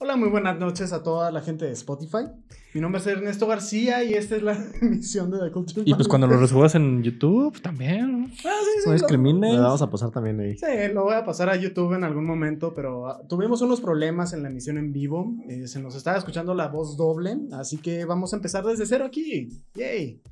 Hola, 0.00 0.16
muy 0.16 0.28
buenas 0.28 0.56
noches 0.60 0.92
a 0.92 1.02
toda 1.02 1.32
la 1.32 1.40
gente 1.40 1.64
de 1.64 1.72
Spotify. 1.72 2.18
Mi 2.72 2.80
nombre 2.80 3.00
es 3.00 3.06
Ernesto 3.08 3.48
García 3.48 4.04
y 4.04 4.14
esta 4.14 4.36
es 4.36 4.42
la 4.42 4.52
emisión 4.80 5.28
de 5.32 5.40
The 5.40 5.50
Culture 5.50 5.82
Y 5.84 5.92
pues 5.94 6.06
cuando 6.06 6.28
lo 6.28 6.38
resubas 6.38 6.76
en 6.76 7.02
YouTube 7.02 7.60
también. 7.60 8.26
Ah, 8.44 8.58
sí, 8.62 8.70
sí, 8.76 8.80
No 8.84 8.86
lo- 8.86 8.92
discrimines. 8.92 9.54
Le 9.54 9.58
vamos 9.60 9.82
a 9.82 9.90
pasar 9.90 10.10
también 10.12 10.38
ahí. 10.38 10.56
Sí, 10.56 10.66
lo 10.94 11.02
voy 11.04 11.14
a 11.14 11.24
pasar 11.24 11.48
a 11.50 11.56
YouTube 11.56 11.94
en 11.94 12.04
algún 12.04 12.26
momento, 12.26 12.74
pero 12.74 13.08
ah, 13.08 13.20
tuvimos 13.28 13.60
unos 13.60 13.80
problemas 13.80 14.32
en 14.32 14.42
la 14.44 14.50
emisión 14.50 14.78
en 14.78 14.92
vivo. 14.92 15.34
eh, 15.48 15.66
se 15.66 15.80
nos 15.80 15.96
estaba 15.96 16.16
escuchando 16.16 16.54
la 16.54 16.68
voz 16.68 16.96
doble, 16.96 17.36
así 17.52 17.78
que 17.78 18.04
vamos 18.04 18.32
a 18.32 18.36
empezar 18.36 18.64
desde 18.64 18.86
cero 18.86 19.04
aquí. 19.04 19.48
Yay. 19.74 20.22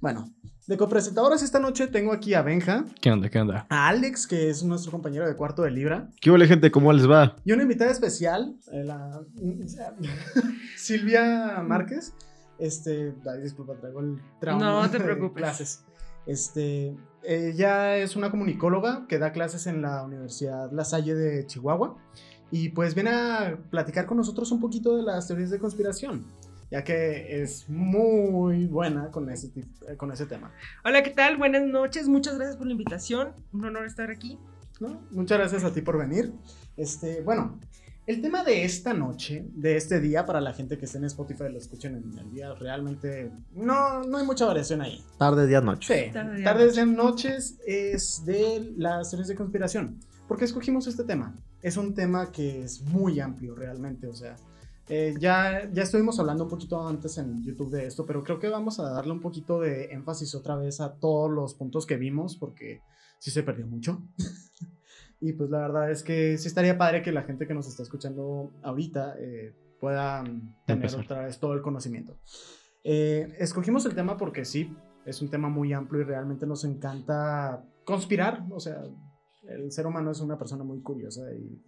Bueno, 0.00 0.32
de 0.66 0.76
copresentadores 0.76 1.42
esta 1.42 1.58
noche 1.58 1.86
tengo 1.88 2.12
aquí 2.12 2.32
a 2.34 2.42
Benja, 2.42 2.84
¿Qué 3.00 3.10
onda? 3.10 3.28
¿Qué 3.28 3.38
onda? 3.38 3.66
a 3.68 3.88
Alex, 3.88 4.26
que 4.26 4.48
es 4.48 4.62
nuestro 4.62 4.90
compañero 4.92 5.26
de 5.28 5.36
cuarto 5.36 5.62
de 5.62 5.70
Libra, 5.70 6.08
¿Qué 6.20 6.30
huele, 6.30 6.46
gente? 6.46 6.70
¿Cómo 6.70 6.92
les 6.92 7.08
va? 7.08 7.36
y 7.44 7.52
una 7.52 7.62
invitada 7.62 7.90
especial, 7.90 8.56
eh, 8.72 8.84
la 8.84 9.20
Silvia 10.76 11.62
Márquez. 11.66 12.14
Este, 12.58 13.14
ay, 13.26 13.40
disculpa, 13.42 13.74
traigo 13.80 14.00
el 14.00 14.20
trauma. 14.38 14.82
No 14.82 14.90
te 14.90 14.98
de 14.98 15.04
preocupes. 15.04 15.40
Clases. 15.42 15.84
Este, 16.26 16.94
ella 17.22 17.96
es 17.96 18.16
una 18.16 18.30
comunicóloga 18.30 19.06
que 19.08 19.18
da 19.18 19.32
clases 19.32 19.66
en 19.66 19.80
la 19.80 20.02
Universidad 20.02 20.70
La 20.70 20.84
Salle 20.84 21.14
de 21.14 21.46
Chihuahua 21.46 21.96
y 22.50 22.68
pues 22.70 22.94
viene 22.94 23.10
a 23.10 23.58
platicar 23.70 24.04
con 24.06 24.18
nosotros 24.18 24.52
un 24.52 24.60
poquito 24.60 24.96
de 24.96 25.02
las 25.02 25.26
teorías 25.26 25.50
de 25.50 25.58
conspiración, 25.58 26.26
ya 26.70 26.84
que 26.84 27.42
es 27.42 27.68
muy 27.68 28.66
buena 28.66 29.10
con 29.10 29.28
ese, 29.30 29.50
eh, 29.88 29.96
con 29.96 30.12
ese 30.12 30.26
tema. 30.26 30.52
Hola, 30.84 31.02
¿qué 31.02 31.10
tal? 31.10 31.36
Buenas 31.36 31.66
noches, 31.66 32.08
muchas 32.08 32.36
gracias 32.36 32.56
por 32.56 32.66
la 32.66 32.72
invitación. 32.72 33.34
Un 33.52 33.64
honor 33.64 33.86
estar 33.86 34.10
aquí. 34.10 34.38
¿no? 34.78 35.02
Muchas 35.10 35.38
gracias 35.38 35.64
a 35.64 35.72
ti 35.72 35.82
por 35.82 35.98
venir. 35.98 36.32
Este, 36.76 37.22
bueno, 37.22 37.58
el 38.06 38.22
tema 38.22 38.44
de 38.44 38.64
esta 38.64 38.94
noche, 38.94 39.44
de 39.52 39.76
este 39.76 40.00
día, 40.00 40.24
para 40.24 40.40
la 40.40 40.52
gente 40.52 40.78
que 40.78 40.86
esté 40.86 40.98
en 40.98 41.04
Spotify 41.04 41.44
y 41.48 41.52
lo 41.52 41.58
escuchen 41.58 41.96
en 41.96 42.18
el 42.18 42.30
día, 42.30 42.54
realmente 42.54 43.30
no, 43.52 44.02
no 44.04 44.18
hay 44.18 44.26
mucha 44.26 44.46
variación 44.46 44.80
ahí. 44.80 45.04
Tarde, 45.18 45.46
día, 45.46 45.60
noche. 45.60 46.06
Sí, 46.06 46.12
Tarde, 46.12 46.36
día, 46.36 46.44
tardes 46.44 46.78
y 46.78 46.86
noches 46.86 47.58
es 47.66 48.24
de 48.24 48.72
las 48.76 49.10
teorías 49.10 49.28
de 49.28 49.34
conspiración. 49.34 50.00
¿Por 50.26 50.38
qué 50.38 50.44
escogimos 50.44 50.86
este 50.86 51.04
tema? 51.04 51.36
Es 51.62 51.76
un 51.76 51.94
tema 51.94 52.32
que 52.32 52.62
es 52.62 52.80
muy 52.82 53.20
amplio 53.20 53.54
realmente, 53.54 54.06
o 54.06 54.14
sea, 54.14 54.36
eh, 54.90 55.14
ya, 55.20 55.70
ya 55.72 55.84
estuvimos 55.84 56.18
hablando 56.18 56.44
un 56.44 56.50
poquito 56.50 56.86
antes 56.86 57.16
en 57.18 57.42
YouTube 57.44 57.70
de 57.70 57.86
esto, 57.86 58.04
pero 58.04 58.24
creo 58.24 58.40
que 58.40 58.48
vamos 58.48 58.80
a 58.80 58.90
darle 58.90 59.12
un 59.12 59.20
poquito 59.20 59.60
de 59.60 59.84
énfasis 59.92 60.34
otra 60.34 60.56
vez 60.56 60.80
a 60.80 60.96
todos 60.98 61.30
los 61.30 61.54
puntos 61.54 61.86
que 61.86 61.96
vimos, 61.96 62.36
porque 62.36 62.82
sí 63.20 63.30
se 63.30 63.44
perdió 63.44 63.68
mucho. 63.68 64.02
y 65.20 65.32
pues 65.34 65.48
la 65.48 65.60
verdad 65.60 65.90
es 65.92 66.02
que 66.02 66.36
sí 66.38 66.48
estaría 66.48 66.76
padre 66.76 67.02
que 67.02 67.12
la 67.12 67.22
gente 67.22 67.46
que 67.46 67.54
nos 67.54 67.68
está 67.68 67.84
escuchando 67.84 68.52
ahorita 68.62 69.14
eh, 69.20 69.54
pueda 69.78 70.22
mm, 70.22 70.64
tener 70.66 70.84
Empezar. 70.84 71.00
otra 71.04 71.24
vez 71.24 71.38
todo 71.38 71.54
el 71.54 71.62
conocimiento. 71.62 72.18
Eh, 72.82 73.36
escogimos 73.38 73.86
el 73.86 73.94
tema 73.94 74.16
porque 74.16 74.44
sí, 74.44 74.74
es 75.04 75.22
un 75.22 75.30
tema 75.30 75.48
muy 75.48 75.72
amplio 75.72 76.02
y 76.02 76.04
realmente 76.04 76.46
nos 76.46 76.64
encanta 76.64 77.64
conspirar. 77.84 78.44
O 78.50 78.58
sea, 78.58 78.82
el 79.48 79.70
ser 79.70 79.86
humano 79.86 80.10
es 80.10 80.20
una 80.20 80.36
persona 80.36 80.64
muy 80.64 80.80
curiosa 80.82 81.22
y 81.32 81.62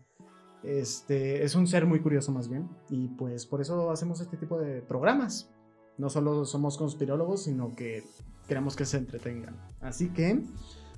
este, 0.64 1.44
es 1.44 1.54
un 1.54 1.66
ser 1.66 1.86
muy 1.86 2.00
curioso 2.00 2.32
más 2.32 2.48
bien. 2.48 2.68
Y 2.88 3.08
pues 3.08 3.46
por 3.46 3.60
eso 3.60 3.90
hacemos 3.90 4.20
este 4.20 4.36
tipo 4.36 4.58
de 4.58 4.82
programas. 4.82 5.50
No 5.98 6.08
solo 6.08 6.44
somos 6.44 6.78
conspirólogos, 6.78 7.44
sino 7.44 7.74
que 7.74 8.04
queremos 8.48 8.76
que 8.76 8.84
se 8.84 8.96
entretengan. 8.98 9.56
Así 9.80 10.08
que 10.10 10.40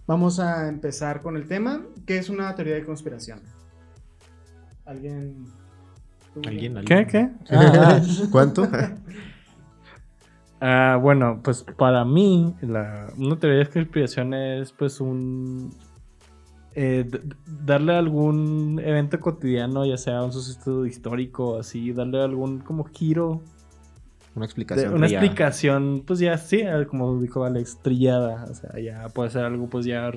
vamos 0.06 0.40
a 0.40 0.68
empezar 0.68 1.22
con 1.22 1.36
el 1.36 1.46
tema, 1.46 1.82
que 2.06 2.18
es 2.18 2.28
una 2.28 2.54
teoría 2.54 2.74
de 2.74 2.84
conspiración. 2.84 3.40
¿Alguien? 4.84 5.46
¿Alguien? 6.46 6.84
¿Qué? 6.84 7.06
¿Qué? 7.06 7.30
Ah, 7.50 8.00
¿Cuánto? 8.30 8.68
ah, 10.60 10.98
bueno, 11.00 11.40
pues 11.42 11.64
para 11.78 12.04
mí, 12.04 12.54
la, 12.60 13.12
una 13.16 13.38
teoría 13.38 13.60
de 13.60 13.70
conspiración 13.70 14.34
es 14.34 14.72
pues 14.72 15.00
un... 15.00 15.70
eh, 16.74 17.08
darle 17.46 17.94
algún 17.94 18.80
evento 18.84 19.20
cotidiano, 19.20 19.84
ya 19.86 19.96
sea 19.96 20.22
un 20.22 20.32
suceso 20.32 20.86
histórico, 20.86 21.58
así, 21.58 21.92
darle 21.92 22.22
algún 22.22 22.58
como 22.60 22.84
giro, 22.84 23.42
Una 24.34 24.40
de- 24.40 24.46
explicación. 24.46 24.94
una 24.94 25.06
trillada. 25.06 25.24
explicación, 25.24 26.02
pues 26.06 26.18
ya 26.18 26.36
sí, 26.38 26.60
eh, 26.62 26.86
como 26.88 27.20
dijo 27.20 27.44
Alex, 27.44 27.78
trillada, 27.82 28.46
o 28.50 28.54
sea, 28.54 28.78
ya 28.80 29.08
puede 29.10 29.30
ser 29.30 29.44
algo 29.44 29.68
pues 29.68 29.86
ya 29.86 30.10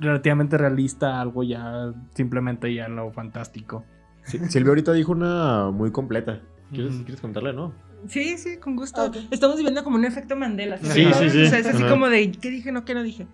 relativamente 0.00 0.58
realista, 0.58 1.20
algo 1.20 1.42
ya 1.44 1.92
simplemente 2.14 2.72
ya 2.74 2.86
en 2.86 2.96
lo 2.96 3.10
fantástico. 3.12 3.84
Sí, 4.24 4.38
Silvia 4.48 4.70
ahorita 4.70 4.92
dijo 4.92 5.12
una 5.12 5.70
muy 5.70 5.90
completa. 5.92 6.40
¿Quieres, 6.72 6.94
Ujú. 6.94 7.04
¿quieres 7.04 7.20
contarle, 7.20 7.52
no? 7.52 7.72
Sí, 8.08 8.38
sí, 8.38 8.56
con 8.58 8.76
gusto. 8.76 9.02
Ah. 9.02 9.10
Estamos 9.30 9.56
viviendo 9.56 9.82
como 9.84 9.96
un 9.96 10.04
efecto 10.04 10.36
Mandela. 10.36 10.78
Sí, 10.78 11.04
sí, 11.14 11.30
sí. 11.30 11.42
O 11.42 11.46
sea, 11.46 11.58
es 11.58 11.66
así 11.66 11.82
como 11.84 12.08
de, 12.08 12.30
¿qué 12.32 12.48
dije? 12.50 12.72
No, 12.72 12.84
¿qué 12.84 12.94
no 12.94 13.02
dije? 13.02 13.26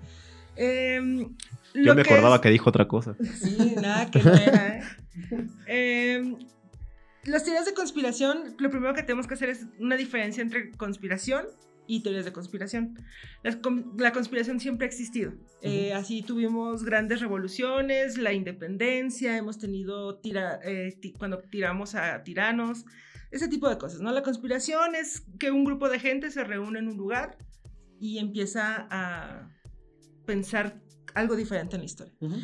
Em, 0.56 1.28
Yo 1.84 1.94
me 1.94 2.02
acordaba 2.02 2.36
es- 2.36 2.40
que 2.42 2.50
dijo 2.50 2.68
otra 2.70 2.86
cosa. 2.88 3.16
Sí, 3.38 3.74
nada 3.80 4.10
que 4.10 4.22
no 4.22 4.34
era, 4.34 4.78
¿eh? 4.78 4.82
Em, 5.66 6.36
las 7.24 7.42
teorías 7.44 7.66
de 7.66 7.74
conspiración, 7.74 8.54
lo 8.58 8.70
primero 8.70 8.94
que 8.94 9.02
tenemos 9.02 9.26
que 9.26 9.34
hacer 9.34 9.48
es 9.48 9.66
una 9.80 9.96
diferencia 9.96 10.42
entre 10.42 10.70
conspiración 10.72 11.46
y 11.88 12.02
teorías 12.02 12.24
de 12.24 12.32
conspiración. 12.32 12.94
Con- 13.62 13.94
la 13.98 14.12
conspiración 14.12 14.60
siempre 14.60 14.86
ha 14.86 14.88
existido. 14.88 15.32
Eh, 15.62 15.92
así 15.94 16.22
tuvimos 16.22 16.84
grandes 16.84 17.20
revoluciones, 17.20 18.18
la 18.18 18.32
independencia, 18.32 19.36
hemos 19.36 19.58
tenido 19.58 20.18
tira- 20.18 20.60
eh, 20.64 20.98
cuando 21.18 21.38
tiramos 21.38 21.94
a 21.94 22.22
tiranos, 22.24 22.84
ese 23.30 23.48
tipo 23.48 23.68
de 23.68 23.78
cosas, 23.78 24.00
¿no? 24.00 24.12
La 24.12 24.22
conspiración 24.22 24.94
es 24.94 25.24
que 25.38 25.50
un 25.50 25.64
grupo 25.64 25.88
de 25.88 25.98
gente 25.98 26.30
se 26.30 26.44
reúne 26.44 26.78
en 26.78 26.88
un 26.88 26.96
lugar 26.96 27.38
y 27.98 28.18
empieza 28.18 28.86
a 28.90 29.50
pensar 30.26 30.80
algo 31.16 31.34
diferente 31.34 31.76
en 31.76 31.82
la 31.82 31.86
historia. 31.86 32.14
Ujú. 32.20 32.36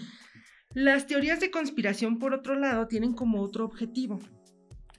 Las 0.74 1.06
teorías 1.06 1.38
de 1.40 1.50
conspiración, 1.50 2.18
por 2.18 2.32
otro 2.32 2.54
lado, 2.58 2.88
tienen 2.88 3.12
como 3.12 3.42
otro 3.42 3.64
objetivo. 3.64 4.18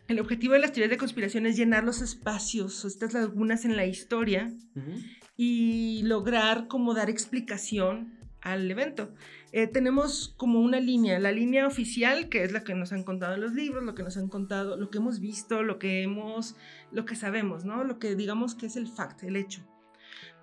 El 0.07 0.19
objetivo 0.19 0.53
de 0.53 0.59
las 0.59 0.71
teorías 0.71 0.91
de 0.91 0.97
conspiración 0.97 1.45
es 1.45 1.57
llenar 1.57 1.83
los 1.83 2.01
espacios 2.01 2.85
estas 2.85 3.13
lagunas 3.13 3.65
en 3.65 3.75
la 3.75 3.85
historia 3.85 4.53
Ujú. 4.75 4.91
y 5.35 6.03
lograr 6.03 6.67
como 6.67 6.93
dar 6.93 7.09
explicación 7.09 8.19
al 8.41 8.69
evento. 8.69 9.13
Eh, 9.53 9.67
tenemos 9.67 10.35
como 10.37 10.59
una 10.59 10.79
línea, 10.79 11.17
la 11.19 11.31
línea 11.31 11.65
oficial, 11.65 12.27
que 12.29 12.43
es 12.43 12.51
la 12.51 12.63
que 12.63 12.75
nos 12.75 12.91
han 12.91 13.03
contado 13.03 13.35
en 13.35 13.41
los 13.41 13.53
libros, 13.53 13.83
lo 13.83 13.95
que 13.95 14.03
nos 14.03 14.17
han 14.17 14.27
contado, 14.27 14.77
lo 14.77 14.89
que 14.89 14.97
hemos 14.97 15.19
visto, 15.19 15.63
lo 15.63 15.79
que 15.79 16.03
hemos, 16.03 16.55
lo 16.91 17.05
que 17.05 17.15
sabemos, 17.15 17.63
¿no? 17.63 17.83
Lo 17.83 17.97
que 17.97 18.15
digamos 18.15 18.53
que 18.53 18.65
es 18.65 18.75
el 18.75 18.87
fact, 18.87 19.23
el 19.23 19.37
hecho. 19.37 19.61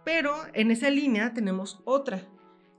Pero 0.05 0.35
en 0.55 0.71
esa 0.71 0.89
línea 0.91 1.35
tenemos 1.35 1.81
otra, 1.85 2.23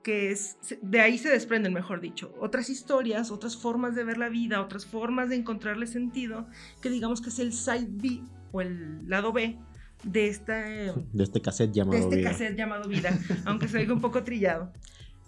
que 0.04 0.32
es, 0.32 0.58
de 0.82 1.00
ahí 1.00 1.18
se 1.18 1.30
desprenden, 1.30 1.74
mejor 1.74 2.02
dicho, 2.02 2.34
otras 2.40 2.70
historias, 2.70 3.32
otras 3.32 3.56
formas 3.56 3.96
de 3.96 4.04
ver 4.04 4.18
la 4.18 4.30
vida, 4.30 4.62
otras 4.62 4.86
formas 4.86 5.30
de 5.30 5.36
encontrarle 5.36 5.88
sentido, 5.88 6.48
que 6.82 6.90
digamos 6.90 7.22
que 7.22 7.30
es 7.30 7.40
el 7.40 7.54
side 7.54 7.88
B 7.90 8.22
o 8.52 8.62
el 8.62 9.08
lado 9.08 9.32
B 9.32 9.58
de 10.04 10.28
esta 10.28 10.64
De 10.64 11.24
este 11.24 11.42
cassette 11.42 11.72
llamado 11.72 11.98
de 11.98 12.04
este 12.04 12.16
Vida. 12.18 12.30
cassette 12.32 12.58
llamado 12.58 12.90
Vida, 12.90 13.18
aunque 13.46 13.68
se 13.68 13.78
oiga 13.78 13.94
un 13.94 14.02
poco 14.02 14.24
trillado. 14.24 14.74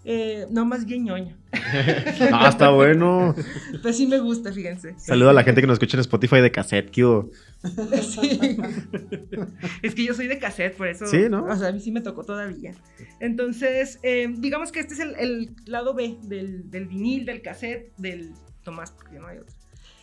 Eh, 0.04 0.46
no, 0.50 0.64
más 0.66 0.84
bien 0.84 1.04
ñoño. 1.04 1.36
Ah, 2.32 2.48
está 2.50 2.70
bueno. 2.70 3.34
Pero 3.82 3.94
sí 3.94 4.06
me 4.06 4.18
gusta, 4.18 4.52
fíjense. 4.52 4.94
Saludo 4.98 5.30
a 5.30 5.32
la 5.32 5.44
gente 5.44 5.60
que 5.60 5.66
nos 5.66 5.74
escucha 5.74 5.96
en 5.96 6.02
Spotify 6.02 6.40
de 6.40 6.50
cassette, 6.50 6.90
¿qué? 6.90 7.02
Sí. 8.02 8.58
Es 9.82 9.94
que 9.94 10.04
yo 10.04 10.14
soy 10.14 10.26
de 10.26 10.38
cassette, 10.38 10.76
por 10.76 10.88
eso. 10.88 11.06
Sí, 11.06 11.28
¿no? 11.30 11.44
O 11.44 11.56
sea, 11.56 11.68
a 11.68 11.72
mí 11.72 11.80
sí 11.80 11.90
me 11.90 12.00
tocó 12.00 12.24
todavía. 12.24 12.74
Entonces, 13.20 13.98
eh, 14.02 14.32
digamos 14.36 14.72
que 14.72 14.80
este 14.80 14.94
es 14.94 15.00
el, 15.00 15.14
el 15.16 15.50
lado 15.66 15.94
B 15.94 16.18
del, 16.22 16.70
del 16.70 16.86
vinil, 16.86 17.24
del 17.24 17.40
cassette, 17.42 17.92
del 17.96 18.32
Tomás, 18.62 18.90
porque 18.92 19.18
no 19.18 19.26
hay 19.26 19.38
otro. 19.38 19.54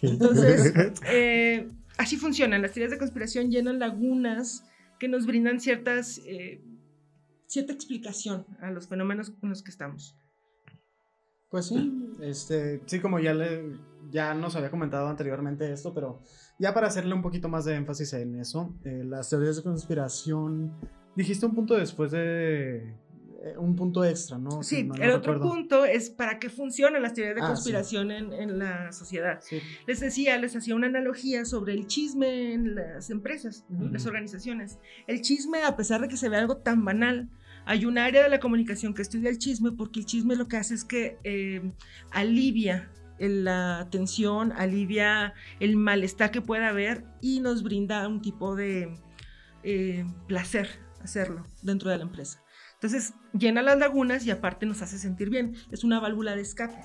Entonces, 0.01 0.73
eh, 1.07 1.67
así 1.97 2.17
funcionan. 2.17 2.61
Las 2.61 2.71
teorías 2.71 2.91
de 2.91 2.97
conspiración 2.97 3.51
llenan 3.51 3.79
lagunas 3.79 4.63
que 4.99 5.07
nos 5.07 5.25
brindan 5.25 5.59
ciertas, 5.59 6.21
eh, 6.25 6.61
cierta 7.51 7.73
explicación 7.73 8.45
a 8.61 8.71
los 8.71 8.87
fenómenos 8.87 9.33
en 9.43 9.49
los 9.49 9.61
que 9.61 9.71
estamos. 9.71 10.17
Pues 11.49 11.65
sí, 11.67 11.91
este, 12.21 12.81
sí, 12.85 13.01
como 13.01 13.19
ya, 13.19 13.33
le, 13.33 13.73
ya 14.09 14.33
nos 14.33 14.55
había 14.55 14.71
comentado 14.71 15.09
anteriormente 15.09 15.69
esto, 15.73 15.93
pero 15.93 16.21
ya 16.59 16.73
para 16.73 16.87
hacerle 16.87 17.13
un 17.13 17.21
poquito 17.21 17.49
más 17.49 17.65
de 17.65 17.75
énfasis 17.75 18.13
en 18.13 18.39
eso, 18.39 18.73
eh, 18.85 19.03
las 19.05 19.29
teorías 19.29 19.57
de 19.57 19.63
conspiración, 19.63 20.71
dijiste 21.13 21.45
un 21.45 21.53
punto 21.53 21.75
después 21.75 22.09
de, 22.11 22.77
eh, 23.43 23.57
un 23.57 23.75
punto 23.75 24.05
extra, 24.05 24.37
¿no? 24.37 24.63
Sí, 24.63 24.83
no 24.83 24.95
el 24.95 25.11
otro 25.11 25.33
recuerdo. 25.33 25.53
punto 25.55 25.83
es 25.83 26.09
para 26.09 26.39
qué 26.39 26.49
funcionan 26.49 27.01
las 27.01 27.15
teorías 27.15 27.35
de 27.35 27.41
Ah, 27.41 27.47
sí. 27.47 27.51
conspiración 27.51 28.11
en, 28.11 28.31
en 28.31 28.57
la 28.57 28.93
sociedad. 28.93 29.39
Sí. 29.41 29.59
Les 29.87 29.99
decía, 29.99 30.37
les 30.37 30.55
hacía 30.55 30.73
una 30.73 30.87
analogía 30.87 31.43
sobre 31.43 31.73
el 31.73 31.85
chisme 31.85 32.53
en 32.53 32.75
las 32.75 33.09
empresas, 33.09 33.65
Ujú. 33.69 33.87
las 33.89 34.05
organizaciones. 34.05 34.79
El 35.05 35.21
chisme, 35.21 35.63
a 35.63 35.75
pesar 35.75 35.99
de 35.99 36.07
que 36.07 36.15
se 36.15 36.29
ve 36.29 36.37
algo 36.37 36.55
tan 36.59 36.85
banal, 36.85 37.29
hay 37.65 37.85
un 37.85 37.97
área 37.97 38.23
de 38.23 38.29
la 38.29 38.39
comunicación 38.39 38.93
que 38.93 39.01
estudia 39.01 39.29
el 39.29 39.37
chisme 39.37 39.71
porque 39.71 39.99
el 39.99 40.05
chisme 40.05 40.35
lo 40.35 40.47
que 40.47 40.57
hace 40.57 40.73
es 40.73 40.83
que 40.83 41.17
eh, 41.23 41.71
alivia 42.11 42.89
la 43.19 43.87
tensión, 43.91 44.51
alivia 44.53 45.33
el 45.59 45.77
malestar 45.77 46.31
que 46.31 46.41
pueda 46.41 46.69
haber 46.69 47.05
y 47.21 47.39
nos 47.39 47.61
brinda 47.63 48.07
un 48.07 48.21
tipo 48.21 48.55
de 48.55 48.97
eh, 49.63 50.05
placer 50.27 50.69
hacerlo 51.03 51.45
dentro 51.61 51.89
de 51.89 51.97
la 51.97 52.03
empresa. 52.03 52.41
Entonces, 52.73 53.13
llena 53.33 53.61
las 53.61 53.77
lagunas 53.77 54.25
y 54.25 54.31
aparte 54.31 54.65
nos 54.65 54.81
hace 54.81 54.97
sentir 54.97 55.29
bien. 55.29 55.55
Es 55.71 55.83
una 55.83 55.99
válvula 55.99 56.35
de 56.35 56.41
escape. 56.41 56.75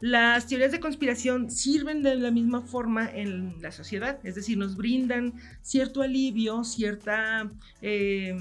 Las 0.00 0.46
teorías 0.46 0.72
de 0.72 0.80
conspiración 0.80 1.50
sirven 1.50 2.02
de 2.02 2.16
la 2.16 2.30
misma 2.30 2.62
forma 2.62 3.08
en 3.08 3.60
la 3.62 3.70
sociedad, 3.70 4.18
es 4.24 4.34
decir, 4.34 4.58
nos 4.58 4.76
brindan 4.76 5.34
cierto 5.60 6.02
alivio, 6.02 6.64
cierta 6.64 7.52
eh, 7.82 8.36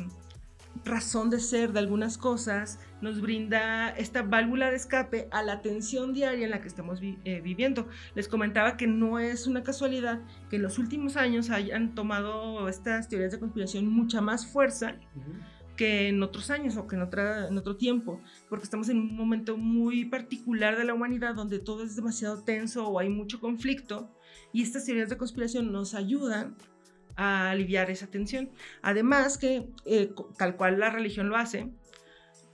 razón 0.83 1.29
de 1.29 1.39
ser 1.39 1.73
de 1.73 1.79
algunas 1.79 2.17
cosas, 2.17 2.79
nos 3.01 3.21
brinda 3.21 3.89
esta 3.89 4.23
válvula 4.23 4.69
de 4.69 4.75
escape 4.77 5.27
a 5.31 5.43
la 5.43 5.61
tensión 5.61 6.13
diaria 6.13 6.45
en 6.45 6.51
la 6.51 6.61
que 6.61 6.67
estamos 6.67 6.99
vi- 6.99 7.19
eh, 7.25 7.41
viviendo. 7.41 7.87
Les 8.15 8.27
comentaba 8.27 8.77
que 8.77 8.87
no 8.87 9.19
es 9.19 9.47
una 9.47 9.63
casualidad 9.63 10.21
que 10.49 10.55
en 10.55 10.61
los 10.63 10.79
últimos 10.79 11.17
años 11.17 11.49
hayan 11.49 11.93
tomado 11.93 12.67
estas 12.69 13.07
teorías 13.09 13.31
de 13.31 13.39
conspiración 13.39 13.87
mucha 13.87 14.21
más 14.21 14.47
fuerza 14.47 14.95
que 15.77 16.09
en 16.09 16.21
otros 16.21 16.51
años 16.51 16.77
o 16.77 16.87
que 16.87 16.95
en, 16.95 17.01
otra, 17.01 17.47
en 17.47 17.57
otro 17.57 17.75
tiempo, 17.75 18.21
porque 18.49 18.63
estamos 18.65 18.89
en 18.89 18.97
un 18.99 19.15
momento 19.15 19.57
muy 19.57 20.05
particular 20.05 20.77
de 20.77 20.83
la 20.85 20.93
humanidad 20.93 21.33
donde 21.33 21.59
todo 21.59 21.83
es 21.83 21.95
demasiado 21.95 22.43
tenso 22.43 22.87
o 22.87 22.99
hay 22.99 23.09
mucho 23.09 23.39
conflicto 23.39 24.11
y 24.53 24.61
estas 24.61 24.85
teorías 24.85 25.09
de 25.09 25.17
conspiración 25.17 25.71
nos 25.71 25.95
ayudan 25.95 26.55
a 27.15 27.51
aliviar 27.51 27.89
esa 27.91 28.07
tensión. 28.07 28.49
Además 28.81 29.37
que, 29.37 29.69
eh, 29.85 30.13
tal 30.37 30.55
cual 30.55 30.79
la 30.79 30.89
religión 30.89 31.29
lo 31.29 31.37
hace, 31.37 31.71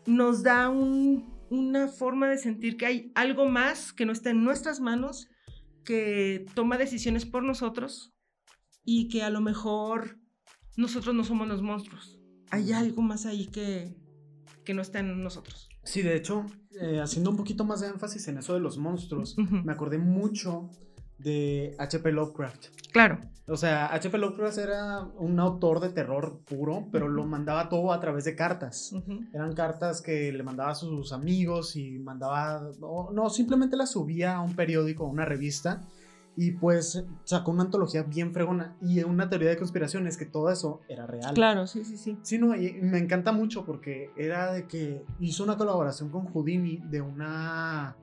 nos 0.06 0.44
da 0.44 0.69
un- 0.69 1.36
una 1.50 1.88
forma 1.88 2.30
de 2.30 2.38
sentir 2.38 2.77
que 2.77 2.86
hay 2.86 3.12
algo 3.15 3.45
más 3.48 3.94
que 3.94 4.06
no 4.06 4.12
está 4.12 4.30
en 4.31 4.44
nuestras 4.44 4.80
manos, 4.80 5.30
que 5.86 6.45
toma 6.54 6.77
decisiones 6.77 7.25
por 7.25 7.44
nosotros 7.44 8.13
y 8.83 9.07
que 9.07 9.24
a 9.24 9.30
lo 9.30 9.39
mejor 9.42 10.18
nosotros 10.75 11.15
no 11.15 11.24
somos 11.24 11.48
los 11.48 11.62
monstruos. 11.62 12.19
Hay 12.51 12.71
algo 12.74 13.01
más 13.01 13.25
ahí 13.25 13.48
que, 13.48 13.95
que 14.65 14.74
no 14.74 14.81
está 14.81 15.00
en 15.00 15.24
nosotros. 15.24 15.69
Sí, 15.83 16.01
de 16.01 16.15
hecho, 16.18 16.45
eh, 16.81 17.00
haciendo 17.00 17.30
un 17.30 17.38
poquito 17.38 17.63
más 17.63 17.80
de 17.80 17.88
énfasis 17.88 18.27
en 18.27 18.38
eso 18.38 18.54
de 18.54 18.59
los 18.59 18.77
monstruos, 18.77 19.36
me 19.38 19.71
acordé 19.71 19.98
mucho 19.98 20.69
de 21.27 21.75
H.P. 21.77 22.12
Lovecraft. 22.13 22.68
Claro. 22.94 23.19
O 23.47 23.57
sea, 23.57 23.88
H.P. 23.88 24.18
Lovecraft 24.18 24.57
era 24.57 25.01
un 25.18 25.39
autor 25.39 25.81
de 25.81 25.89
terror 25.89 26.39
puro, 26.45 26.88
pero 26.91 27.09
lo 27.09 27.25
mandaba 27.25 27.68
todo 27.68 27.91
a 27.91 28.00
través 28.00 28.24
de 28.24 28.35
cartas. 28.35 28.94
Eran 29.33 29.53
cartas 29.53 30.01
que 30.01 30.31
le 30.31 30.44
mandaba 30.44 30.71
a 30.71 30.75
sus 30.75 31.12
amigos 31.12 31.75
y 31.75 32.00
mandaba, 32.00 32.71
no, 32.79 33.09
no, 33.12 33.29
simplemente 33.29 33.75
las 33.75 33.91
subía 33.91 34.35
a 34.35 34.41
un 34.41 34.56
periódico, 34.56 35.06
a 35.06 35.09
una 35.09 35.25
revista, 35.25 35.81
y 36.38 36.51
pues 36.51 37.03
sacó 37.25 37.51
una 37.51 37.63
antología 37.63 38.03
bien 38.03 38.31
fregona. 38.31 38.77
Y 38.81 39.03
una 39.03 39.30
teoría 39.30 39.50
de 39.50 39.57
conspiración 39.57 40.07
es 40.07 40.18
que 40.18 40.25
todo 40.25 40.50
eso 40.50 40.81
era 40.88 41.07
real. 41.07 41.33
Claro, 41.33 41.68
sí, 41.68 41.83
sí, 41.83 41.97
sí. 41.97 42.18
Sí, 42.21 42.38
no, 42.38 42.56
y 42.56 42.73
me 42.81 43.00
encanta 43.00 43.33
mucho 43.33 43.65
porque 43.65 44.12
era 44.15 44.53
de 44.53 44.65
que 44.65 45.03
hizo 45.19 45.44
una 45.44 45.57
colaboración 45.57 46.09
con 46.09 46.25
Houdini 46.25 46.77
de 46.89 47.01
una, 47.01 47.97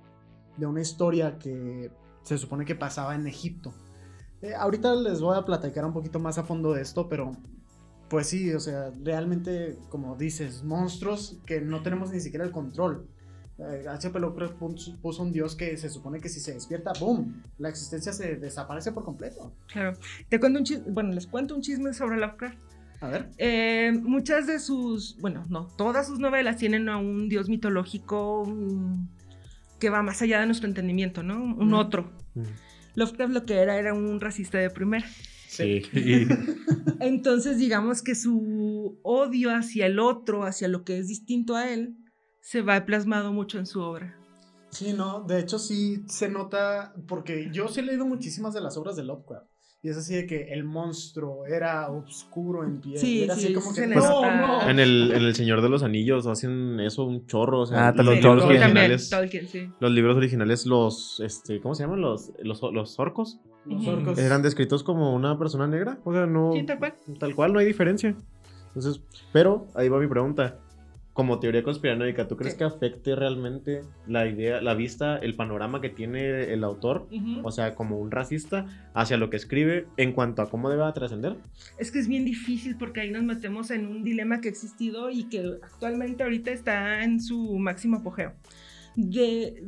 de 0.58 0.66
una 0.66 0.80
historia 0.80 1.38
que 1.38 1.90
se 2.24 2.38
supone 2.38 2.64
que 2.64 2.74
pasaba 2.74 3.14
en 3.14 3.26
Egipto. 3.26 3.72
Eh, 4.42 4.54
ahorita 4.54 4.94
les 4.96 5.20
voy 5.20 5.36
a 5.36 5.44
platicar 5.44 5.84
un 5.84 5.92
poquito 5.92 6.18
más 6.18 6.36
a 6.38 6.44
fondo 6.44 6.72
de 6.72 6.82
esto, 6.82 7.08
pero 7.08 7.32
pues 8.08 8.26
sí, 8.26 8.52
o 8.52 8.60
sea, 8.60 8.92
realmente, 9.02 9.78
como 9.88 10.16
dices, 10.16 10.62
monstruos 10.64 11.38
que 11.46 11.60
no 11.60 11.82
tenemos 11.82 12.10
ni 12.10 12.20
siquiera 12.20 12.44
el 12.44 12.50
control. 12.50 13.06
Eh, 13.58 13.86
H.P. 13.88 14.18
Lovecraft 14.18 14.54
puso 15.00 15.22
un 15.22 15.32
dios 15.32 15.54
que 15.54 15.76
se 15.76 15.88
supone 15.88 16.20
que 16.20 16.28
si 16.28 16.40
se 16.40 16.52
despierta, 16.52 16.92
¡boom! 16.98 17.42
La 17.58 17.68
existencia 17.68 18.12
se 18.12 18.36
desaparece 18.36 18.92
por 18.92 19.04
completo. 19.04 19.54
Claro. 19.68 19.96
Te 20.28 20.40
cuento 20.40 20.58
un 20.58 20.64
chisme, 20.64 20.84
bueno, 20.90 21.12
les 21.12 21.26
cuento 21.26 21.54
un 21.54 21.62
chisme 21.62 21.94
sobre 21.94 22.18
Lovecraft. 22.18 22.58
A 23.00 23.08
ver. 23.08 23.30
Eh, 23.38 23.92
muchas 24.02 24.46
de 24.46 24.58
sus, 24.58 25.16
bueno, 25.20 25.44
no, 25.48 25.68
todas 25.76 26.06
sus 26.06 26.18
novelas 26.18 26.56
tienen 26.56 26.88
a 26.88 26.96
un 26.96 27.28
dios 27.28 27.48
mitológico 27.48 28.44
que 29.84 29.90
va 29.90 30.02
más 30.02 30.22
allá 30.22 30.40
de 30.40 30.46
nuestro 30.46 30.66
entendimiento, 30.66 31.22
¿no? 31.22 31.44
Un 31.44 31.74
otro. 31.74 32.10
Lovecraft 32.94 33.34
lo 33.34 33.44
que 33.44 33.56
era 33.56 33.78
era 33.78 33.92
un 33.92 34.18
racista 34.18 34.56
de 34.56 34.70
primera. 34.70 35.06
Sí. 35.46 35.82
Entonces, 37.00 37.58
digamos 37.58 38.00
que 38.00 38.14
su 38.14 38.98
odio 39.02 39.54
hacia 39.54 39.84
el 39.84 39.98
otro, 39.98 40.44
hacia 40.44 40.68
lo 40.68 40.84
que 40.84 40.96
es 40.96 41.08
distinto 41.08 41.54
a 41.54 41.70
él, 41.70 41.98
se 42.40 42.62
va 42.62 42.86
plasmado 42.86 43.30
mucho 43.30 43.58
en 43.58 43.66
su 43.66 43.82
obra. 43.82 44.18
Sí, 44.70 44.94
no, 44.94 45.22
de 45.24 45.40
hecho 45.40 45.58
sí 45.58 46.02
se 46.08 46.30
nota, 46.30 46.94
porque 47.06 47.50
yo 47.52 47.68
sí 47.68 47.80
he 47.80 47.82
leído 47.82 48.06
muchísimas 48.06 48.54
de 48.54 48.62
las 48.62 48.78
obras 48.78 48.96
de 48.96 49.04
Lovecraft. 49.04 49.50
Y 49.84 49.90
es 49.90 49.98
así 49.98 50.14
de 50.14 50.26
que 50.26 50.44
el 50.44 50.64
monstruo 50.64 51.44
era 51.44 51.90
oscuro 51.90 52.64
en 52.64 52.80
piel. 52.80 52.96
Sí, 52.96 53.24
era 53.24 53.34
así 53.34 53.48
sí, 53.48 53.52
como 53.52 53.74
que. 53.74 53.86
No, 53.86 54.22
no. 54.34 54.70
En 54.70 54.78
el, 54.78 55.12
en 55.12 55.22
el 55.22 55.34
Señor 55.34 55.60
de 55.60 55.68
los 55.68 55.82
Anillos 55.82 56.26
hacen 56.26 56.80
eso 56.80 57.04
un 57.04 57.26
chorro. 57.26 57.60
O 57.60 57.66
sea, 57.66 57.88
Ah, 57.88 57.92
los 57.94 58.14
libros 58.14 58.22
Tolkien. 58.22 58.60
También, 58.62 58.62
originales. 58.62 59.10
Tolkien, 59.10 59.46
sí. 59.46 59.68
Los 59.80 59.90
libros 59.90 60.16
originales, 60.16 60.64
los, 60.64 61.20
este, 61.20 61.60
¿cómo 61.60 61.74
se 61.74 61.82
llaman? 61.82 62.00
Los, 62.00 62.32
los, 62.42 62.62
los 62.62 62.98
orcos. 62.98 63.40
Los 63.66 63.86
orcos. 63.86 64.16
Eran 64.18 64.40
descritos 64.40 64.82
como 64.82 65.14
una 65.14 65.38
persona 65.38 65.66
negra. 65.66 65.98
O 66.04 66.14
sea, 66.14 66.24
no. 66.24 66.54
Sí, 66.54 66.62
tal 66.62 66.78
cual. 66.78 66.94
Tal 67.18 67.34
cual, 67.34 67.52
no 67.52 67.58
hay 67.58 67.66
diferencia. 67.66 68.16
Entonces, 68.68 69.02
pero 69.34 69.66
ahí 69.74 69.90
va 69.90 70.00
mi 70.00 70.06
pregunta. 70.08 70.60
Como 71.14 71.38
teoría 71.38 71.62
conspiranoica, 71.62 72.26
¿tú 72.28 72.36
crees 72.36 72.54
Sí. 72.54 72.58
que 72.58 72.64
afecte 72.64 73.14
realmente 73.14 73.82
la 74.08 74.26
idea, 74.26 74.60
la 74.60 74.74
vista, 74.74 75.16
el 75.16 75.34
panorama 75.36 75.80
que 75.80 75.88
tiene 75.88 76.52
el 76.52 76.64
autor? 76.64 77.08
O 77.44 77.52
sea, 77.52 77.76
como 77.76 77.98
un 78.00 78.10
racista 78.10 78.66
hacia 78.94 79.16
lo 79.16 79.30
que 79.30 79.36
escribe 79.36 79.86
en 79.96 80.12
cuanto 80.12 80.42
a 80.42 80.50
cómo 80.50 80.68
debe 80.70 80.82
trascender. 80.92 81.36
Es 81.78 81.92
que 81.92 82.00
es 82.00 82.08
bien 82.08 82.24
difícil 82.24 82.76
porque 82.76 83.00
ahí 83.00 83.10
nos 83.12 83.22
metemos 83.22 83.70
en 83.70 83.86
un 83.86 84.02
dilema 84.02 84.40
que 84.40 84.48
ha 84.48 84.50
existido 84.50 85.08
y 85.08 85.24
que 85.28 85.38
actualmente 85.62 86.24
ahorita 86.24 86.50
está 86.50 87.04
en 87.04 87.20
su 87.20 87.58
máximo 87.58 87.98
apogeo. 87.98 88.32
De 88.96 89.62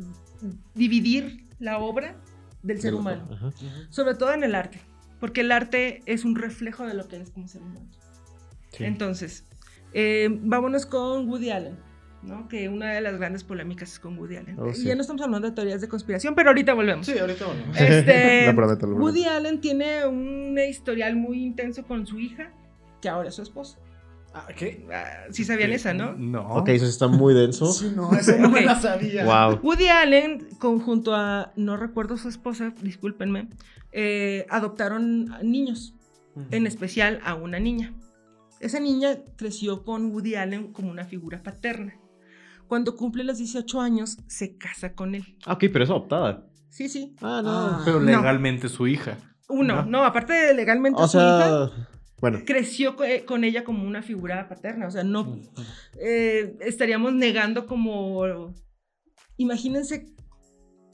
dividir 0.74 1.44
la 1.60 1.78
obra 1.78 2.16
del 2.62 2.80
ser 2.80 2.94
humano, 2.94 3.28
Ajá. 3.30 3.52
sobre 3.90 4.14
todo 4.16 4.32
en 4.34 4.42
el 4.42 4.54
arte, 4.56 4.80
porque 5.20 5.42
el 5.42 5.52
arte 5.52 6.02
es 6.06 6.24
un 6.24 6.34
reflejo 6.34 6.84
de 6.84 6.94
lo 6.94 7.06
que 7.06 7.16
eres 7.16 7.30
como 7.30 7.46
ser 7.46 7.62
humano. 7.62 7.86
Sí. 8.72 8.82
Entonces, 8.84 9.46
eh, 9.98 10.28
vámonos 10.42 10.84
con 10.84 11.26
Woody 11.26 11.48
Allen, 11.48 11.78
¿no? 12.22 12.48
Que 12.48 12.68
una 12.68 12.92
de 12.92 13.00
las 13.00 13.16
grandes 13.16 13.44
polémicas 13.44 13.92
es 13.92 13.98
con 13.98 14.18
Woody 14.18 14.36
Allen. 14.36 14.60
Oh, 14.60 14.74
sí. 14.74 14.84
Ya 14.84 14.94
no 14.94 15.00
estamos 15.00 15.22
hablando 15.22 15.48
de 15.48 15.54
teorías 15.54 15.80
de 15.80 15.88
conspiración, 15.88 16.34
pero 16.34 16.50
ahorita 16.50 16.74
volvemos. 16.74 17.06
Sí, 17.06 17.18
ahorita 17.18 17.46
volvemos. 17.46 17.80
Este, 17.80 18.52
prometo. 18.54 18.86
Woody 18.88 19.24
Allen 19.24 19.58
tiene 19.58 20.04
un 20.04 20.58
historial 20.58 21.16
muy 21.16 21.42
intenso 21.42 21.82
con 21.84 22.06
su 22.06 22.20
hija, 22.20 22.52
que 23.00 23.08
ahora 23.08 23.30
es 23.30 23.36
su 23.36 23.42
esposa. 23.42 23.78
Ah, 24.34 24.48
¿Qué? 24.54 24.86
Ah, 24.92 25.28
sí 25.30 25.44
sabían 25.44 25.72
esa, 25.72 25.94
¿no? 25.94 26.12
No. 26.12 26.46
Ok, 26.56 26.68
eso 26.68 26.84
está 26.84 27.08
muy 27.08 27.32
denso. 27.32 27.64
Sí, 27.72 27.90
no, 27.96 28.12
eso 28.12 28.36
no 28.36 28.50
me 28.50 28.60
la 28.60 28.78
sabía. 28.78 29.24
wow. 29.24 29.60
Woody 29.62 29.88
Allen, 29.88 30.46
conjunto 30.58 31.14
a, 31.14 31.54
no 31.56 31.78
recuerdo 31.78 32.18
su 32.18 32.28
esposa, 32.28 32.74
discúlpenme, 32.82 33.48
eh, 33.92 34.44
adoptaron 34.50 35.30
niños, 35.42 35.94
en 36.50 36.66
especial 36.66 37.18
a 37.24 37.34
una 37.34 37.58
niña. 37.58 37.94
Esa 38.60 38.80
niña 38.80 39.18
creció 39.36 39.84
con 39.84 40.06
Woody 40.12 40.34
Allen 40.34 40.72
como 40.72 40.90
una 40.90 41.04
figura 41.04 41.42
paterna. 41.42 41.94
Cuando 42.68 42.96
cumple 42.96 43.22
los 43.24 43.38
18 43.38 43.80
años, 43.80 44.18
se 44.26 44.56
casa 44.56 44.94
con 44.94 45.14
él. 45.14 45.36
Ah, 45.44 45.52
ok, 45.54 45.64
pero 45.72 45.84
es 45.84 45.90
adoptada. 45.90 46.46
Sí, 46.68 46.88
sí. 46.88 47.14
Ah, 47.20 47.40
no. 47.44 47.50
Ah. 47.50 47.82
Pero 47.84 48.00
No. 48.00 48.06
legalmente 48.06 48.68
su 48.68 48.86
hija. 48.86 49.18
Uno, 49.48 49.76
No. 49.76 49.86
no, 49.86 50.04
aparte 50.04 50.32
de 50.32 50.54
legalmente 50.54 51.00
o 51.00 51.06
su 51.06 51.18
hija, 51.18 51.70
bueno. 52.20 52.40
creció 52.44 53.00
eh, 53.04 53.24
con 53.24 53.44
ella 53.44 53.62
como 53.62 53.86
una 53.86 54.02
figura 54.02 54.48
paterna. 54.48 54.88
O 54.88 54.90
sea, 54.90 55.04
no 55.04 55.38
eh, 56.00 56.56
estaríamos 56.60 57.12
negando 57.12 57.66
como. 57.66 58.52
Imagínense. 59.36 60.06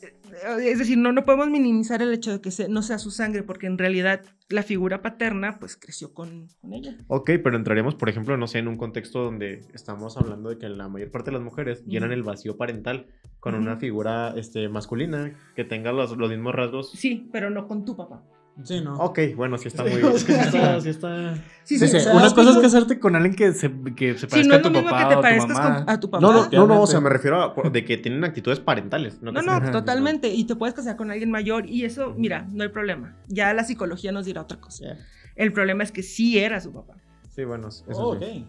Eh, 0.02 0.70
Es 0.70 0.78
decir, 0.78 0.98
no, 0.98 1.12
no 1.12 1.24
podemos 1.24 1.48
minimizar 1.50 2.02
el 2.02 2.12
hecho 2.12 2.32
de 2.32 2.40
que 2.40 2.50
se- 2.50 2.68
no 2.68 2.82
sea 2.82 2.98
su 2.98 3.10
sangre, 3.10 3.42
porque 3.42 3.66
en 3.66 3.78
realidad 3.78 4.22
la 4.48 4.62
figura 4.62 5.00
paterna, 5.02 5.58
pues 5.58 5.76
creció 5.76 6.12
con, 6.12 6.48
con 6.60 6.72
ella. 6.74 6.96
Ok, 7.06 7.30
pero 7.42 7.56
entraríamos, 7.56 7.94
por 7.94 8.08
ejemplo, 8.08 8.36
no 8.36 8.46
sé, 8.46 8.58
en 8.58 8.68
un 8.68 8.76
contexto 8.76 9.22
donde 9.22 9.64
estamos 9.74 10.16
hablando 10.16 10.50
de 10.50 10.58
que 10.58 10.68
la 10.68 10.88
mayor 10.88 11.10
parte 11.10 11.30
de 11.30 11.36
las 11.36 11.42
mujeres 11.44 11.84
llenan 11.86 12.12
el 12.12 12.22
vacío 12.22 12.56
parental 12.56 13.06
con 13.40 13.54
una 13.54 13.76
figura 13.76 14.34
este, 14.36 14.68
masculina 14.68 15.32
que 15.56 15.64
tenga 15.64 15.92
los, 15.92 16.16
los 16.16 16.30
mismos 16.30 16.54
rasgos. 16.54 16.90
Sí, 16.90 17.28
pero 17.32 17.50
no 17.50 17.66
con 17.66 17.84
tu 17.84 17.96
papá. 17.96 18.22
Sí, 18.64 18.80
no. 18.82 18.96
Ok, 18.96 19.18
bueno, 19.34 19.56
sí 19.56 19.68
está 19.68 19.82
Sí, 19.86 19.90
muy... 19.90 20.02
o 20.02 20.18
sí 20.18 20.32
está, 20.32 20.80
sí 20.80 20.88
está- 20.90 21.34
Sí, 21.64 21.78
Sí, 21.78 21.88
sí, 21.88 21.96
o 22.08 22.16
Una 22.16 22.26
es 22.26 22.34
cosa 22.34 22.42
es 22.42 22.56
como- 22.56 22.60
casarte 22.62 22.98
con 23.00 23.16
alguien 23.16 23.34
que 23.34 23.52
se, 23.54 23.70
que 23.96 24.12
se 24.14 24.20
Sí, 24.20 24.26
parezca 24.26 24.48
no 24.48 24.54
a 24.56 24.62
tu 24.62 24.72
papá 24.72 24.98
que 24.98 25.04
o 25.04 25.08
te 25.08 25.12
a 25.14 25.16
tu 25.16 25.22
parezcas 25.22 25.48
mamá. 25.58 25.74
con- 25.84 25.90
a 25.90 26.00
tu 26.00 26.10
papá. 26.10 26.20
No, 26.20 26.32
no, 26.32 26.48
no, 26.50 26.66
no, 26.66 26.82
o 26.82 26.86
sea, 26.86 27.00
me 27.00 27.08
refiero 27.08 27.42
a 27.42 27.70
de 27.70 27.84
que 27.84 27.96
tienen 27.96 28.24
actitudes 28.24 28.60
parentales. 28.60 29.22
No, 29.22 29.32
No, 29.32 29.70
totalmente. 29.70 30.28
Y 30.28 30.44
te 30.44 30.54
puedes 30.56 30.74
casar 30.74 30.96
con 30.96 31.10
alguien 31.10 31.30
mayor 31.30 31.66
y 31.68 31.84
eso, 31.84 32.14
mira, 32.16 32.46
no 32.52 32.62
hay 32.62 32.68
problema. 32.68 33.16
Ya 33.28 33.52
la 33.54 33.64
psicología 33.64 34.12
nos 34.12 34.26
dirá 34.26 34.42
otra 34.42 34.60
cosa. 34.60 34.96
El 35.34 35.52
problema 35.52 35.82
es 35.82 35.90
que 35.92 36.02
sí 36.02 36.38
era 36.38 36.60
su 36.60 36.72
papá. 36.72 36.94
Sí, 37.34 37.44
bueno, 37.44 37.68
eso 37.68 37.84
Oh, 37.94 38.18
sí. 38.18 38.44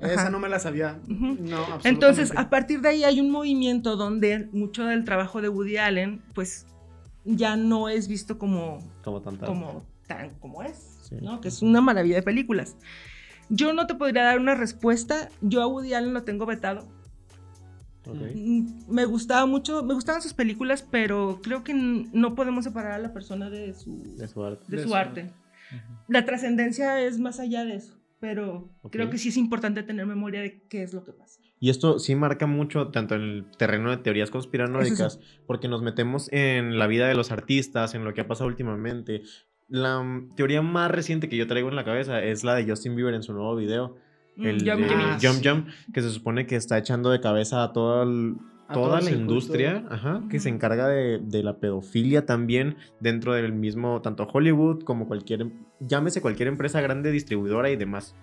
ok. 0.00 0.04
Esa 0.06 0.30
no 0.30 0.38
me 0.38 0.48
la 0.48 0.60
sabía. 0.60 1.00
No, 1.08 1.16
absolutamente. 1.56 1.88
Entonces, 1.88 2.32
a 2.36 2.48
partir 2.48 2.80
de 2.80 2.90
ahí 2.90 3.02
hay 3.02 3.20
un 3.20 3.32
movimiento 3.32 3.96
donde 3.96 4.48
mucho 4.52 4.84
del 4.84 5.04
trabajo 5.04 5.42
de 5.42 5.48
Woody 5.48 5.78
Allen, 5.78 6.22
pues, 6.34 6.64
ya 7.36 7.56
no 7.56 7.88
es 7.88 8.08
visto 8.08 8.38
como, 8.38 8.78
Como 9.04 9.20
tanta. 9.22 9.46
como 9.46 9.86
tan 10.06 10.30
como 10.40 10.62
es, 10.62 10.98
Sí. 11.02 11.16
¿no? 11.20 11.40
Que 11.40 11.48
es 11.48 11.60
una 11.62 11.80
maravilla 11.80 12.16
de 12.16 12.22
películas. 12.22 12.76
Yo 13.50 13.72
no 13.72 13.86
te 13.86 13.94
podría 13.94 14.24
dar 14.24 14.38
una 14.40 14.54
respuesta. 14.54 15.28
Yo 15.40 15.62
a 15.62 15.66
Woody 15.66 15.94
Allen 15.94 16.14
lo 16.14 16.22
tengo 16.24 16.46
vetado. 16.46 16.86
Ok. 18.06 18.16
Mm, 18.34 18.66
Me 18.88 19.04
gustaba 19.04 19.44
mucho, 19.46 19.82
me 19.82 19.94
gustaban 19.94 20.22
sus 20.22 20.32
películas, 20.34 20.82
pero 20.90 21.40
creo 21.42 21.62
que 21.64 21.74
no 21.74 22.34
podemos 22.34 22.64
separar 22.64 22.92
a 22.92 22.98
la 22.98 23.12
persona 23.12 23.50
de 23.50 23.74
su, 23.74 24.02
De 24.16 24.28
su 24.28 24.42
arte. 24.44 24.64
de 24.68 24.76
de 24.78 24.82
su 24.82 24.88
su- 24.90 24.94
arte. 24.94 25.30
La 26.08 26.24
trascendencia 26.24 27.00
es 27.02 27.18
más 27.18 27.38
allá 27.40 27.64
de 27.64 27.74
eso, 27.76 27.98
pero 28.20 28.70
creo 28.90 29.10
que 29.10 29.18
sí 29.18 29.28
es 29.28 29.36
importante 29.36 29.82
tener 29.82 30.06
memoria 30.06 30.40
de 30.40 30.62
qué 30.68 30.82
es 30.82 30.94
lo 30.94 31.04
que 31.04 31.12
pasa. 31.12 31.40
Y 31.60 31.70
esto 31.70 31.98
sí 31.98 32.14
marca 32.14 32.46
mucho 32.46 32.88
tanto 32.88 33.14
en 33.14 33.22
el 33.22 33.44
terreno 33.58 33.90
de 33.90 33.96
teorías 33.96 34.30
conspiranoicas, 34.30 35.18
porque 35.46 35.68
nos 35.68 35.82
metemos 35.82 36.28
en 36.32 36.78
la 36.78 36.86
vida 36.86 37.08
de 37.08 37.14
los 37.14 37.30
artistas, 37.32 37.94
en 37.94 38.04
lo 38.04 38.14
que 38.14 38.20
ha 38.20 38.28
pasado 38.28 38.48
últimamente. 38.48 39.22
La 39.68 40.00
mm, 40.00 40.34
teoría 40.36 40.62
más 40.62 40.90
reciente 40.90 41.28
que 41.28 41.36
yo 41.36 41.46
traigo 41.46 41.68
en 41.68 41.76
la 41.76 41.84
cabeza 41.84 42.22
es 42.22 42.44
la 42.44 42.54
de 42.54 42.68
Justin 42.68 42.94
Bieber 42.96 43.14
en 43.14 43.22
su 43.22 43.32
nuevo 43.32 43.54
video, 43.56 43.96
Mm, 44.36 44.46
el 44.46 44.58
Jump 44.70 44.80
Jump. 45.20 45.44
Jump, 45.44 45.68
que 45.92 46.00
se 46.00 46.10
supone 46.10 46.46
que 46.46 46.54
está 46.54 46.78
echando 46.78 47.10
de 47.10 47.20
cabeza 47.20 47.64
a 47.64 47.72
toda, 47.72 48.04
el- 48.04 48.36
la 49.00 49.10
industria, 49.10 49.84
ajá, 49.90 50.22
que 50.30 50.38
se 50.38 50.48
encarga 50.48 50.86
de, 50.86 51.18
de 51.18 51.42
la 51.42 51.58
pedofilia 51.58 52.24
también 52.24 52.76
dentro 53.00 53.32
del 53.34 53.52
mismo, 53.52 54.00
tanto 54.00 54.28
Hollywood 54.32 54.84
como 54.84 55.08
cualquier, 55.08 55.48
llámese 55.80 56.20
cualquier 56.22 56.48
empresa 56.48 56.80
grande, 56.80 57.10
distribuidora 57.10 57.68
y 57.70 57.76
demás. 57.76 58.14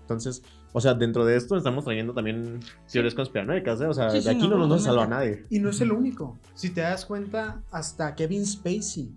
Entonces, 0.00 0.42
o 0.72 0.80
sea, 0.80 0.94
dentro 0.94 1.24
de 1.24 1.36
esto 1.36 1.56
estamos 1.56 1.84
trayendo 1.84 2.12
también 2.14 2.60
teorías 2.90 3.14
conspiranoicas, 3.14 3.80
¿eh? 3.80 3.86
O 3.86 3.94
sea, 3.94 4.10
Sí, 4.10 4.16
de 4.18 4.22
sí, 4.22 4.28
aquí 4.30 4.48
no, 4.48 4.56
no, 4.58 4.66
nos 4.66 4.84
salva 4.84 5.04
a 5.04 5.08
nadie. 5.08 5.44
Y 5.50 5.58
no 5.58 5.70
es 5.70 5.80
el 5.80 5.92
único. 5.92 6.38
Si 6.54 6.70
te 6.70 6.80
das 6.80 7.04
cuenta, 7.04 7.60
hasta 7.70 8.14
Kevin 8.14 8.46
Spacey. 8.46 9.10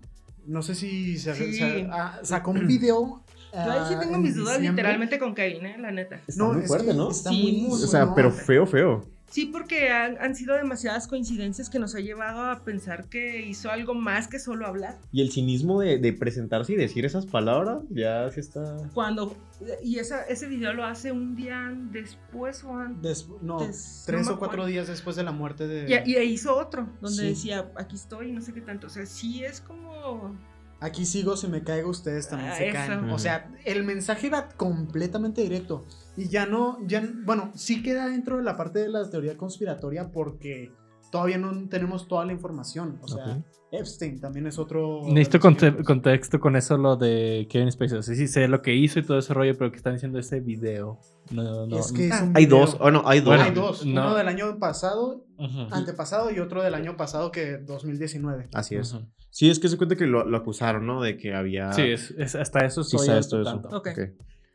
No 0.46 0.62
sé 0.62 0.74
si 0.74 1.18
se, 1.18 1.34
Sí. 1.34 1.52
se- 1.54 1.88
ah, 1.90 2.20
sacó 2.22 2.50
un 2.52 2.66
video. 2.66 3.22
Yo 3.52 3.60
ahí 3.72 3.80
sí 3.88 3.94
ah, 3.94 4.00
tengo 4.00 4.16
en 4.16 4.22
mis 4.22 4.34
dudas 4.36 4.58
diciembre. 4.58 4.82
literalmente 4.82 5.18
con 5.18 5.34
Kevin, 5.34 5.64
¿eh? 5.66 5.76
la 5.78 5.90
neta. 5.90 6.20
Está 6.26 6.44
muy 6.44 6.62
es 6.62 6.68
fuerte, 6.68 6.88
que 6.88 6.94
¿no? 6.94 7.10
Está 7.10 7.30
Sí, 7.30 7.42
muy, 7.62 7.68
muy 7.70 7.82
O 7.82 7.86
sea, 7.86 8.04
no, 8.04 8.14
pero 8.14 8.30
feo, 8.30 8.66
feo. 8.66 9.04
Sí, 9.28 9.46
porque 9.46 9.90
han, 9.90 10.16
han 10.18 10.34
sido 10.36 10.54
demasiadas 10.54 11.08
coincidencias 11.08 11.68
que 11.68 11.78
nos 11.78 11.94
ha 11.94 12.00
llevado 12.00 12.42
a 12.50 12.62
pensar 12.64 13.08
que 13.08 13.44
hizo 13.46 13.70
algo 13.70 13.92
más 13.94 14.28
que 14.28 14.38
solo 14.38 14.66
hablar. 14.66 14.96
Y 15.12 15.20
el 15.20 15.30
cinismo 15.32 15.80
de, 15.80 15.98
de 15.98 16.12
presentarse 16.12 16.72
y 16.72 16.76
decir 16.76 17.04
esas 17.04 17.26
palabras, 17.26 17.78
ya 17.90 18.30
sí 18.30 18.40
está. 18.40 18.76
Cuando, 18.94 19.36
y 19.82 19.98
esa, 19.98 20.22
ese 20.22 20.46
video 20.46 20.72
lo 20.74 20.84
hace 20.84 21.10
un 21.12 21.34
día 21.34 21.72
después 21.90 22.62
o 22.64 22.76
antes. 22.76 23.02
Des- 23.02 23.28
no, 23.42 23.66
Des- 23.66 24.04
tres 24.06 24.26
no 24.26 24.34
o 24.34 24.38
cuatro 24.38 24.64
días 24.64 24.86
después 24.86 25.16
de 25.16 25.24
la 25.24 25.32
muerte 25.32 25.66
de. 25.66 26.02
Y, 26.06 26.12
y 26.16 26.18
hizo 26.22 26.56
otro, 26.56 26.88
donde 27.00 27.22
Sí. 27.22 27.28
decía, 27.28 27.70
aquí 27.76 27.96
estoy 27.96 28.28
y 28.28 28.32
no 28.32 28.40
sé 28.40 28.52
qué 28.52 28.60
tanto. 28.60 28.86
O 28.86 28.90
sea, 28.90 29.04
sí 29.06 29.44
es 29.44 29.60
como... 29.60 30.34
Aquí 30.80 31.06
sigo, 31.06 31.36
si 31.36 31.48
me 31.48 31.62
caigo, 31.64 31.88
ustedes 31.90 32.28
también 32.28 32.52
Ah, 32.52 32.56
se 32.56 32.68
eso. 32.68 32.74
caen. 32.76 33.10
O 33.10 33.18
sea, 33.18 33.50
el 33.64 33.82
mensaje 33.84 34.26
era 34.26 34.48
completamente 34.48 35.40
directo. 35.40 35.84
Y 36.16 36.28
ya 36.28 36.44
no, 36.46 36.78
ya, 36.86 37.02
bueno, 37.24 37.50
sí 37.54 37.82
queda 37.82 38.08
dentro 38.08 38.36
de 38.36 38.42
la 38.42 38.56
parte 38.56 38.80
de 38.80 38.88
la 38.88 39.08
teoría 39.08 39.36
conspiratoria 39.36 40.10
porque 40.12 40.72
todavía 41.10 41.38
no 41.38 41.68
tenemos 41.68 42.08
toda 42.08 42.24
la 42.26 42.32
información. 42.32 42.98
O 43.02 43.08
sea, 43.08 43.24
Ok. 43.38 43.44
Epstein 43.78 44.20
también 44.20 44.46
es 44.46 44.58
otro. 44.58 45.00
Necesito 45.06 45.38
conte- 45.40 45.84
contexto 45.84 46.40
con 46.40 46.56
eso, 46.56 46.76
lo 46.76 46.96
de 46.96 47.46
Kevin 47.50 47.70
Spacey. 47.70 47.98
O 47.98 48.02
sea, 48.02 48.14
sí 48.14 48.26
sé 48.28 48.48
lo 48.48 48.62
que 48.62 48.74
hizo 48.74 48.98
y 48.98 49.02
todo 49.02 49.18
ese 49.18 49.32
rollo, 49.34 49.56
pero 49.56 49.70
que 49.70 49.76
están 49.76 49.94
diciendo 49.94 50.18
ese 50.18 50.40
video. 50.40 50.98
No, 51.30 51.66
no. 51.66 51.78
es 51.78 51.92
que 51.92 52.06
es 52.06 52.12
Ah. 52.12 52.24
un 52.24 52.36
Hay 52.36 52.46
video. 52.46 52.58
dos, 52.60 52.76
oh 52.80 52.90
no, 52.90 53.02
hay 53.06 53.18
dos. 53.20 53.26
Bueno, 53.28 53.42
hay 53.44 53.50
dos. 53.52 53.84
no. 53.86 54.00
Uno 54.02 54.14
del 54.16 54.28
año 54.28 54.58
pasado, 54.58 55.24
Ujú. 55.38 55.66
antepasado, 55.72 56.30
y 56.30 56.38
otro 56.40 56.62
del 56.62 56.74
año 56.74 56.96
pasado 56.96 57.30
que 57.32 57.58
2019. 57.58 58.48
Así 58.54 58.74
es. 58.76 58.92
Ujú. 58.94 59.06
Sí, 59.30 59.50
es 59.50 59.58
que 59.58 59.68
se 59.68 59.76
cuenta 59.76 59.96
que 59.96 60.06
lo, 60.06 60.24
lo 60.24 60.36
acusaron, 60.36 60.86
¿no? 60.86 61.02
De 61.02 61.16
que 61.16 61.34
había. 61.34 61.72
Sí, 61.72 61.82
es, 61.82 62.12
es- 62.12 62.34
hasta 62.36 62.64
eso 62.64 62.84
Sí, 62.84 62.96
soy 62.98 63.08
al 63.08 63.28
todo 63.28 63.42
eso. 63.42 63.50
tanto. 63.50 63.68
Ok. 63.76 63.88
Ok. 63.92 63.98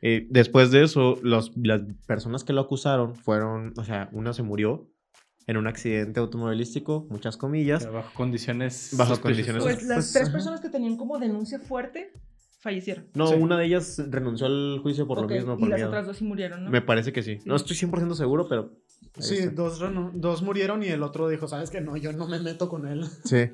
Eh, 0.03 0.25
después 0.31 0.71
de 0.71 0.83
eso, 0.83 1.19
los, 1.21 1.51
las 1.55 1.83
personas 2.07 2.43
que 2.43 2.53
lo 2.53 2.61
acusaron 2.61 3.15
fueron, 3.15 3.73
o 3.77 3.83
sea, 3.83 4.09
una 4.13 4.33
se 4.33 4.41
murió 4.41 4.87
en 5.51 5.58
un 5.58 5.67
accidente 5.67 6.20
automovilístico, 6.20 7.05
muchas 7.10 7.38
comillas. 7.38 7.84
Pero 7.84 7.93
Bajo 7.98 8.13
condiciones. 8.13 8.91
Bajo 8.98 9.20
condiciones 9.22 9.62
Pues 9.63 9.84
las 9.84 9.96
pues, 9.98 10.13
tres 10.13 10.24
ajá. 10.24 10.31
personas 10.34 10.62
que 10.62 10.70
tenían 10.70 10.98
como 10.98 11.20
denuncia 11.20 11.60
fuerte 11.60 12.12
fallecieron. 12.60 13.05
No, 13.15 13.27
Sí. 13.27 13.36
una 13.36 13.58
de 13.58 13.65
ellas 13.65 14.01
renunció 14.10 14.46
al 14.48 14.79
juicio 14.81 15.08
por 15.08 15.22
lo 15.22 15.27
mismo, 15.27 15.55
y 15.60 15.65
las 15.67 15.77
miedo. 15.77 15.88
otras 15.89 16.05
dos 16.08 16.17
sí 16.17 16.24
murieron, 16.25 16.63
¿no? 16.63 16.70
Me 16.72 16.81
parece 16.81 17.12
que 17.12 17.22
sí. 17.24 17.39
No 17.46 17.55
estoy 17.55 17.75
100% 17.75 18.15
seguro, 18.15 18.48
pero. 18.48 18.72
Sí, 19.20 19.36
está. 19.36 19.51
dos, 19.51 19.81
dos 20.13 20.41
murieron 20.41 20.84
y 20.84 20.88
el 20.88 21.03
otro 21.03 21.27
dijo, 21.27 21.48
¿sabes 21.48 21.70
qué? 21.70 21.81
No, 21.81 21.98
yo 21.98 22.13
no 22.13 22.27
me 22.27 22.39
meto 22.39 22.70
con 22.70 22.88
él. 22.88 23.03
Sí. 23.25 23.50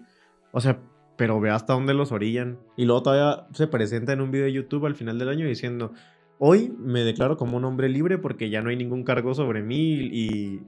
O 0.51 0.61
sea, 0.61 0.79
pero 1.17 1.39
ve 1.39 1.49
hasta 1.49 1.73
dónde 1.73 1.93
los 1.93 2.11
orillan. 2.11 2.59
Y 2.75 2.85
luego 2.85 3.01
todavía 3.03 3.47
se 3.53 3.67
presenta 3.67 4.13
en 4.13 4.21
un 4.21 4.29
video 4.31 4.45
de 4.45 4.53
YouTube 4.53 4.85
al 4.85 4.95
final 4.95 5.17
del 5.17 5.29
año 5.29 5.47
diciendo: 5.47 5.93
Hoy 6.37 6.71
me 6.77 7.01
declaro 7.03 7.37
como 7.37 7.57
un 7.57 7.65
hombre 7.65 7.89
libre 7.89 8.17
porque 8.19 8.49
ya 8.51 8.61
no 8.61 8.69
hay 8.69 8.75
ningún 8.75 9.03
cargo 9.03 9.33
sobre 9.33 9.63
mí. 9.63 9.93
Y, 10.11 10.61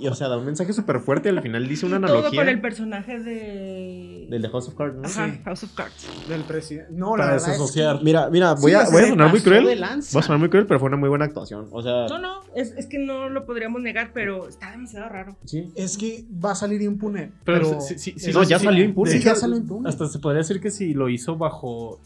y, 0.00 0.08
o 0.08 0.14
sea, 0.14 0.28
da 0.28 0.36
un 0.36 0.44
mensaje 0.46 0.72
súper 0.72 1.00
fuerte. 1.00 1.28
Al 1.28 1.40
final 1.42 1.66
dice 1.68 1.86
una 1.86 1.96
Y 1.98 2.00
todo 2.02 2.12
analogía 2.16 2.40
con 2.40 2.48
el 2.48 2.60
personaje 2.60 3.18
de... 3.20 4.26
del 4.28 4.42
de 4.42 4.48
House 4.48 4.68
of 4.68 4.74
Cards, 4.74 4.96
¿no? 4.96 5.02
Ajá, 5.06 5.30
Sí. 5.32 5.40
House 5.44 5.64
of 5.64 5.74
Cards. 5.74 6.08
Del 6.28 6.42
presidente. 6.42 6.92
No, 6.92 7.16
la 7.16 7.24
Para 7.24 7.32
verdad 7.32 7.36
es 7.36 7.46
desasociar. 7.58 7.98
que- 7.98 8.04
Mira, 8.04 8.30
mira, 8.30 8.54
voy, 8.54 8.72
Sí, 8.72 8.76
a, 8.76 8.90
voy 8.90 9.02
a 9.02 9.08
sonar 9.08 9.30
muy 9.30 9.40
cruel. 9.40 9.64
Voy 9.64 9.72
a 9.82 10.22
sonar 10.22 10.38
muy 10.38 10.48
cruel, 10.48 10.66
pero 10.66 10.80
fue 10.80 10.88
una 10.88 10.96
muy 10.96 11.08
buena 11.08 11.24
actuación. 11.24 11.68
O 11.70 11.82
sea, 11.82 12.06
No, 12.08 12.18
no, 12.18 12.40
es, 12.54 12.72
es 12.76 12.86
que 12.86 12.98
no 12.98 13.28
lo 13.28 13.44
podríamos 13.46 13.80
negar, 13.82 14.10
pero 14.12 14.48
está 14.48 14.70
demasiado 14.70 15.08
raro. 15.08 15.36
sí. 15.44 15.72
Es 15.74 15.96
que 15.96 16.24
va 16.44 16.52
a 16.52 16.54
salir 16.54 16.82
impune. 16.82 17.32
Pero, 17.44 17.68
Pero, 17.68 17.80
sí, 17.80 17.98
sí, 17.98 18.14
sí, 18.16 18.32
No, 18.32 18.42
ya 18.42 18.58
sí, 18.58 18.64
salió 18.66 18.84
impune. 18.84 19.10
Sí, 19.12 19.20
ya 19.20 19.34
salió 19.34 19.56
impune. 19.56 19.88
Hasta 19.88 20.06
se 20.08 20.18
podría 20.18 20.38
decir 20.38 20.60
que 20.60 20.70
si 20.70 20.94
lo 20.94 21.08
hizo 21.08 21.36
bajo 21.36 22.00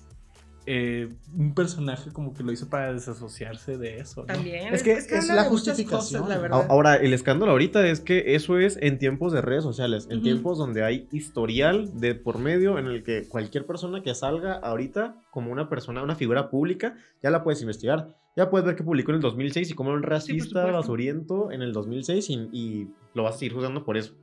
eh, 0.67 1.13
un 1.37 1.55
personaje, 1.55 2.13
como 2.13 2.35
que 2.35 2.43
lo 2.43 2.53
hizo 2.53 2.69
para 2.69 2.93
desasociarse 2.93 3.79
de 3.79 3.99
eso. 3.99 4.21
¿no? 4.23 4.27
También. 4.27 4.73
Es 4.73 4.83
que 4.83 4.93
es 4.93 5.11
habla 5.13 5.35
la 5.35 5.45
de 5.45 5.51
muchas 5.51 5.67
justificación. 5.75 6.23
cosas, 6.23 6.37
la 6.37 6.41
verdad. 6.43 6.67
Ahora, 6.69 6.97
el 6.97 7.13
escándalo 7.13 7.53
ahorita 7.53 7.87
es 7.89 8.01
que 8.01 8.35
eso 8.35 8.59
es 8.59 8.79
en 8.81 8.99
tiempos 8.99 9.33
de 9.33 9.41
redes 9.43 9.65
sociales, 9.65 10.07
en 10.11 10.19
Ujú. 10.19 10.23
tiempos 10.25 10.59
donde 10.59 10.85
hay 10.85 11.09
historial 11.13 11.99
de 12.01 12.15
por 12.15 12.39
medio 12.39 12.79
en 12.79 12.87
el 12.87 13.03
que 13.03 13.29
cualquier 13.29 13.67
persona 13.67 14.03
que 14.03 14.15
salga 14.15 14.55
ahorita 14.55 15.17
como 15.31 15.51
una 15.53 15.69
persona, 15.69 16.03
una 16.03 16.15
figura 16.17 16.51
pública, 16.51 16.97
ya 17.23 17.31
la 17.31 17.43
puedes 17.43 17.61
investigar. 17.63 18.17
Ya 18.35 18.49
puedes 18.49 18.65
ver 18.67 18.77
que 18.77 18.83
publicó 18.83 19.11
en 19.11 19.17
el 19.17 19.23
2006 19.23 19.71
y 19.71 19.75
como 19.75 19.91
era 19.91 19.99
un 19.99 20.03
racista, 20.05 20.45
supuesto. 20.45 20.73
basuriento 20.73 21.51
en 21.53 21.61
el 21.63 21.73
2006 21.73 22.31
y, 22.31 22.35
y 22.53 22.89
lo 23.15 23.25
vas 23.25 23.35
a 23.35 23.39
seguir 23.39 23.53
juzgando 23.53 23.85
por 23.85 23.97
eso. 23.99 24.15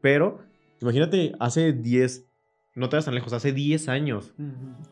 Pero, 0.00 0.40
imagínate, 0.80 1.32
hace 1.38 1.72
10, 1.72 2.24
no 2.74 2.88
te 2.88 2.96
vas 2.96 3.04
tan 3.04 3.14
lejos, 3.14 3.32
hace 3.32 3.52
10 3.52 3.88
años. 3.88 4.34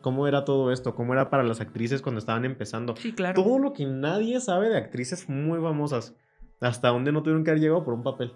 ¿cómo 0.01 0.27
era 0.27 0.45
todo 0.45 0.71
esto? 0.71 0.95
¿Cómo 0.95 1.13
era 1.13 1.29
para 1.29 1.43
las 1.43 1.61
actrices 1.61 2.01
cuando 2.01 2.19
estaban 2.19 2.45
empezando? 2.45 2.95
Sí, 2.95 3.13
claro. 3.13 3.41
todo 3.43 3.59
lo 3.59 3.73
que 3.73 3.85
nadie 3.85 4.39
sabe 4.39 4.69
de 4.69 4.77
actrices 4.77 5.29
muy 5.29 5.59
famosas. 5.59 6.15
Hasta 6.59 6.89
dónde 6.89 7.11
no 7.11 7.23
tuvieron 7.23 7.43
que 7.43 7.51
haber 7.51 7.61
llegado 7.61 7.83
por 7.83 7.93
un 7.95 8.03
papel. 8.03 8.33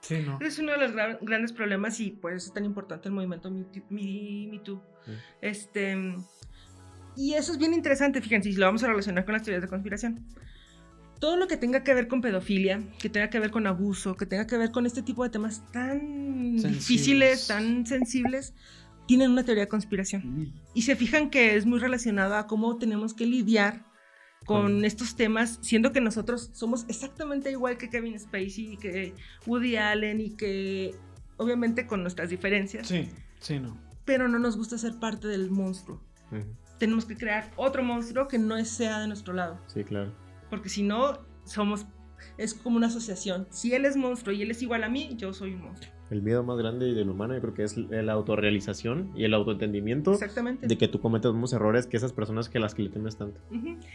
Sí, 0.00 0.22
no. 0.26 0.38
Es 0.40 0.58
uno 0.58 0.72
de 0.72 0.78
los 0.78 0.92
gra- 0.92 1.18
grandes 1.20 1.52
problemas 1.52 1.98
y 2.00 2.10
por 2.10 2.32
eso 2.32 2.48
es 2.48 2.52
tan 2.54 2.64
importante 2.64 3.08
el 3.08 3.14
movimiento 3.14 3.50
Me, 3.50 3.62
Too- 3.64 3.82
Me- 3.90 4.48
Me 4.50 4.58
Too. 4.60 4.80
Sí. 5.04 5.12
Este, 5.40 6.14
y 7.16 7.34
eso 7.34 7.52
es 7.52 7.58
bien 7.58 7.74
interesante, 7.74 8.20
fíjense, 8.20 8.50
si 8.52 8.56
lo 8.58 8.66
vamos 8.66 8.82
a 8.84 8.88
relacionar 8.88 9.24
con 9.24 9.34
las 9.34 9.42
teorías 9.42 9.62
de 9.62 9.68
conspiración. 9.68 10.24
Todo 11.20 11.36
lo 11.36 11.48
que 11.48 11.56
tenga 11.56 11.82
que 11.82 11.94
ver 11.94 12.06
con 12.06 12.20
pedofilia, 12.20 12.80
que 13.00 13.08
tenga 13.08 13.28
que 13.30 13.40
ver 13.40 13.50
con 13.50 13.66
abuso, 13.66 14.16
que 14.16 14.24
tenga 14.26 14.46
que 14.46 14.56
ver 14.56 14.70
con 14.70 14.86
este 14.86 15.02
tipo 15.02 15.24
de 15.24 15.30
temas 15.30 15.62
tan 15.72 15.98
Sensibles. 16.60 16.78
difíciles, 16.78 17.46
tan 17.48 17.86
sensibles, 17.86 18.54
tienen 19.06 19.30
una 19.32 19.42
teoría 19.44 19.64
de 19.64 19.68
conspiración. 19.68 20.52
Y 20.74 20.82
se 20.82 20.94
fijan 20.94 21.30
que 21.30 21.56
es 21.56 21.66
muy 21.66 21.80
relacionado 21.80 22.36
a 22.36 22.46
cómo 22.46 22.76
tenemos 22.78 23.14
que 23.14 23.26
lidiar 23.26 23.84
con 24.46 24.84
estos 24.84 25.16
temas, 25.16 25.58
siendo 25.60 25.92
que 25.92 26.00
nosotros 26.00 26.50
somos 26.54 26.84
exactamente 26.88 27.50
igual 27.50 27.76
que 27.78 27.90
Kevin 27.90 28.18
Spacey, 28.18 28.74
y 28.74 28.76
que 28.76 29.14
Woody 29.46 29.76
Allen 29.76 30.20
y 30.20 30.30
que 30.36 30.94
obviamente 31.36 31.86
con 31.86 32.02
nuestras 32.02 32.30
diferencias, 32.30 32.86
Sí, 32.88 33.08
sí, 33.40 33.58
no. 33.58 33.76
pero 34.04 34.28
no 34.28 34.38
nos 34.38 34.56
gusta 34.56 34.78
ser 34.78 34.94
parte 35.00 35.26
del 35.28 35.50
monstruo. 35.50 36.00
Tenemos 36.78 37.04
que 37.06 37.16
crear 37.16 37.50
otro 37.56 37.82
monstruo 37.82 38.28
que 38.28 38.38
no 38.38 38.62
sea 38.64 39.00
de 39.00 39.08
nuestro 39.08 39.34
lado, 39.34 39.58
Sí, 39.66 39.82
claro. 39.84 40.14
Porque 40.50 40.68
si 40.68 40.82
no 40.82 41.26
somos 41.44 41.86
es 42.36 42.54
como 42.54 42.76
una 42.76 42.88
asociación. 42.88 43.46
Si 43.50 43.74
él 43.74 43.84
es 43.84 43.96
monstruo 43.96 44.34
y 44.34 44.42
él 44.42 44.50
es 44.50 44.62
igual 44.62 44.84
a 44.84 44.88
mí, 44.88 45.10
yo 45.16 45.32
soy 45.32 45.54
un 45.54 45.62
monstruo. 45.62 45.92
El 46.10 46.22
miedo 46.22 46.42
más 46.42 46.56
grande 46.56 46.86
del 46.94 47.10
humano 47.10 47.34
yo 47.34 47.40
creo 47.42 47.54
que 47.54 47.64
es 47.64 47.76
la 47.76 48.14
autorrealización 48.14 49.12
y 49.14 49.24
el 49.24 49.34
autoentendimiento 49.34 50.12
Exactamente. 50.12 50.66
de 50.66 50.78
que 50.78 50.88
tú 50.88 51.00
cometes 51.00 51.30
mismos 51.32 51.52
errores 51.52 51.86
que 51.86 51.98
esas 51.98 52.14
personas 52.14 52.48
que 52.48 52.58
las 52.58 52.74
que 52.74 52.82
le 52.82 52.88
temes 52.88 53.18
tanto. 53.18 53.40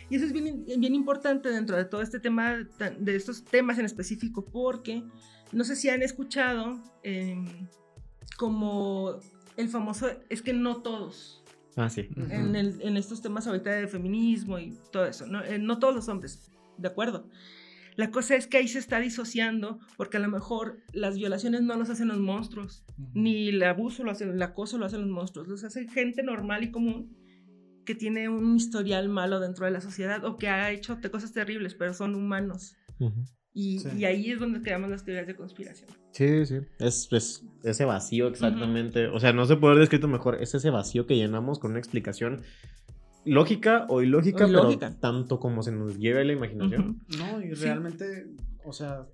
Y 0.10 0.16
eso 0.16 0.26
es 0.26 0.32
bien, 0.32 0.64
bien 0.66 0.94
importante 0.94 1.50
dentro 1.50 1.76
de 1.76 1.86
todo 1.86 2.02
este 2.04 2.20
tema, 2.20 2.58
de 3.00 3.16
estos 3.16 3.44
temas 3.44 3.80
en 3.80 3.86
específico, 3.86 4.46
porque 4.46 5.04
no 5.52 5.64
sé 5.64 5.76
si 5.76 5.90
han 5.90 6.04
escuchado 6.04 6.80
em, 7.02 7.68
como 8.38 9.16
el 9.58 9.70
famoso, 9.70 10.08
es 10.30 10.44
que 10.44 10.54
no 10.54 10.84
todos, 10.84 11.43
Ah, 11.76 11.90
sí. 11.90 12.08
en, 12.30 12.56
el- 12.56 12.82
en 12.82 12.98
estos 12.98 13.22
temas 13.22 13.48
ahorita 13.48 13.72
de 13.72 13.88
feminismo 13.88 14.60
y 14.60 14.78
todo 14.92 15.06
eso, 15.06 15.26
no, 15.28 15.44
Eh, 15.44 15.58
no 15.60 15.80
todos 15.80 15.96
los 15.96 16.08
hombres, 16.08 16.52
¿de 16.78 16.88
acuerdo? 16.88 17.30
La 17.96 18.10
cosa 18.10 18.36
es 18.36 18.48
que 18.48 18.58
ahí 18.58 18.68
se 18.68 18.80
está 18.80 19.00
disociando 19.00 19.80
porque 19.98 20.18
a 20.18 20.20
lo 20.20 20.28
mejor 20.28 20.80
las 20.94 21.16
violaciones 21.16 21.62
no 21.62 21.76
los 21.78 21.90
hacen 21.92 22.08
los 22.08 22.20
monstruos, 22.20 22.84
ni 23.14 23.50
el 23.50 23.62
abuso 23.64 24.04
lo 24.04 24.12
hacen, 24.12 24.30
el 24.30 24.42
acoso 24.42 24.78
lo 24.80 24.86
hacen 24.86 25.02
los 25.02 25.10
monstruos, 25.10 25.48
los 25.48 25.64
hace 25.64 25.88
gente 25.88 26.24
normal 26.24 26.64
y 26.64 26.72
común 26.72 27.16
que 27.86 27.94
tiene 27.96 28.30
un 28.30 28.56
historial 28.56 29.10
malo 29.10 29.40
dentro 29.40 29.66
de 29.66 29.72
la 29.72 29.82
sociedad 29.82 30.24
o 30.26 30.38
que 30.38 30.48
ha 30.48 30.72
hecho 30.72 31.00
cosas 31.12 31.34
terribles, 31.34 31.76
pero 31.76 31.94
son 31.94 32.16
humanos. 32.16 32.76
Y, 33.54 33.80
Sí. 33.80 33.90
y 33.98 34.06
ahí 34.06 34.32
es 34.32 34.40
donde 34.40 34.62
creamos 34.62 34.90
las 34.90 35.06
teorías 35.06 35.28
de 35.28 35.36
conspiración. 35.36 35.90
Sí, 36.12 36.46
sí. 36.46 36.56
Es, 36.80 37.08
es 37.12 37.46
ese 37.64 37.86
vacío 37.86 38.28
exactamente. 38.28 39.08
O 39.08 39.20
sea, 39.20 39.32
no 39.34 39.46
se 39.46 39.56
puede 39.58 39.74
haber 39.74 39.82
descrito 39.84 40.08
mejor. 40.08 40.42
Es 40.42 40.56
ese 40.56 40.70
vacío 40.72 41.06
que 41.06 41.16
llenamos 41.16 41.60
con 41.60 41.72
una 41.72 41.80
explicación 41.80 42.42
lógica 43.26 43.86
o 43.90 44.02
ilógica, 44.02 44.46
O 44.46 44.48
ilógica. 44.50 44.88
pero 44.90 45.00
tanto 45.00 45.40
como 45.40 45.64
se 45.64 45.72
nos 45.72 45.98
lleve 45.98 46.26
la 46.26 46.34
imaginación. 46.34 47.00
No, 47.18 47.42
y 47.42 47.56
Sí. 47.56 47.64
realmente, 47.66 48.26
o 48.66 48.74
sea, 48.74 49.06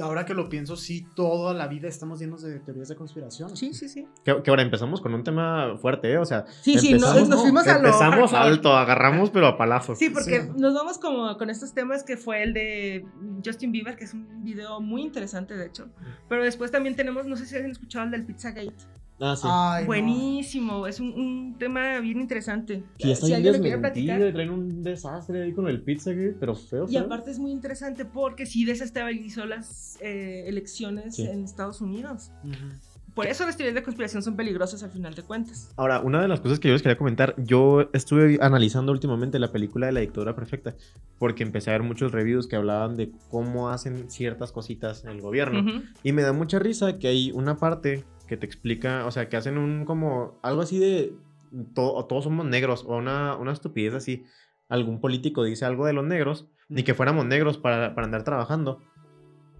ahora 0.00 0.24
que 0.24 0.34
lo 0.34 0.48
pienso, 0.48 0.76
sí, 0.76 1.06
toda 1.16 1.52
la 1.54 1.66
vida 1.66 1.88
estamos 1.88 2.20
llenos 2.20 2.42
de 2.42 2.60
teorías 2.60 2.88
de 2.88 2.96
conspiración. 2.96 3.56
Sí, 3.56 3.74
sí, 3.74 3.88
sí. 3.88 4.06
Que, 4.24 4.42
que 4.42 4.50
ahora 4.50 4.62
empezamos 4.62 5.00
con 5.00 5.12
un 5.14 5.24
tema 5.24 5.76
fuerte, 5.78 6.12
¿eh? 6.12 6.18
O 6.18 6.24
sea, 6.24 6.44
Sí, 6.62 6.78
sí, 6.78 6.94
no, 6.94 7.12
nos 7.26 7.42
fuimos 7.42 7.66
a 7.66 7.72
lo 7.72 7.78
empezamos 7.78 8.30
hardcore. 8.30 8.50
alto, 8.50 8.76
agarramos 8.76 9.30
pero 9.30 9.46
a 9.48 9.56
palazos. 9.58 9.98
Sí, 9.98 10.10
porque 10.10 10.42
Sí. 10.42 10.48
nos 10.56 10.74
vamos 10.74 10.98
como 10.98 11.36
con 11.36 11.50
estos 11.50 11.74
temas 11.74 12.04
que 12.04 12.16
fue 12.16 12.42
el 12.42 12.52
de 12.54 13.04
Justin 13.44 13.72
Bieber, 13.72 13.96
que 13.96 14.04
es 14.04 14.14
un 14.14 14.44
video 14.44 14.80
muy 14.80 15.02
interesante, 15.02 15.56
de 15.56 15.66
hecho. 15.66 15.88
Pero 16.28 16.44
después 16.44 16.70
también 16.70 16.94
tenemos, 16.96 17.26
no 17.26 17.36
sé 17.36 17.46
si 17.46 17.56
han 17.56 17.70
escuchado 17.70 18.04
el 18.04 18.10
del 18.12 18.24
Pizzagate. 18.24 18.72
Ah, 19.20 19.36
sí. 19.36 19.46
Ay, 19.50 19.82
no. 19.82 19.86
Buenísimo, 19.88 20.86
es 20.86 20.98
un, 20.98 21.12
un 21.12 21.56
tema 21.58 21.98
bien 22.00 22.20
interesante. 22.20 22.84
y 22.98 23.10
está 23.10 23.26
si 23.26 23.32
bien 23.32 23.36
alguien 23.36 23.52
lo 23.54 23.60
quiere 23.60 23.76
desmentido, 23.76 24.06
platicar. 24.16 24.28
y 24.28 24.32
traen 24.32 24.50
un 24.50 24.82
desastre 24.82 25.42
ahí 25.42 25.52
con 25.52 25.68
el 25.68 25.82
pizza, 25.82 26.10
pero 26.38 26.54
feo. 26.54 26.86
Y 26.88 26.92
feo. 26.94 27.02
aparte 27.02 27.30
es 27.30 27.38
muy 27.38 27.50
interesante 27.52 28.04
porque 28.04 28.46
sí 28.46 28.64
desestabilizó 28.64 29.44
las 29.46 29.98
eh, 30.00 30.44
elecciones 30.46 31.16
Sí. 31.16 31.26
en 31.26 31.44
Estados 31.44 31.80
Unidos. 31.80 32.30
Ujú. 32.44 32.54
Por 33.14 33.26
eso 33.26 33.44
las 33.44 33.56
teorías 33.56 33.74
de 33.74 33.82
conspiración 33.82 34.22
son 34.22 34.36
peligrosas 34.36 34.82
al 34.84 34.90
final 34.92 35.14
de 35.14 35.22
cuentas. 35.22 35.72
Ahora, 35.76 36.00
una 36.00 36.22
de 36.22 36.28
las 36.28 36.40
cosas 36.40 36.60
que 36.60 36.68
yo 36.68 36.74
les 36.74 36.80
quería 36.82 36.96
comentar, 36.96 37.34
yo 37.38 37.90
estuve 37.92 38.38
analizando 38.40 38.92
últimamente 38.92 39.38
la 39.40 39.50
película 39.50 39.86
de 39.86 39.92
la 39.92 40.00
dictadura 40.00 40.36
perfecta, 40.36 40.76
porque 41.18 41.42
empecé 41.42 41.70
a 41.70 41.72
ver 41.74 41.82
muchos 41.82 42.12
reviews 42.12 42.46
que 42.46 42.54
hablaban 42.54 42.96
de 42.96 43.10
cómo 43.28 43.68
hacen 43.68 44.08
ciertas 44.10 44.52
cositas 44.52 45.02
en 45.04 45.10
el 45.10 45.20
gobierno. 45.20 45.60
Ujú. 45.60 45.82
Y 46.04 46.12
me 46.12 46.22
da 46.22 46.32
mucha 46.32 46.60
risa 46.60 46.98
que 46.98 47.08
hay 47.08 47.32
una 47.32 47.56
parte 47.56 48.04
que 48.30 48.36
te 48.36 48.46
explica, 48.46 49.04
o 49.06 49.10
sea, 49.10 49.28
que 49.28 49.36
hacen 49.36 49.58
un 49.58 49.84
como 49.84 50.38
algo 50.42 50.62
así 50.62 50.78
de 50.78 51.12
to- 51.74 51.92
o 51.94 52.04
todos 52.06 52.22
somos 52.22 52.46
negros 52.46 52.84
o 52.86 52.96
una, 52.96 53.34
una 53.34 53.50
estupidez 53.52 53.92
así. 53.92 54.24
Algún 54.68 55.00
político 55.00 55.42
dice 55.42 55.64
algo 55.64 55.84
de 55.84 55.92
los 55.92 56.04
negros, 56.06 56.48
ni 56.68 56.84
que 56.84 56.94
fuéramos 56.94 57.26
negros 57.26 57.58
para, 57.58 57.92
para 57.96 58.04
andar 58.04 58.22
trabajando. 58.22 58.80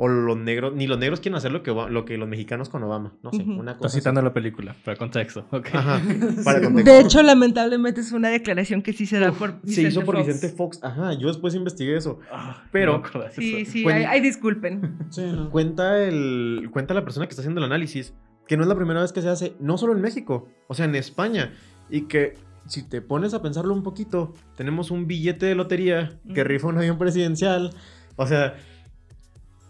O 0.02 0.06
los 0.08 0.38
negros, 0.38 0.72
ni 0.72 0.86
los 0.86 0.98
negros 0.98 1.20
quieren 1.20 1.36
hacer 1.36 1.50
lo 1.52 1.62
que, 1.62 1.72
lo 1.72 2.04
que 2.06 2.16
los 2.16 2.26
mexicanos 2.28 2.68
con 2.70 2.82
Obama. 2.84 3.12
No 3.22 3.32
sé, 3.32 3.42
una 3.42 3.74
cosa. 3.76 3.88
así. 3.88 3.98
citando 3.98 4.22
la 4.22 4.32
película, 4.32 4.74
para 4.84 4.96
contexto. 4.96 5.46
ok. 5.50 5.66
Ajá, 5.74 6.00
para 6.44 6.62
contexto. 6.62 6.90
De 6.92 7.00
hecho, 7.00 7.22
lamentablemente 7.22 8.00
es 8.00 8.12
una 8.12 8.28
declaración 8.30 8.80
que 8.82 8.92
sí 8.94 9.04
se 9.04 9.18
da 9.18 9.32
por 9.32 9.56
Se 9.66 9.82
hizo 9.82 10.02
por 10.04 10.14
Fox. 10.14 10.26
Vicente 10.28 10.56
Fox. 10.56 10.78
Ajá, 10.84 11.12
yo 11.14 11.26
después 11.28 11.54
investigué 11.56 11.96
eso. 11.96 12.20
Ah, 12.32 12.62
Pero- 12.72 13.02
no 13.14 13.22
Sí, 13.32 13.56
eso. 13.62 13.72
sí, 13.72 13.84
ay, 13.88 14.20
disculpen. 14.20 14.96
Sí, 15.10 15.22
no. 15.22 15.50
Cuenta, 15.50 16.00
el, 16.02 16.68
cuenta 16.72 16.94
la 16.94 17.02
persona 17.04 17.26
que 17.26 17.30
está 17.30 17.42
haciendo 17.42 17.58
el 17.60 17.64
análisis 17.66 18.14
que 18.46 18.56
no 18.56 18.62
es 18.64 18.68
la 18.68 18.74
primera 18.76 19.00
vez 19.00 19.12
que 19.12 19.22
se 19.22 19.28
hace, 19.28 19.54
no 19.60 19.78
solo 19.78 19.92
en 19.92 20.00
México, 20.00 20.48
o 20.68 20.74
sea, 20.74 20.84
en 20.86 20.94
España. 20.94 21.52
Y 21.88 22.02
que 22.02 22.34
si 22.66 22.82
te 22.88 23.00
pones 23.02 23.34
a 23.34 23.42
pensarlo 23.42 23.72
un 23.74 23.82
poquito, 23.82 24.34
tenemos 24.56 24.90
un 24.90 25.06
billete 25.06 25.46
de 25.46 25.54
lotería 25.54 26.18
que 26.34 26.44
rifa 26.44 26.68
un 26.68 26.78
avión 26.78 26.98
presidencial. 26.98 27.70
O 28.16 28.26
sea, 28.26 28.54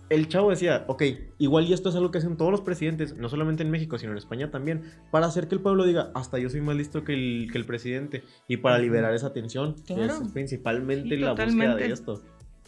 el 0.08 0.26
chavo 0.28 0.50
decía, 0.50 0.84
ok, 0.88 1.02
igual 1.38 1.66
y 1.66 1.72
esto 1.72 1.88
es 1.88 1.94
algo 1.94 2.10
que 2.10 2.18
hacen 2.18 2.36
todos 2.36 2.50
los 2.50 2.62
presidentes, 2.62 3.16
no 3.16 3.28
solamente 3.28 3.62
en 3.62 3.70
México, 3.70 3.96
sino 3.96 4.10
en 4.12 4.18
España 4.18 4.50
también, 4.50 4.82
para 5.12 5.26
hacer 5.26 5.46
que 5.46 5.54
el 5.54 5.60
pueblo 5.60 5.84
diga, 5.86 6.10
hasta 6.14 6.38
yo 6.38 6.50
soy 6.50 6.60
más 6.62 6.74
listo 6.76 7.04
que 7.04 7.12
el, 7.14 7.48
que 7.52 7.58
el 7.58 7.64
presidente, 7.64 8.24
y 8.48 8.56
para 8.56 8.78
liberar 8.78 9.14
esa 9.14 9.32
tensión, 9.32 9.76
que 9.86 9.94
Claro. 9.94 10.14
es 10.20 10.32
principalmente 10.32 11.10
Sí, 11.14 11.16
la 11.16 11.32
búsqueda 11.34 11.76
de 11.76 11.92
esto. 11.92 12.20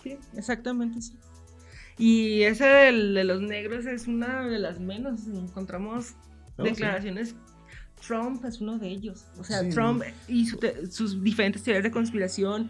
Sí, 0.03 0.17
exactamente, 0.37 1.03
sí. 1.03 1.15
Y 1.99 2.43
ese 2.43 2.65
del- 2.65 3.15
de 3.15 3.25
los 3.25 3.41
negros 3.43 3.87
es 3.87 4.07
una 4.09 4.43
de 4.49 4.59
las 4.59 4.81
menos. 4.81 5.27
Encontramos. 5.27 6.15
Sí. 6.59 6.65
declaraciones. 6.65 7.35
Trump 8.07 8.45
es 8.45 8.61
uno 8.61 8.79
de 8.79 8.89
ellos. 8.89 9.25
O 9.39 9.45
sea, 9.45 9.61
Sí. 9.63 9.71
Trump 9.71 10.03
y 10.29 10.47
su 10.47 10.57
te- 10.59 10.87
sus 10.91 11.23
diferentes 11.23 11.63
teorías 11.63 11.83
de 11.83 11.91
conspiración. 11.91 12.69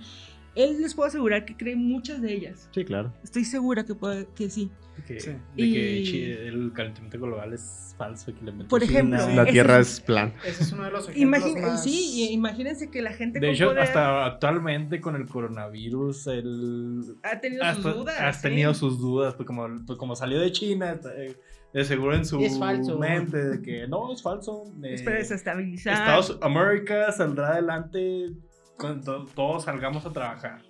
Él 0.54 0.80
les 0.82 0.94
puedo 0.94 1.08
asegurar 1.08 1.44
que 1.44 1.56
cree 1.56 1.74
muchas 1.74 2.20
de 2.22 2.32
ellas. 2.34 2.68
Sí, 2.74 2.84
claro. 2.84 3.12
Estoy 3.24 3.44
segura 3.44 3.84
que, 3.84 3.94
puede, 3.94 4.28
que 4.36 4.50
sí. 4.50 4.70
Que- 5.06 5.20
Sí. 5.20 5.30
De 5.30 5.36
que 5.56 5.96
Y- 5.98 6.04
chi- 6.04 6.24
el 6.30 6.72
calentamiento 6.74 7.18
global 7.18 7.52
es 7.52 7.94
falso. 7.98 8.32
Que 8.34 8.44
le 8.44 8.52
Por 8.64 8.82
ejemplo. 8.82 9.18
La 9.34 9.44
Tierra 9.46 9.78
es- 9.78 9.94
es 9.94 10.00
plan. 10.00 10.32
Ese 10.44 10.62
es 10.62 10.72
uno 10.72 10.84
de 10.84 10.90
los 10.90 11.08
ejemplos 11.08 11.54
más... 11.60 11.82
Sí, 11.82 12.28
imagínense 12.30 12.90
que 12.90 13.02
la 13.02 13.12
gente 13.12 13.40
De 13.40 13.50
hecho, 13.50 13.66
poder 13.68 13.80
hasta 13.80 14.26
actualmente 14.26 15.00
con 15.00 15.16
el 15.16 15.26
coronavirus, 15.26 16.26
el... 16.28 17.02
ha 17.22 17.40
tenido 17.40 17.64
sus 17.74 17.84
dudas. 17.84 18.20
has 18.20 18.36
sí. 18.36 18.42
tenido 18.42 18.74
sus 18.74 18.98
dudas, 19.00 19.34
pues 19.34 19.46
como, 19.46 19.66
pues 19.86 19.98
como 19.98 20.14
salió 20.16 20.38
de 20.40 20.52
China, 20.52 20.98
eh, 21.16 21.36
de 21.72 21.84
seguro 21.84 22.14
en 22.14 22.24
su 22.26 22.38
Es 22.40 22.58
falso. 22.58 22.98
mente 22.98 23.36
de 23.42 23.62
que 23.62 23.88
no, 23.88 24.12
es 24.12 24.22
falso. 24.22 24.64
eh, 24.82 24.94
Es 24.94 25.02
para 25.02 25.16
desestabilizar. 25.16 25.94
Estados 25.94 26.38
América 26.42 27.10
saldrá 27.12 27.52
adelante 27.52 28.30
cuando 28.78 29.24
todos 29.26 29.64
salgamos 29.64 30.04
a 30.06 30.12
trabajar. 30.12 30.60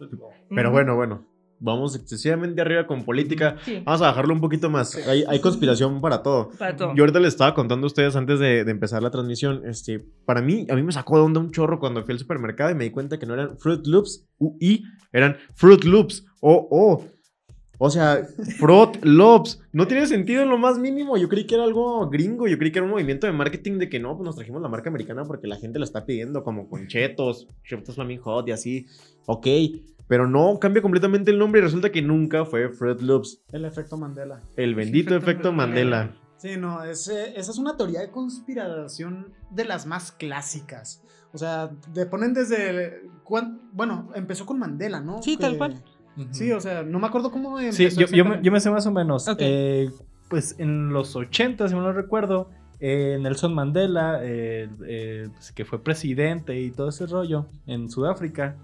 Pero 0.48 0.70
bueno, 0.70 0.94
bueno. 0.96 1.26
Vamos 1.64 1.94
excesivamente 1.94 2.60
arriba 2.60 2.88
con 2.88 3.04
política. 3.04 3.56
Sí, 3.64 3.80
Vamos 3.84 4.02
a 4.02 4.06
bajarlo 4.06 4.34
un 4.34 4.40
poquito 4.40 4.68
más. 4.68 4.96
Hay, 5.06 5.24
hay 5.28 5.38
conspiración 5.38 6.00
para 6.00 6.22
todo. 6.22 6.50
para 6.58 6.76
todo. 6.76 6.94
Yo 6.94 7.04
ahorita 7.04 7.20
les 7.20 7.34
estaba 7.34 7.54
contando 7.54 7.86
a 7.86 7.88
ustedes 7.88 8.16
antes 8.16 8.40
de, 8.40 8.64
de 8.64 8.70
empezar 8.70 9.00
la 9.00 9.10
transmisión. 9.10 9.62
Este, 9.64 10.04
para 10.26 10.42
mí, 10.42 10.66
a 10.68 10.74
mí 10.74 10.82
me 10.82 10.90
sacó 10.90 11.18
de 11.18 11.22
onda 11.22 11.38
un 11.38 11.52
chorro 11.52 11.78
cuando 11.78 12.02
fui 12.04 12.12
al 12.12 12.18
supermercado 12.18 12.70
y 12.72 12.74
me 12.74 12.84
di 12.84 12.90
cuenta 12.90 13.16
que 13.18 13.26
no 13.26 13.34
eran 13.34 13.56
Fruit 13.58 13.86
Loops 13.86 14.26
UI, 14.38 14.84
eran 15.12 15.36
Fruit 15.54 15.84
Loops 15.84 16.26
o 16.40 16.68
o. 16.70 17.04
O 17.78 17.90
sea, 17.90 18.24
Fruit 18.58 18.96
Loops. 19.04 19.60
No 19.72 19.86
tiene 19.86 20.06
sentido 20.06 20.42
en 20.42 20.48
lo 20.48 20.58
más 20.58 20.78
mínimo. 20.78 21.16
Yo 21.16 21.28
creí 21.28 21.46
que 21.46 21.54
era 21.54 21.64
algo 21.64 22.08
gringo. 22.08 22.46
Yo 22.46 22.58
creí 22.58 22.70
que 22.70 22.78
era 22.78 22.86
un 22.86 22.92
movimiento 22.92 23.26
de 23.26 23.32
marketing 23.32 23.78
de 23.78 23.88
que 23.88 23.98
no, 23.98 24.16
pues 24.16 24.24
nos 24.24 24.36
trajimos 24.36 24.62
la 24.62 24.68
marca 24.68 24.88
americana 24.88 25.24
porque 25.24 25.46
la 25.46 25.56
gente 25.56 25.78
la 25.78 25.84
está 25.84 26.04
pidiendo, 26.04 26.44
como 26.44 26.68
con 26.68 26.86
Chetos, 26.86 27.48
Chetos 27.64 27.94
Flaming 27.94 28.20
Hot 28.20 28.48
y 28.48 28.52
así. 28.52 28.86
Ok. 29.26 29.46
Pero 30.12 30.28
no, 30.28 30.58
cambia 30.60 30.82
completamente 30.82 31.30
el 31.30 31.38
nombre 31.38 31.62
y 31.62 31.64
resulta 31.64 31.90
que 31.90 32.02
nunca 32.02 32.44
fue 32.44 32.68
Fruit 32.68 33.00
Loops. 33.00 33.40
El 33.50 33.64
efecto 33.64 33.96
Mandela. 33.96 34.40
El 34.58 34.74
bendito 34.74 35.14
efecto 35.14 35.30
efecto 35.30 35.52
Mandela. 35.52 35.96
Mandela. 36.00 36.20
Sí, 36.36 36.56
no, 36.58 36.84
ese- 36.84 37.30
esa 37.34 37.50
es 37.50 37.56
una 37.56 37.78
teoría 37.78 38.00
de 38.00 38.10
conspiración 38.10 39.32
de 39.50 39.64
las 39.64 39.86
más 39.86 40.12
clásicas. 40.12 41.02
O 41.32 41.38
sea, 41.38 41.70
te 41.94 42.04
ponen 42.04 42.34
desde... 42.34 43.08
cuán- 43.24 43.70
Bueno, 43.72 44.10
empezó 44.14 44.44
con 44.44 44.58
Mandela, 44.58 45.00
¿no? 45.00 45.22
Sí, 45.22 45.38
tal 45.38 45.56
cual. 45.56 45.82
Sí, 46.32 46.52
o 46.52 46.60
sea, 46.60 46.82
no 46.82 46.98
me 46.98 47.06
acuerdo 47.06 47.30
cómo 47.30 47.58
empezó 47.58 47.78
Sí, 47.78 47.84
yo, 47.84 47.88
yo, 47.90 47.96
me, 47.96 48.02
exactamente. 48.04 48.44
yo 48.44 48.52
me 48.52 48.60
sé 48.60 48.70
más 48.70 48.86
o 48.86 48.92
menos. 48.92 49.26
Eh, 49.38 49.88
pues 50.28 50.56
en 50.58 50.90
los 50.92 51.16
80, 51.16 51.68
si 51.68 51.74
no 51.74 51.80
lo 51.80 51.94
recuerdo, 51.94 52.50
eh, 52.80 53.16
Nelson 53.18 53.54
Mandela, 53.54 54.18
eh, 54.22 54.68
eh, 54.86 55.28
pues, 55.32 55.52
que 55.52 55.64
fue 55.64 55.82
presidente 55.82 56.60
y 56.60 56.70
todo 56.70 56.90
ese 56.90 57.06
rollo 57.06 57.46
en 57.66 57.88
Sudáfrica, 57.88 58.56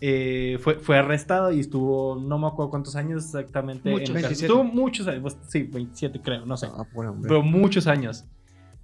eh, 0.00 0.58
fue, 0.60 0.74
fue 0.74 0.98
arrestado 0.98 1.52
y 1.52 1.60
estuvo, 1.60 2.16
no 2.16 2.38
me 2.38 2.46
acuerdo 2.46 2.70
cuántos 2.70 2.96
años 2.96 3.24
exactamente. 3.24 3.90
Muchos. 3.90 4.10
en 4.10 4.14
cárcel. 4.14 4.28
27. 4.30 4.46
Estuvo 4.46 4.64
muchos 4.64 5.06
años, 5.08 5.22
pues, 5.22 5.36
sí, 5.48 5.62
27 5.62 6.20
creo, 6.22 6.44
no 6.46 6.56
sé. 6.56 6.66
Ah, 6.72 6.86
hombre. 6.94 7.28
Pero 7.28 7.42
muchos 7.42 7.86
años. 7.86 8.24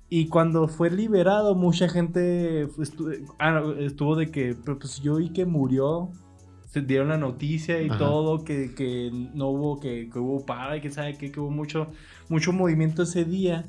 Y 0.08 0.28
cuando 0.28 0.68
fue 0.68 0.90
liberado, 0.90 1.54
mucha 1.54 1.88
gente 1.88 2.66
estu- 2.68 3.26
ah, 3.38 3.62
estuvo 3.78 4.14
de 4.16 4.30
que, 4.30 4.54
pero 4.62 4.78
pues 4.78 5.00
yo 5.00 5.16
vi 5.16 5.30
que 5.32 5.44
murió. 5.46 6.10
Se 6.66 6.80
dieron 6.80 7.08
la 7.08 7.18
noticia 7.18 7.82
y 7.82 7.88
Ajá. 7.90 7.98
todo, 7.98 8.44
que, 8.44 8.74
que 8.74 9.10
no 9.34 9.48
hubo, 9.48 9.78
que, 9.78 10.08
que 10.10 10.18
hubo 10.18 10.46
para 10.46 10.78
y 10.78 10.80
que 10.80 10.90
sabe 10.90 11.18
qué, 11.18 11.30
que 11.30 11.38
hubo 11.38 11.50
mucho, 11.50 11.88
mucho 12.30 12.50
movimiento 12.54 13.02
ese 13.02 13.26
día. 13.26 13.66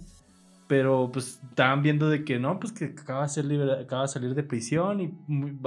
Pero 0.67 1.10
pues 1.12 1.41
estaban 1.49 1.84
viendo 1.84 2.10
de 2.10 2.23
que 2.23 2.39
no, 2.39 2.60
pues 2.60 2.71
que 2.71 2.86
acaba 2.86 3.23
de, 3.23 3.30
ser 3.30 3.45
libera- 3.45 3.82
acaba 3.82 4.04
de 4.04 4.08
salir 4.08 4.34
de 4.34 4.43
prisión 4.43 5.02
y 5.02 5.13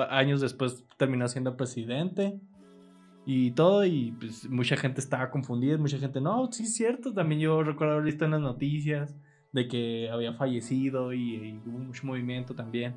años 0.08 0.40
después 0.40 0.86
terminó 0.96 1.28
siendo 1.28 1.56
presidente 1.56 2.40
y 3.26 3.50
todo. 3.52 3.84
Y 3.84 4.12
pues 4.12 4.48
mucha 4.48 4.76
gente 4.76 5.00
estaba 5.00 5.30
confundida, 5.30 5.76
mucha 5.78 5.98
gente, 5.98 6.20
no, 6.20 6.50
sí 6.50 6.62
es 6.64 6.74
cierto. 6.74 7.12
También 7.12 7.40
yo 7.40 7.62
recuerdo 7.62 7.94
haber 7.94 8.06
visto 8.06 8.24
en 8.24 8.30
las 8.32 8.40
noticias 8.40 9.16
de 9.52 9.68
que 9.68 10.10
había 10.10 10.32
fallecido 10.32 11.12
y, 11.12 11.34
y 11.36 11.62
hubo 11.66 11.78
mucho 11.78 12.06
movimiento 12.06 12.54
también. 12.54 12.96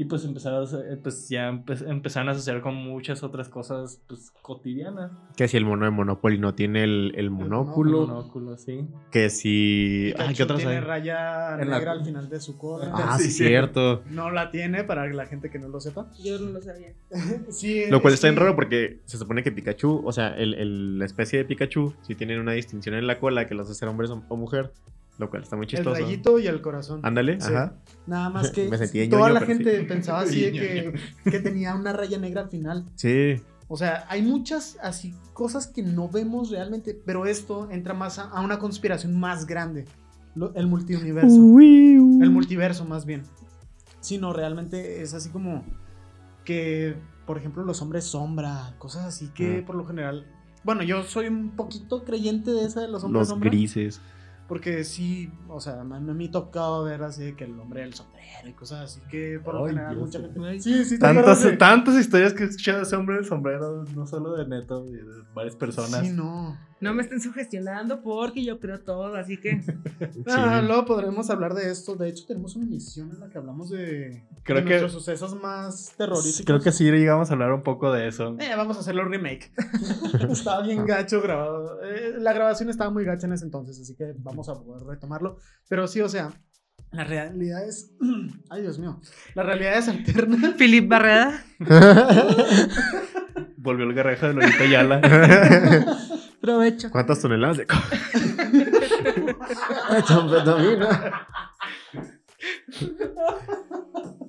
Y 0.00 0.06
pues 0.06 0.24
empezaron, 0.24 0.66
pues 1.02 1.28
ya 1.28 1.50
empe- 1.50 1.86
empezaron 1.86 2.30
a 2.30 2.32
asociar 2.32 2.62
con 2.62 2.74
muchas 2.74 3.22
otras 3.22 3.50
cosas 3.50 4.00
pues 4.06 4.30
cotidianas. 4.40 5.10
Que 5.36 5.46
si 5.46 5.58
el 5.58 5.66
mono 5.66 5.84
de 5.84 5.90
Monopoly 5.90 6.38
no 6.38 6.54
tiene 6.54 6.84
el, 6.84 7.12
el 7.16 7.28
monóculo. 7.30 8.06
Monóculo, 8.06 8.56
sí. 8.56 8.86
Que 9.10 9.28
si. 9.28 10.14
Ah, 10.18 10.32
¿qué 10.34 10.44
otras 10.44 10.60
tiene 10.60 10.76
hay? 10.76 10.80
raya 10.80 11.58
En 11.60 11.68
la- 11.68 11.76
negra 11.76 11.92
al 11.92 12.02
final 12.02 12.30
de 12.30 12.40
su 12.40 12.56
cola. 12.56 12.90
Ah, 12.94 13.18
sí, 13.20 13.30
cierto. 13.30 14.02
No 14.08 14.30
la 14.30 14.50
tiene 14.50 14.84
para 14.84 15.06
la 15.12 15.26
gente 15.26 15.50
que 15.50 15.58
no 15.58 15.68
lo 15.68 15.80
sepa. 15.82 16.10
Yo 16.24 16.38
no 16.38 16.48
lo 16.50 16.62
sabía. 16.62 16.94
Sí, 17.50 17.82
Lo 17.90 18.00
cual 18.00 18.14
es 18.14 18.20
está 18.20 18.28
bien 18.28 18.36
que- 18.36 18.40
raro 18.40 18.54
porque 18.56 19.00
se 19.04 19.18
supone 19.18 19.42
que 19.42 19.52
Pikachu, 19.52 20.00
o 20.02 20.12
sea, 20.12 20.28
el, 20.34 20.54
el- 20.54 20.98
la 20.98 21.04
especie 21.04 21.40
de 21.40 21.44
Pikachu, 21.44 21.92
sí 22.00 22.14
tienen 22.14 22.40
una 22.40 22.52
distinción 22.52 22.94
en 22.94 23.06
la 23.06 23.18
cola 23.20 23.46
que 23.46 23.54
los 23.54 23.68
hace 23.68 23.78
ser 23.80 23.88
hombres 23.88 24.10
o, 24.10 24.22
o 24.30 24.36
mujer. 24.38 24.72
Lo 25.18 25.28
cual 25.28 25.42
está 25.42 25.56
muy 25.56 25.64
El 25.64 25.68
chistoso. 25.70 26.00
rayito 26.00 26.38
y 26.38 26.46
el 26.46 26.62
corazón. 26.62 27.00
Ándale, 27.02 27.40
Sí. 27.40 27.52
ajá. 27.52 27.74
Nada 28.06 28.30
más 28.30 28.50
que 28.52 28.68
Me 28.68 28.78
sentí 28.78 29.06
toda 29.08 29.22
ñoño, 29.28 29.34
la 29.34 29.40
sí. 29.40 29.46
gente 29.46 29.80
pensaba 29.84 30.20
así 30.20 30.40
de 30.40 30.52
que, 31.24 31.30
que 31.30 31.40
tenía 31.40 31.74
una 31.74 31.92
raya 31.92 32.18
negra 32.18 32.42
al 32.42 32.48
final. 32.48 32.86
Sí. 32.94 33.36
O 33.68 33.76
sea, 33.76 34.04
hay 34.08 34.22
muchas 34.22 34.78
así 34.82 35.14
cosas 35.32 35.66
que 35.66 35.82
no 35.82 36.08
vemos 36.08 36.50
realmente, 36.50 36.98
pero 37.06 37.26
esto 37.26 37.68
entra 37.70 37.94
más 37.94 38.18
a, 38.18 38.24
a 38.30 38.40
una 38.40 38.58
conspiración 38.58 39.18
más 39.20 39.46
grande. 39.46 39.84
Lo- 40.34 40.54
el 40.54 40.66
multiuniverso. 40.66 41.36
El 41.36 42.30
multiverso 42.30 42.84
más 42.84 43.04
bien. 43.06 43.22
Sí, 44.00 44.16
no, 44.18 44.32
realmente 44.32 45.02
es 45.02 45.12
así 45.14 45.28
como 45.28 45.62
que, 46.44 46.96
por 47.26 47.36
ejemplo, 47.38 47.62
los 47.64 47.82
hombres 47.82 48.04
sombra, 48.04 48.74
cosas 48.78 49.04
así 49.04 49.28
que 49.28 49.58
Ah. 49.62 49.66
por 49.66 49.76
lo 49.76 49.84
general... 49.86 50.26
Bueno, 50.64 50.82
yo 50.82 51.02
soy 51.04 51.26
un 51.28 51.50
poquito 51.56 52.04
creyente 52.04 52.50
de 52.50 52.64
esa 52.64 52.80
de 52.82 52.88
los 52.88 53.02
hombres 53.04 53.20
Los 53.20 53.28
sombra. 53.28 53.48
grises. 53.50 54.00
Porque 54.50 54.82
sí, 54.82 55.32
o 55.48 55.60
sea, 55.60 55.84
me, 55.84 56.00
me 56.00 56.24
ha 56.26 56.30
tocado 56.32 56.82
ver 56.82 57.04
así 57.04 57.22
de 57.22 57.36
que 57.36 57.44
el 57.44 57.58
hombre 57.60 57.82
del 57.82 57.94
sombrero 57.94 58.48
y 58.48 58.52
cosas 58.52 58.80
así 58.80 59.00
que 59.08 59.38
por 59.44 59.54
lo 59.54 59.66
general 59.68 59.96
mucha 59.96 60.18
gente... 60.18 60.60
Sí, 60.60 60.84
sí, 60.84 60.96
¿te 60.96 60.98
Tantas, 60.98 61.42
de- 61.44 61.56
tantas 61.56 61.94
historias 61.94 62.34
que 62.34 62.42
he 62.42 62.46
escuchado 62.46 62.78
de 62.78 62.82
ese 62.82 62.96
hombre 62.96 63.14
del 63.14 63.24
sombrero, 63.24 63.84
no 63.94 64.06
solo 64.08 64.32
de 64.36 64.48
Neto, 64.48 64.84
de 64.84 65.00
varias 65.32 65.54
personas. 65.54 66.04
Sí, 66.04 66.12
no. 66.12 66.58
No 66.80 66.94
me 66.94 67.02
estén 67.02 67.20
sugestionando 67.20 68.00
porque 68.02 68.42
yo 68.44 68.58
creo 68.58 68.80
todo, 68.80 69.14
así 69.16 69.36
que 69.38 69.60
Ah, 70.26 70.62
luego 70.64 70.84
podremos 70.86 71.28
hablar 71.30 71.54
de 71.54 71.70
esto. 71.70 71.94
De 71.96 72.08
hecho, 72.08 72.24
tenemos 72.26 72.56
una 72.56 72.64
emisión 72.66 73.10
en 73.10 73.20
la 73.20 73.28
que 73.28 73.38
hablamos 73.38 73.70
de, 73.70 74.24
Creo 74.42 74.58
de 74.58 74.64
que- 74.64 74.70
nuestros 74.70 74.92
sucesos 74.92 75.34
más 75.40 75.92
terroríficos. 75.96 76.42
Creo 76.46 76.60
que 76.60 76.72
sí 76.72 76.84
llegamos 76.90 77.30
a 77.30 77.34
hablar 77.34 77.52
un 77.52 77.62
poco 77.62 77.92
de 77.92 78.08
eso. 78.08 78.36
Eh, 78.40 78.54
vamos 78.56 78.76
a 78.76 78.80
hacerlo 78.80 79.04
remake. 79.04 79.52
estaba 80.30 80.62
bien 80.62 80.86
gacho 80.86 81.20
grabado. 81.20 81.82
Eh, 81.82 82.14
la 82.18 82.32
grabación 82.32 82.70
estaba 82.70 82.90
muy 82.90 83.04
gacha 83.04 83.26
en 83.26 83.34
ese 83.34 83.44
entonces, 83.44 83.78
así 83.80 83.94
que 83.94 84.14
vamos 84.18 84.48
a 84.48 84.54
poder 84.54 84.84
retomarlo. 84.86 85.36
Pero 85.68 85.86
sí, 85.86 86.00
o 86.00 86.08
sea, 86.08 86.32
la 86.92 87.04
realidad 87.04 87.62
es. 87.68 87.92
Ay, 88.50 88.62
Dios 88.62 88.78
mío. 88.78 89.00
La 89.34 89.42
realidad 89.42 89.76
es 89.76 89.88
alterna. 89.88 90.54
Philip 90.58 90.88
Barreda. 90.88 91.44
Volvió 93.58 93.84
el 93.84 93.94
garreja 93.94 94.28
de 94.28 94.34
Lolita 94.34 94.64
Yala. 94.64 95.00
Provecho. 96.40 96.90
¿Cuántas 96.90 97.20
toneladas 97.20 97.58
de 97.58 97.66
co- 97.66 97.76
Metanfetamina. 99.92 101.26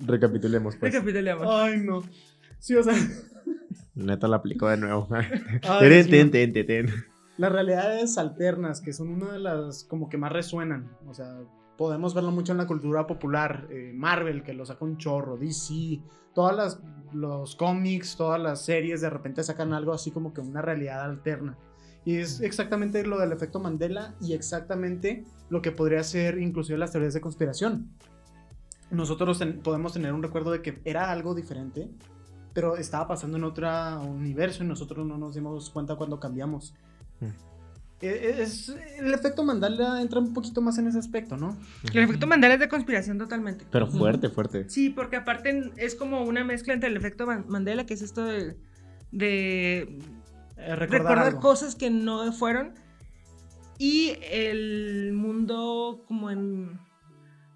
Recapitulemos, 0.06 0.76
pues. 0.76 0.92
Recapitulemos. 0.92 1.46
Ay, 1.48 1.78
no. 1.78 2.02
Sí, 2.58 2.74
o 2.74 2.82
sea. 2.82 2.94
Neta 3.94 4.28
la 4.28 4.36
aplicó 4.36 4.68
de 4.68 4.76
nuevo. 4.78 5.08
ay, 5.12 6.04
ten, 6.08 6.30
ten, 6.30 6.52
ten, 6.52 6.66
ten. 6.66 6.86
Las 7.38 7.52
realidades 7.52 8.18
alternas, 8.18 8.80
que 8.80 8.92
son 8.92 9.08
una 9.08 9.32
de 9.32 9.38
las 9.38 9.84
como 9.84 10.08
que 10.08 10.18
más 10.18 10.32
resuenan. 10.32 10.90
O 11.06 11.14
sea, 11.14 11.38
podemos 11.78 12.14
verlo 12.14 12.30
mucho 12.30 12.52
en 12.52 12.58
la 12.58 12.66
cultura 12.66 13.06
popular. 13.06 13.66
eh, 13.70 13.92
Marvel, 13.94 14.42
que 14.42 14.52
lo 14.54 14.66
saca 14.66 14.84
un 14.84 14.96
chorro, 14.98 15.36
DC, 15.36 16.00
todas 16.34 16.56
las 16.56 16.80
los 17.12 17.56
cómics, 17.56 18.16
todas 18.16 18.40
las 18.40 18.64
series 18.64 19.02
de 19.02 19.10
repente 19.10 19.42
sacan 19.44 19.74
algo 19.74 19.92
así 19.92 20.10
como 20.10 20.32
que 20.32 20.40
una 20.40 20.62
realidad 20.62 21.02
alterna. 21.04 21.58
Y 22.04 22.16
es 22.16 22.40
exactamente 22.40 23.04
lo 23.06 23.18
del 23.18 23.32
efecto 23.32 23.60
Mandela 23.60 24.14
y 24.20 24.32
exactamente 24.32 25.24
lo 25.50 25.62
que 25.62 25.70
podría 25.70 26.02
ser 26.02 26.38
inclusive 26.38 26.78
las 26.78 26.90
teorías 26.92 27.14
de 27.14 27.20
conspiración. 27.20 27.90
Nosotros 28.90 29.38
ten- 29.38 29.60
podemos 29.60 29.92
tener 29.92 30.12
un 30.12 30.22
recuerdo 30.22 30.50
de 30.50 30.62
que 30.62 30.80
era 30.84 31.10
algo 31.12 31.34
diferente, 31.34 31.88
pero 32.52 32.76
estaba 32.76 33.08
pasando 33.08 33.38
en 33.38 33.44
otro 33.44 33.68
universo 34.02 34.64
y 34.64 34.66
nosotros 34.66 35.06
no 35.06 35.16
nos 35.16 35.34
dimos 35.34 35.70
cuenta 35.70 35.94
cuando 35.96 36.18
cambiamos. 36.20 36.74
Mm. 37.20 37.26
Eh, 38.04 38.34
Es, 38.42 38.68
el 38.98 39.14
efecto 39.14 39.44
Mandela 39.44 40.02
entra 40.02 40.18
un 40.18 40.34
poquito 40.34 40.60
más 40.60 40.76
en 40.78 40.88
ese 40.88 40.98
aspecto, 40.98 41.36
¿no? 41.36 41.56
El 41.94 42.02
efecto 42.02 42.26
Mandela 42.26 42.54
es 42.54 42.60
de 42.60 42.68
conspiración 42.68 43.16
totalmente. 43.16 43.64
Pero 43.70 43.86
fuerte, 43.86 44.28
fuerte. 44.28 44.68
Sí, 44.68 44.90
porque 44.90 45.14
aparte 45.16 45.70
es 45.76 45.94
como 45.94 46.22
una 46.24 46.42
mezcla 46.44 46.74
entre 46.74 46.88
el 46.88 46.96
efecto 46.96 47.26
Man- 47.26 47.44
Mandela, 47.48 47.86
que 47.86 47.94
es 47.94 48.02
esto 48.02 48.24
de, 48.24 48.56
de 49.12 49.98
Eh, 50.64 50.76
recordar, 50.76 51.02
recordar 51.02 51.26
algo. 51.28 51.40
cosas 51.40 51.74
que 51.74 51.90
no 51.90 52.32
fueron, 52.32 52.74
y 53.78 54.14
el 54.30 55.12
mundo 55.12 56.04
como 56.06 56.30
en... 56.30 56.78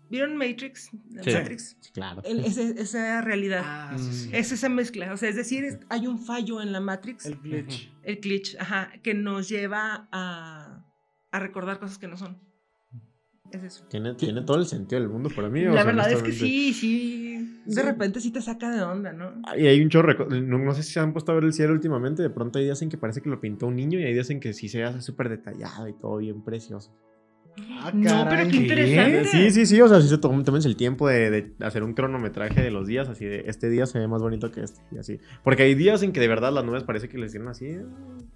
¿Vieron 0.08 0.36
Matrix? 0.36 0.90
Sí. 1.24 1.30
Matrix. 1.32 1.76
Claro. 1.92 2.22
El- 2.24 2.44
ese- 2.44 2.80
esa 2.80 3.20
realidad. 3.22 3.62
Ah, 3.64 3.94
sí, 3.98 4.12
sí. 4.12 4.30
Es 4.32 4.52
esa 4.52 4.68
mezcla, 4.68 5.12
o 5.12 5.16
sea, 5.16 5.28
es 5.28 5.34
decir, 5.36 5.64
es- 5.64 5.80
hay 5.88 6.06
un 6.06 6.18
fallo 6.20 6.62
en 6.62 6.72
la 6.72 6.80
Matrix, 6.80 7.26
El 7.26 7.32
el, 7.32 7.38
glitch. 7.40 7.90
glitch, 8.22 8.56
ajá, 8.60 8.92
que 9.02 9.14
nos 9.14 9.48
lleva 9.48 10.08
a, 10.12 10.84
a 11.32 11.38
recordar 11.40 11.80
cosas 11.80 11.98
que 11.98 12.06
no 12.06 12.16
son. 12.16 12.38
Es 13.50 13.62
eso. 13.64 13.84
Tiene, 13.88 14.14
tiene 14.14 14.42
todo 14.42 14.58
el 14.58 14.66
sentido 14.66 15.00
del 15.00 15.10
mundo 15.10 15.28
para 15.34 15.48
mí. 15.48 15.64
o 15.66 15.70
La 15.74 15.82
sea, 15.82 15.84
verdad 15.84 16.10
es 16.12 16.22
que 16.22 16.32
sí, 16.32 16.72
sí. 16.72 17.25
De 17.66 17.72
Sí. 17.74 17.82
repente 17.82 18.20
sí 18.20 18.30
te 18.30 18.40
saca 18.40 18.70
de 18.70 18.80
onda, 18.82 19.12
¿no? 19.12 19.32
Y 19.58 19.66
hay 19.66 19.80
un 19.82 19.88
chorro. 19.88 20.26
No, 20.28 20.58
no 20.58 20.72
sé 20.72 20.82
si 20.82 20.92
se 20.92 21.00
han 21.00 21.12
puesto 21.12 21.32
a 21.32 21.34
ver 21.34 21.44
el 21.44 21.52
cielo 21.52 21.72
últimamente. 21.72 22.22
De 22.22 22.30
pronto 22.30 22.58
hay 22.58 22.64
días 22.64 22.80
en 22.82 22.88
que 22.88 22.96
parece 22.96 23.20
que 23.20 23.28
lo 23.28 23.40
pintó 23.40 23.66
un 23.66 23.76
niño 23.76 23.98
y 23.98 24.04
hay 24.04 24.12
días 24.14 24.30
en 24.30 24.40
que 24.40 24.52
sí 24.52 24.68
se 24.68 24.84
hace 24.84 25.02
súper 25.02 25.28
detallado 25.28 25.88
y 25.88 25.92
todo 25.94 26.16
bien 26.18 26.42
precioso. 26.44 26.94
Ah, 27.80 27.90
No, 27.94 28.26
pero 28.28 28.48
qué 28.50 28.56
interesante. 28.56 29.24
Sí, 29.24 29.50
sí, 29.50 29.66
sí. 29.66 29.80
O 29.80 29.88
sea, 29.88 30.00
sí 30.00 30.08
se 30.08 30.18
tómense 30.18 30.68
el 30.68 30.76
tiempo 30.76 31.08
de, 31.08 31.30
de 31.30 31.54
hacer 31.66 31.82
un 31.82 31.94
cronometraje 31.94 32.60
de 32.62 32.70
los 32.70 32.86
días. 32.86 33.08
Así 33.08 33.24
de 33.24 33.44
este 33.46 33.68
día 33.70 33.86
se 33.86 33.98
ve 33.98 34.06
más 34.08 34.22
bonito 34.22 34.52
que 34.52 34.60
este. 34.62 34.80
Y 34.92 34.98
así. 34.98 35.18
Porque 35.42 35.62
hay 35.64 35.74
días 35.74 36.02
en 36.02 36.12
que 36.12 36.20
de 36.20 36.28
verdad 36.28 36.52
las 36.52 36.64
nubes 36.64 36.84
parece 36.84 37.08
que 37.08 37.18
les 37.18 37.32
dieron 37.32 37.48
así. 37.48 37.66
eh, 37.66 37.84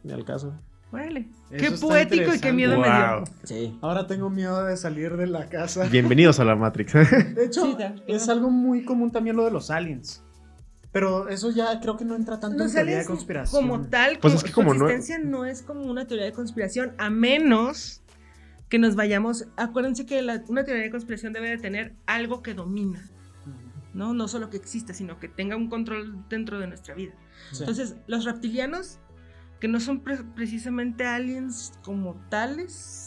Ni 0.04 0.12
al 0.12 0.24
caso. 0.24 0.58
Órale. 0.92 1.28
Eso 1.50 1.64
Qué 1.74 1.78
poético 1.80 2.34
y 2.34 2.40
qué 2.40 2.52
miedo 2.52 2.78
me 2.78 2.86
dio. 2.88 3.16
Wow. 3.18 3.24
Sí. 3.44 3.78
Ahora 3.80 4.06
tengo 4.06 4.28
miedo 4.28 4.64
de 4.64 4.76
salir 4.76 5.16
de 5.16 5.26
la 5.26 5.48
casa. 5.48 5.84
Bienvenidos 5.86 6.40
a 6.40 6.44
la 6.44 6.56
Matrix. 6.56 6.92
De 7.34 7.44
hecho, 7.44 7.76
Sí, 7.78 7.84
es 8.08 8.28
algo 8.28 8.50
muy 8.50 8.84
común 8.84 9.10
también 9.12 9.36
lo 9.36 9.44
de 9.44 9.50
los 9.52 9.70
aliens. 9.70 10.24
Pero 10.92 11.28
eso 11.28 11.50
ya 11.50 11.78
creo 11.80 11.96
que 11.96 12.04
no 12.04 12.16
entra 12.16 12.40
tanto 12.40 12.58
Los 12.58 12.72
en 12.72 12.74
teoría 12.78 12.98
de 12.98 13.04
conspiración. 13.04 13.62
como 13.68 13.86
tal, 13.86 14.18
Pues 14.18 14.32
como, 14.32 14.36
es 14.38 14.42
que 14.44 14.52
como 14.52 14.72
su 14.72 14.78
no- 14.80 14.88
existencia 14.88 15.24
no... 15.30 15.44
es 15.44 15.62
como 15.62 15.82
una 15.84 16.06
teoría 16.08 16.26
de 16.26 16.32
conspiración, 16.32 16.92
a 16.98 17.10
menos 17.10 18.02
que 18.68 18.80
nos 18.80 18.96
vayamos... 18.96 19.46
Acuérdense 19.56 20.04
que 20.06 20.20
la- 20.22 20.42
una 20.48 20.64
teoría 20.64 20.82
de 20.82 20.90
conspiración 20.90 21.32
debe 21.32 21.50
de 21.50 21.58
tener 21.58 21.94
algo 22.06 22.42
que 22.42 22.54
domina, 22.54 23.08
¿no? 23.94 24.12
No 24.14 24.26
solo 24.26 24.50
que 24.50 24.56
exista, 24.56 24.92
sino 24.92 25.20
que 25.20 25.28
tenga 25.28 25.54
un 25.54 25.68
control 25.68 26.24
dentro 26.28 26.58
de 26.58 26.66
nuestra 26.66 26.96
vida. 26.96 27.12
Sí. 27.52 27.58
Entonces, 27.60 27.94
los 28.08 28.24
reptilianos, 28.24 28.98
que 29.60 29.68
no 29.68 29.78
son 29.80 30.00
pre- 30.00 30.24
precisamente 30.34 31.04
aliens 31.04 31.72
como 31.82 32.14
tales... 32.30 33.06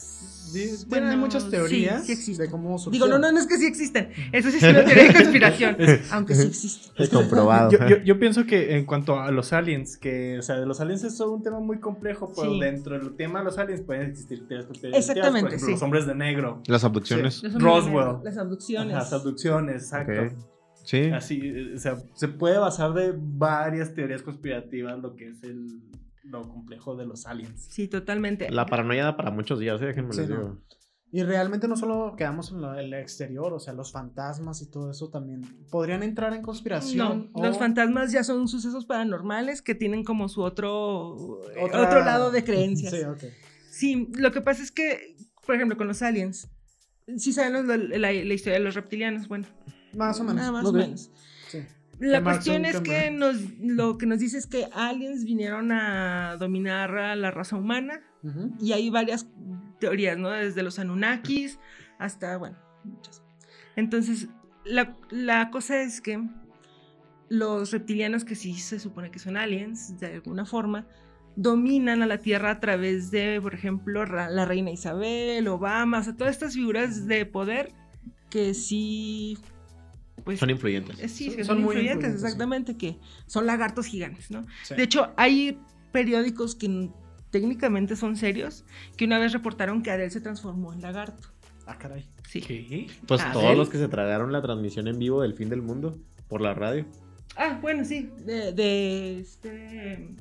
Di- 0.54 0.68
bueno, 0.88 1.06
Tienen 1.08 1.20
muchas 1.20 1.44
sí, 1.44 1.50
teorías 1.50 2.06
sí 2.06 2.12
existen. 2.12 2.46
de 2.46 2.52
cómo 2.52 2.68
Digo, 2.70 2.78
surgieron. 2.78 3.10
no, 3.10 3.18
no, 3.18 3.32
no 3.32 3.40
es 3.40 3.48
que 3.48 3.58
sí 3.58 3.66
existen. 3.66 4.10
Eso 4.32 4.52
sí 4.52 4.58
es 4.58 4.64
una 4.64 4.86
teoría 4.86 5.08
de 5.08 5.14
conspiración. 5.14 5.76
aunque 6.12 6.36
sí 6.36 6.48
existen. 6.48 7.08
Comprobado. 7.12 7.72
Yo, 7.72 7.80
yo- 7.88 7.98
yo 8.04 8.20
pienso 8.20 8.46
que 8.46 8.76
en 8.78 8.86
cuanto 8.86 9.20
a 9.20 9.32
los 9.32 9.52
aliens, 9.52 9.98
que, 9.98 10.38
o 10.38 10.42
sea, 10.44 10.60
de 10.60 10.68
los 10.68 10.80
aliens 10.80 11.04
es 11.06 11.18
todo 11.18 11.32
un 11.34 11.42
tema 11.42 11.60
muy 11.60 11.80
complejo, 11.80 12.32
pero 12.36 12.54
Sí. 12.54 12.60
dentro 12.60 13.00
del 13.00 13.16
tema 13.16 13.40
de 13.40 13.46
los 13.46 13.58
aliens 13.58 13.82
pueden 13.82 14.12
existir 14.12 14.48
teorías 14.48 14.70
Exactamente, 14.84 15.32
Por 15.42 15.48
ejemplo, 15.50 15.66
sí. 15.66 15.72
los 15.72 15.82
hombres 15.82 16.06
de 16.06 16.14
negro, 16.16 16.62
Las 16.68 16.84
abducciones. 16.84 17.42
Roswell. 17.56 18.18
Las 18.24 18.38
abducciones. 18.38 18.94
las 18.94 19.12
abducciones, 19.12 19.76
exacto. 19.84 20.36
Sí. 20.84 21.06
Así, 21.12 21.40
eh, 21.44 21.74
o 21.76 21.80
sea, 21.80 21.98
se 22.14 22.28
puede 22.28 22.58
basar 22.60 22.94
de 22.94 23.14
varias 23.18 23.94
teorías 23.96 24.22
conspirativas 24.22 25.00
lo 25.00 25.16
que 25.16 25.30
es 25.30 25.42
el, 25.44 25.80
lo 26.24 26.48
complejo 26.50 26.96
de 26.96 27.06
los 27.06 27.26
aliens. 27.26 27.68
Sí, 27.70 27.88
totalmente. 27.88 28.50
La 28.50 28.66
paranoia 28.66 29.04
da 29.06 29.18
para 29.18 29.32
muchos 29.32 29.60
días, 29.60 29.82
¿eh? 29.82 29.88
déjenme 29.88 30.14
Sí, 30.14 30.22
les 30.22 30.30
no. 30.30 30.36
digo. 30.38 30.62
Y 31.12 31.22
realmente 31.22 31.68
no 31.68 31.76
solo 31.78 32.16
quedamos 32.18 32.52
en 32.52 32.62
lo- 32.62 32.74
el 32.74 32.92
exterior, 32.96 33.54
o 33.54 33.60
sea, 33.60 33.74
los 33.74 33.92
fantasmas 33.92 34.64
y 34.64 34.72
todo 34.72 34.90
eso 34.90 35.10
también 35.10 35.42
podrían 35.70 36.02
entrar 36.02 36.34
en 36.34 36.40
No, 36.42 36.46
conspiración. 36.46 37.30
o- 37.34 37.44
los 37.46 37.60
fantasmas 37.60 38.12
ya 38.12 38.24
son 38.24 38.48
sucesos 38.48 38.86
paranormales 38.88 39.62
que 39.62 39.76
tienen 39.76 40.04
como 40.04 40.28
su 40.28 40.42
otro, 40.42 41.10
Otra- 41.62 41.82
otro 41.88 42.04
lado 42.04 42.32
de 42.32 42.44
creencias. 42.44 42.92
Sí, 42.94 43.04
ok. 43.04 43.24
Sí, 43.70 44.08
lo 44.18 44.32
que 44.32 44.42
pasa 44.42 44.64
es 44.64 44.72
que, 44.72 45.16
por 45.46 45.54
ejemplo, 45.56 45.78
con 45.78 45.88
los 45.88 46.02
aliens, 46.02 46.48
sí 47.18 47.32
sabemos 47.32 47.66
la, 47.66 47.78
la- 47.78 48.12
la 48.12 48.34
historia 48.34 48.58
de 48.58 48.64
los 48.66 48.74
reptilianos, 48.74 49.28
bueno, 49.28 49.46
Más 49.96 50.20
o 50.20 50.24
menos. 50.24 50.36
nada 50.38 50.52
más 50.52 50.66
o 50.66 50.74
menos. 50.74 51.12
Sí. 51.48 51.60
La 52.00 52.24
cuestión 52.24 52.66
es 52.66 52.82
que 52.82 53.12
nos, 53.12 53.38
lo 53.60 53.98
que 53.98 54.06
nos 54.06 54.20
dice 54.20 54.38
es 54.38 54.48
que 54.48 54.68
aliens 54.74 55.24
vinieron 55.24 55.72
a 55.72 56.38
dominar 56.38 56.98
a 56.98 57.16
la 57.16 57.32
raza 57.32 57.56
humana 57.56 58.02
y 58.60 58.74
hay 58.74 58.90
varias 58.90 59.28
teorías, 59.80 60.18
¿no? 60.18 60.30
Desde 60.30 60.64
los 60.64 60.80
Anunnakis 60.80 61.60
hasta, 62.00 62.38
bueno, 62.38 62.58
muchas. 62.84 63.22
Entonces, 63.76 64.28
la, 64.66 64.98
la 65.10 65.50
cosa 65.50 65.82
es 65.82 66.02
que 66.02 66.22
los 67.30 67.72
reptilianos, 67.72 68.26
que 68.26 68.36
sí 68.36 68.54
se 68.54 68.80
supone 68.80 69.12
que 69.12 69.20
son 69.20 69.38
aliens 69.38 70.00
de 70.00 70.14
alguna 70.16 70.46
forma, 70.46 70.88
dominan 71.36 72.02
a 72.02 72.08
la 72.08 72.20
Tierra 72.20 72.52
a 72.52 72.60
través 72.60 73.12
de, 73.12 73.40
por 73.42 73.54
ejemplo, 73.54 74.06
la 74.06 74.46
reina 74.46 74.72
Isabel, 74.72 75.48
Obama, 75.48 76.00
o 76.00 76.04
sea, 76.04 76.16
todas 76.16 76.34
estas 76.34 76.54
figuras 76.54 77.08
de 77.08 77.26
poder 77.26 77.74
que 78.30 78.54
sí, 78.54 79.38
pues, 80.24 80.40
Son 80.40 80.50
influyentes. 80.50 81.00
eh, 81.00 81.08
sí, 81.10 81.26
Son- 81.28 81.36
que 81.36 81.44
son 81.44 81.56
son, 81.58 81.64
muy 81.64 81.76
influyentes, 81.76 81.96
influyentes, 81.96 82.22
sí. 82.22 82.26
exactamente, 82.26 82.78
que 82.78 82.98
son 83.28 83.46
lagartos 83.46 83.86
gigantes, 83.88 84.32
¿no? 84.32 84.46
Sí. 84.64 84.76
De 84.76 84.84
hecho, 84.84 85.12
hay 85.18 85.60
periódicos 85.92 86.56
que 86.56 86.90
técnicamente 87.30 87.96
son 87.96 88.16
serios, 88.16 88.64
que 88.96 89.06
una 89.06 89.18
vez 89.20 89.34
reportaron 89.34 89.82
que 89.84 89.92
Adele 89.92 90.10
se 90.12 90.22
transformó 90.22 90.72
en 90.74 90.82
lagarto. 90.82 91.30
Ah, 91.66 91.78
caray. 91.78 92.08
Sí. 92.30 92.42
¿Qué? 92.42 92.88
Pues 93.08 93.22
Ah, 93.24 93.32
todos 93.34 93.52
¿sí? 93.52 93.58
los 93.58 93.70
que 93.70 93.78
se 93.78 93.88
tragaron 93.88 94.32
la 94.32 94.42
transmisión 94.42 94.88
en 94.88 95.00
vivo 95.00 95.22
del 95.22 95.34
fin 95.34 95.50
del 95.50 95.62
mundo 95.62 95.98
por 96.28 96.42
la 96.42 96.54
radio. 96.54 96.86
Ah, 97.36 97.58
bueno, 97.62 97.84
sí, 97.86 98.12
de, 98.26 98.52
de 98.54 99.20
este... 99.20 100.16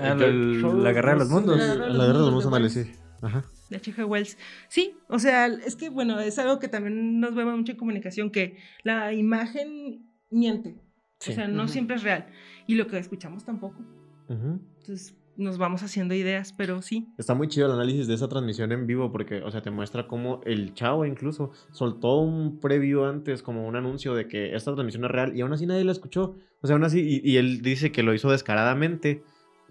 Ah, 0.00 0.14
la, 0.14 0.26
la 0.26 0.92
guerra 0.92 1.12
de 1.12 1.18
los 1.20 1.28
mundos. 1.30 1.56
La 1.58 1.64
guerra 1.66 1.86
de 1.86 1.92
guerra 1.92 2.06
de 2.06 2.12
los 2.18 2.30
mundos 2.32 2.46
ándale, 2.46 2.70
sí. 2.70 2.90
Ajá. 3.22 3.44
De 3.70 3.76
H.G. 3.76 4.04
Wells. 4.06 4.38
Sí, 4.68 4.96
o 5.08 5.18
sea, 5.18 5.46
es 5.46 5.76
que 5.76 5.88
bueno, 5.88 6.20
es 6.20 6.38
algo 6.38 6.58
que 6.58 6.68
también 6.68 7.20
nos 7.20 7.34
vemos 7.34 7.56
mucho 7.56 7.72
en 7.72 7.78
comunicación, 7.78 8.30
que 8.30 8.56
la 8.82 9.12
imagen 9.12 10.06
miente. 10.30 10.76
Sí. 11.20 11.32
O 11.32 11.34
sea, 11.34 11.48
no 11.48 11.68
siempre 11.68 11.96
es 11.96 12.02
real. 12.02 12.26
Y 12.66 12.74
lo 12.74 12.86
que 12.86 12.98
escuchamos 12.98 13.44
tampoco. 13.44 13.84
Entonces 14.28 15.16
nos 15.38 15.56
vamos 15.56 15.84
haciendo 15.84 16.14
ideas, 16.14 16.52
pero 16.52 16.82
sí. 16.82 17.08
Está 17.16 17.32
muy 17.32 17.46
chido 17.46 17.66
el 17.66 17.72
análisis 17.72 18.08
de 18.08 18.14
esa 18.14 18.28
transmisión 18.28 18.72
en 18.72 18.86
vivo 18.86 19.12
porque, 19.12 19.40
o 19.42 19.50
sea, 19.50 19.62
te 19.62 19.70
muestra 19.70 20.08
cómo 20.08 20.40
el 20.44 20.74
chavo 20.74 21.06
incluso 21.06 21.52
soltó 21.70 22.18
un 22.18 22.58
preview 22.58 23.04
antes, 23.04 23.42
como 23.42 23.66
un 23.66 23.76
anuncio 23.76 24.14
de 24.14 24.26
que 24.26 24.54
esta 24.56 24.74
transmisión 24.74 25.04
es 25.04 25.10
real 25.12 25.36
y 25.36 25.40
aún 25.40 25.52
así 25.52 25.64
nadie 25.64 25.84
la 25.84 25.92
escuchó. 25.92 26.36
O 26.60 26.66
sea, 26.66 26.74
aún 26.74 26.84
así, 26.84 27.00
y, 27.00 27.30
y 27.30 27.36
él 27.36 27.62
dice 27.62 27.92
que 27.92 28.02
lo 28.02 28.14
hizo 28.14 28.30
descaradamente 28.30 29.22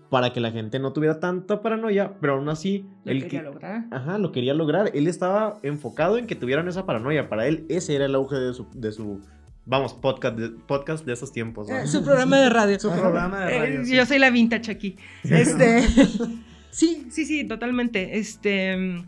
para 0.09 0.31
que 0.31 0.39
la 0.39 0.51
gente 0.51 0.79
no 0.79 0.93
tuviera 0.93 1.19
tanta 1.19 1.61
paranoia, 1.61 2.13
pero 2.21 2.35
aún 2.35 2.47
así, 2.49 2.85
Lo 3.03 3.11
él 3.11 3.23
quería 3.23 3.41
qui- 3.41 3.43
lograr. 3.45 3.85
Ajá, 3.91 4.17
lo 4.17 4.31
quería 4.31 4.53
lograr. 4.53 4.91
Él 4.93 5.07
estaba 5.07 5.59
enfocado 5.63 6.17
en 6.17 6.27
que 6.27 6.35
tuvieran 6.35 6.67
esa 6.67 6.85
paranoia. 6.85 7.27
Para 7.29 7.47
él, 7.47 7.65
ese 7.69 7.95
era 7.95 8.05
el 8.05 8.15
auge 8.15 8.35
de 8.37 8.53
su, 8.53 8.67
de 8.73 8.91
su 8.91 9.21
vamos, 9.65 9.93
podcast 9.93 10.37
de, 10.37 10.49
podcast 10.49 11.05
de 11.05 11.11
esos 11.13 11.31
tiempos. 11.33 11.67
¿no? 11.67 11.75
Eh, 11.77 11.87
su 11.87 12.03
programa 12.03 12.37
de 12.39 12.49
radio. 12.49 12.79
Su 12.79 12.89
programa 12.91 13.45
de 13.45 13.55
Eh, 13.55 13.59
radio. 13.59 13.85
sí. 13.85 13.95
Yo 13.95 14.05
soy 14.05 14.19
la 14.19 14.29
vintage 14.29 14.71
aquí. 14.71 14.95
Este, 15.23 15.81
sí, 16.71 17.07
sí, 17.09 17.25
sí, 17.25 17.43
totalmente. 17.45 18.17
Este, 18.17 19.03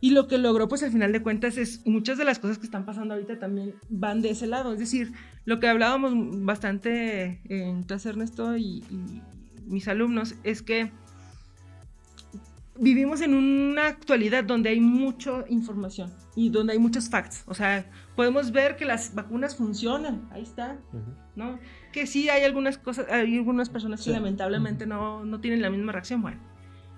y 0.00 0.10
lo 0.10 0.26
que 0.26 0.38
logró, 0.38 0.68
pues 0.68 0.82
al 0.82 0.90
final 0.90 1.12
de 1.12 1.22
cuentas, 1.22 1.58
es 1.58 1.86
muchas 1.86 2.16
de 2.18 2.24
las 2.24 2.38
cosas 2.38 2.58
que 2.58 2.64
están 2.64 2.84
pasando 2.86 3.14
ahorita 3.14 3.38
también 3.38 3.74
van 3.90 4.22
de 4.22 4.30
ese 4.30 4.46
lado. 4.46 4.72
Es 4.72 4.78
decir, 4.78 5.12
lo 5.44 5.60
que 5.60 5.68
hablábamos 5.68 6.12
bastante 6.44 7.40
en 7.48 7.82
clase 7.84 8.08
Ernesto 8.08 8.56
y, 8.56 8.82
y 8.90 9.22
mis 9.66 9.88
alumnos 9.88 10.34
es 10.44 10.62
que 10.62 10.90
vivimos 12.78 13.20
en 13.20 13.34
una 13.34 13.86
actualidad 13.86 14.44
donde 14.44 14.70
hay 14.70 14.80
mucha 14.80 15.44
información 15.48 16.12
y 16.34 16.48
donde 16.48 16.72
hay 16.72 16.78
muchos 16.78 17.08
facts. 17.10 17.44
O 17.46 17.54
sea, 17.54 17.84
podemos 18.16 18.50
ver 18.50 18.76
que 18.76 18.84
las 18.86 19.14
vacunas 19.14 19.56
funcionan. 19.56 20.26
Ahí 20.32 20.42
está. 20.42 20.78
¿no? 21.36 21.58
Que 21.92 22.06
sí 22.06 22.28
hay 22.28 22.44
algunas 22.44 22.78
cosas, 22.78 23.06
hay 23.10 23.36
algunas 23.38 23.68
personas 23.70 24.00
que 24.00 24.04
Sí. 24.04 24.10
lamentablemente 24.10 24.86
no, 24.86 25.24
no 25.24 25.40
tienen 25.40 25.62
la 25.62 25.70
misma 25.70 25.92
reacción, 25.92 26.22
bueno. 26.22 26.40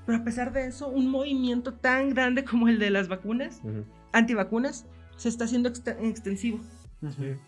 Pero 0.06 0.18
a 0.18 0.24
pesar 0.24 0.52
de 0.52 0.66
eso, 0.66 0.88
un 0.88 1.08
movimiento 1.08 1.74
tan 1.74 2.10
grande 2.10 2.44
como 2.44 2.68
el 2.68 2.78
de 2.78 2.90
las 2.90 3.08
vacunas, 3.08 3.60
Ujú. 3.62 3.84
antivacunas, 4.12 4.86
se 5.16 5.28
está 5.28 5.44
haciendo 5.44 5.68
exte- 5.70 5.96
extensivo, 6.02 6.60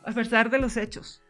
a 0.04 0.12
pesar 0.12 0.48
de 0.50 0.58
los 0.58 0.76
hechos. 0.76 1.22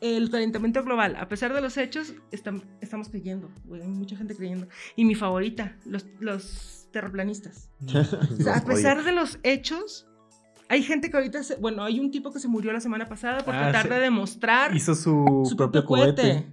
El 0.00 0.30
calentamiento 0.30 0.82
global, 0.84 1.16
a 1.16 1.28
pesar 1.28 1.54
de 1.54 1.60
los 1.60 1.76
hechos, 1.76 2.12
estam- 2.30 2.62
estamos 2.80 3.08
creyendo, 3.08 3.50
güey, 3.64 3.80
hay 3.82 3.88
mucha 3.88 4.16
gente 4.16 4.34
creyendo. 4.36 4.68
Y 4.94 5.04
mi 5.04 5.14
favorita, 5.14 5.76
los, 5.86 6.06
los 6.20 6.88
terraplanistas. 6.92 7.70
O 7.86 7.88
sea, 7.88 8.08
Los 8.38 8.46
a 8.46 8.64
pesar 8.64 9.04
de 9.04 9.12
los 9.12 9.38
hechos, 9.42 10.06
hay 10.68 10.82
gente 10.82 11.10
que 11.10 11.16
ahorita, 11.16 11.42
se- 11.42 11.56
bueno, 11.56 11.82
hay 11.82 11.98
un 12.00 12.10
tipo 12.10 12.32
que 12.32 12.40
se 12.40 12.48
murió 12.48 12.72
la 12.72 12.80
semana 12.80 13.06
pasada 13.08 13.44
por 13.44 13.54
Ah, 13.54 13.70
tratar 13.70 13.88
de 13.88 14.00
demostrar 14.00 14.74
Hizo 14.76 14.94
su, 14.94 15.44
su 15.48 15.56
propio, 15.56 15.84
cohete. 15.84 16.46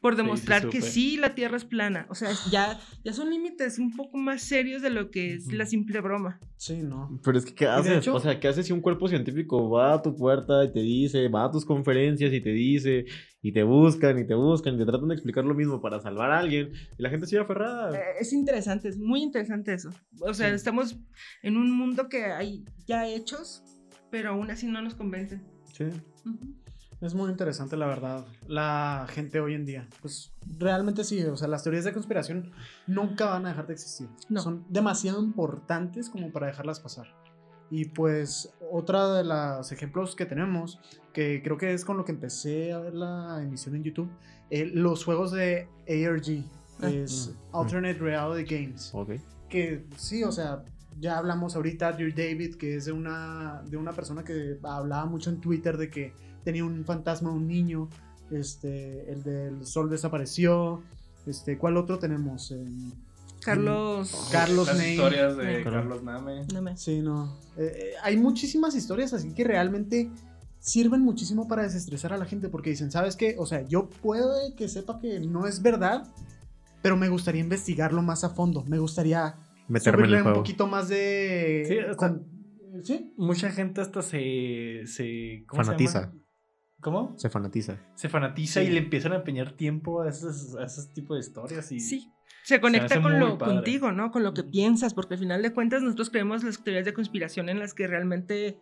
Por 0.00 0.14
Sí, 0.14 0.16
demostrar 0.22 0.62
sí 0.62 0.68
que 0.70 0.80
supe. 0.80 0.90
sí 0.92 1.16
la 1.18 1.34
Tierra 1.34 1.56
es 1.56 1.64
plana. 1.64 2.06
O 2.08 2.14
sea, 2.14 2.30
ya, 2.50 2.80
ya 3.04 3.12
son 3.12 3.30
límites 3.30 3.78
un 3.78 3.94
poco 3.94 4.16
más 4.18 4.42
serios 4.42 4.80
de 4.82 4.90
lo 4.90 5.10
que 5.10 5.34
es 5.34 5.52
la 5.52 5.66
simple 5.66 6.00
broma. 6.00 6.40
Sí, 6.56 6.78
no. 6.82 7.20
Pero 7.24 7.38
es 7.38 7.44
que, 7.44 7.54
¿qué 7.54 7.66
haces? 7.66 7.98
hecho- 7.98 8.14
o 8.14 8.20
sea, 8.20 8.38
¿qué 8.40 8.48
haces 8.48 8.66
si 8.66 8.72
un 8.72 8.80
cuerpo 8.80 9.08
científico 9.08 9.68
va 9.70 9.94
a 9.94 10.02
tu 10.02 10.14
puerta 10.16 10.64
y 10.64 10.72
te 10.72 10.80
dice, 10.80 11.28
va 11.28 11.44
a 11.44 11.50
tus 11.50 11.64
conferencias 11.64 12.32
y 12.32 12.40
te 12.40 12.50
dice, 12.50 13.04
y 13.42 13.52
te 13.52 13.62
buscan 13.62 14.18
y 14.18 14.26
te 14.26 14.34
buscan 14.34 14.74
y 14.74 14.78
te 14.78 14.84
tratan 14.86 15.08
de 15.08 15.14
explicar 15.14 15.44
lo 15.44 15.54
mismo 15.54 15.80
para 15.80 16.00
salvar 16.00 16.30
a 16.30 16.38
alguien 16.38 16.72
y 16.98 17.02
la 17.02 17.10
gente 17.10 17.26
sigue 17.26 17.42
aferrada? 17.42 17.96
Eh, 17.98 18.02
Es 18.20 18.32
interesante, 18.32 18.88
es 18.88 18.98
muy 18.98 19.22
interesante 19.22 19.72
eso. 19.74 19.90
O 20.20 20.32
sea, 20.34 20.48
Sí. 20.50 20.54
estamos 20.54 20.96
en 21.42 21.56
un 21.56 21.70
mundo 21.70 22.08
que 22.08 22.24
hay 22.24 22.64
ya 22.86 23.06
hechos, 23.06 23.62
pero 24.10 24.30
aún 24.30 24.50
así 24.50 24.66
no 24.66 24.80
nos 24.82 24.94
convencen. 24.94 25.42
Sí. 25.72 25.84
Ujú. 26.26 26.38
Es 27.00 27.14
muy 27.14 27.30
interesante, 27.30 27.76
la 27.76 27.86
verdad. 27.86 28.26
La 28.46 29.06
gente 29.08 29.40
hoy 29.40 29.54
en 29.54 29.64
día. 29.64 29.88
Pues 30.02 30.32
realmente 30.58 31.02
sí. 31.04 31.22
O 31.24 31.36
sea, 31.36 31.48
las 31.48 31.62
teorías 31.62 31.84
de 31.84 31.92
conspiración 31.94 32.52
nunca 32.86 33.26
van 33.26 33.46
a 33.46 33.50
dejar 33.50 33.66
de 33.66 33.72
existir. 33.72 34.08
No. 34.28 34.40
Son 34.42 34.64
demasiado 34.68 35.22
importantes 35.22 36.10
como 36.10 36.30
para 36.30 36.48
dejarlas 36.48 36.78
pasar. 36.80 37.06
Y 37.70 37.86
pues, 37.86 38.52
otra 38.70 39.14
de 39.14 39.24
los 39.24 39.72
ejemplos 39.72 40.14
que 40.16 40.26
tenemos, 40.26 40.80
que 41.14 41.40
creo 41.42 41.56
que 41.56 41.72
es 41.72 41.84
con 41.84 41.96
lo 41.96 42.04
que 42.04 42.12
empecé 42.12 42.72
a 42.72 42.78
ver 42.80 42.94
la 42.94 43.40
emisión 43.42 43.76
en 43.76 43.84
YouTube, 43.84 44.10
eh, 44.50 44.66
los 44.66 45.04
juegos 45.04 45.30
de 45.32 45.68
ARG, 45.88 46.44
Ah. 46.82 46.88
es 46.90 47.32
Mm. 47.52 47.56
Alternate 47.56 47.98
Reality 47.98 48.54
Games. 48.56 48.90
Ok. 48.94 49.10
que 49.48 49.84
sí, 49.96 50.22
o 50.24 50.30
sea, 50.32 50.62
ya 51.00 51.18
hablamos 51.18 51.56
ahorita 51.56 51.92
de 51.92 52.10
David, 52.12 52.54
que 52.56 52.76
es 52.76 52.84
de 52.84 52.92
una, 52.92 53.62
de 53.66 53.76
una 53.76 53.92
persona 53.92 54.22
que 54.22 54.58
hablaba 54.62 55.06
mucho 55.06 55.28
en 55.30 55.40
Twitter 55.40 55.76
de 55.76 55.90
que 55.90 56.12
tenía 56.44 56.64
un 56.64 56.84
fantasma, 56.84 57.30
un 57.30 57.46
niño, 57.46 57.88
este, 58.30 59.10
el 59.12 59.22
del 59.22 59.66
sol 59.66 59.90
desapareció, 59.90 60.82
este, 61.26 61.58
¿cuál 61.58 61.76
otro 61.76 61.98
tenemos? 61.98 62.50
Em, 62.50 62.92
Carlos. 63.42 64.28
Carlos 64.30 64.66
Las 64.66 64.78
Ney. 64.78 64.92
historias 64.92 65.36
de 65.36 65.60
Eh. 65.60 65.64
Carlos 65.64 66.02
Name. 66.02 66.44
Sí, 66.76 67.00
no. 67.00 67.38
Eh, 67.56 67.72
eh, 67.74 67.90
hay 68.02 68.16
muchísimas 68.18 68.74
historias 68.74 69.12
así 69.14 69.32
que 69.34 69.44
realmente 69.44 70.10
sirven 70.58 71.00
muchísimo 71.00 71.48
para 71.48 71.62
desestresar 71.62 72.12
a 72.12 72.18
la 72.18 72.26
gente 72.26 72.48
porque 72.50 72.70
dicen, 72.70 72.90
¿sabes 72.90 73.16
qué? 73.16 73.36
O 73.38 73.46
sea, 73.46 73.62
yo 73.66 73.88
puede 73.88 74.54
que 74.56 74.68
sepa 74.68 74.98
que 75.00 75.20
no 75.20 75.46
es 75.46 75.62
verdad, 75.62 76.06
pero 76.82 76.96
me 76.98 77.08
gustaría 77.08 77.40
investigarlo 77.40 78.02
más 78.02 78.24
a 78.24 78.30
fondo, 78.30 78.62
me 78.66 78.78
gustaría 78.78 79.36
Meterme 79.68 80.00
en 80.02 80.04
subirle 80.04 80.16
el 80.16 80.22
un 80.22 80.24
juego. 80.24 80.38
poquito 80.40 80.66
más 80.66 80.88
de... 80.88 81.86
Sí. 82.84 83.12
Mucha 83.16 83.50
gente 83.50 83.80
hasta 83.80 84.00
se. 84.02 84.82
se 84.86 85.44
¿cómo 85.48 85.62
se 85.62 85.66
Fanatiza. 85.66 86.00
llama? 86.02 86.14
¿Cómo? 86.80 87.14
Se 87.18 87.28
fanatiza. 87.28 87.76
Se 87.94 88.08
fanatiza 88.08 88.60
Sí. 88.62 88.66
y 88.68 88.70
le 88.70 88.78
empiezan 88.78 89.12
a 89.12 89.16
empeñar 89.16 89.52
tiempo 89.52 90.02
a 90.02 90.08
esos, 90.08 90.54
a 90.56 90.64
esos 90.64 90.92
tipos 90.92 91.16
de 91.16 91.20
historias. 91.20 91.70
Y... 91.72 91.80
Sí. 91.80 92.12
Se 92.42 92.60
conecta 92.60 93.00
con 93.02 93.20
lo 93.20 93.36
padre. 93.36 93.54
contigo, 93.56 93.92
¿no? 93.92 94.10
Con 94.10 94.22
lo 94.22 94.32
que 94.32 94.42
piensas, 94.42 94.94
porque 94.94 95.14
al 95.14 95.20
final 95.20 95.42
de 95.42 95.52
cuentas 95.52 95.82
nosotros 95.82 96.08
creemos 96.10 96.42
las 96.42 96.62
teorías 96.64 96.86
de 96.86 96.94
conspiración 96.94 97.48
en 97.50 97.58
las 97.58 97.74
que 97.74 97.86
realmente 97.86 98.58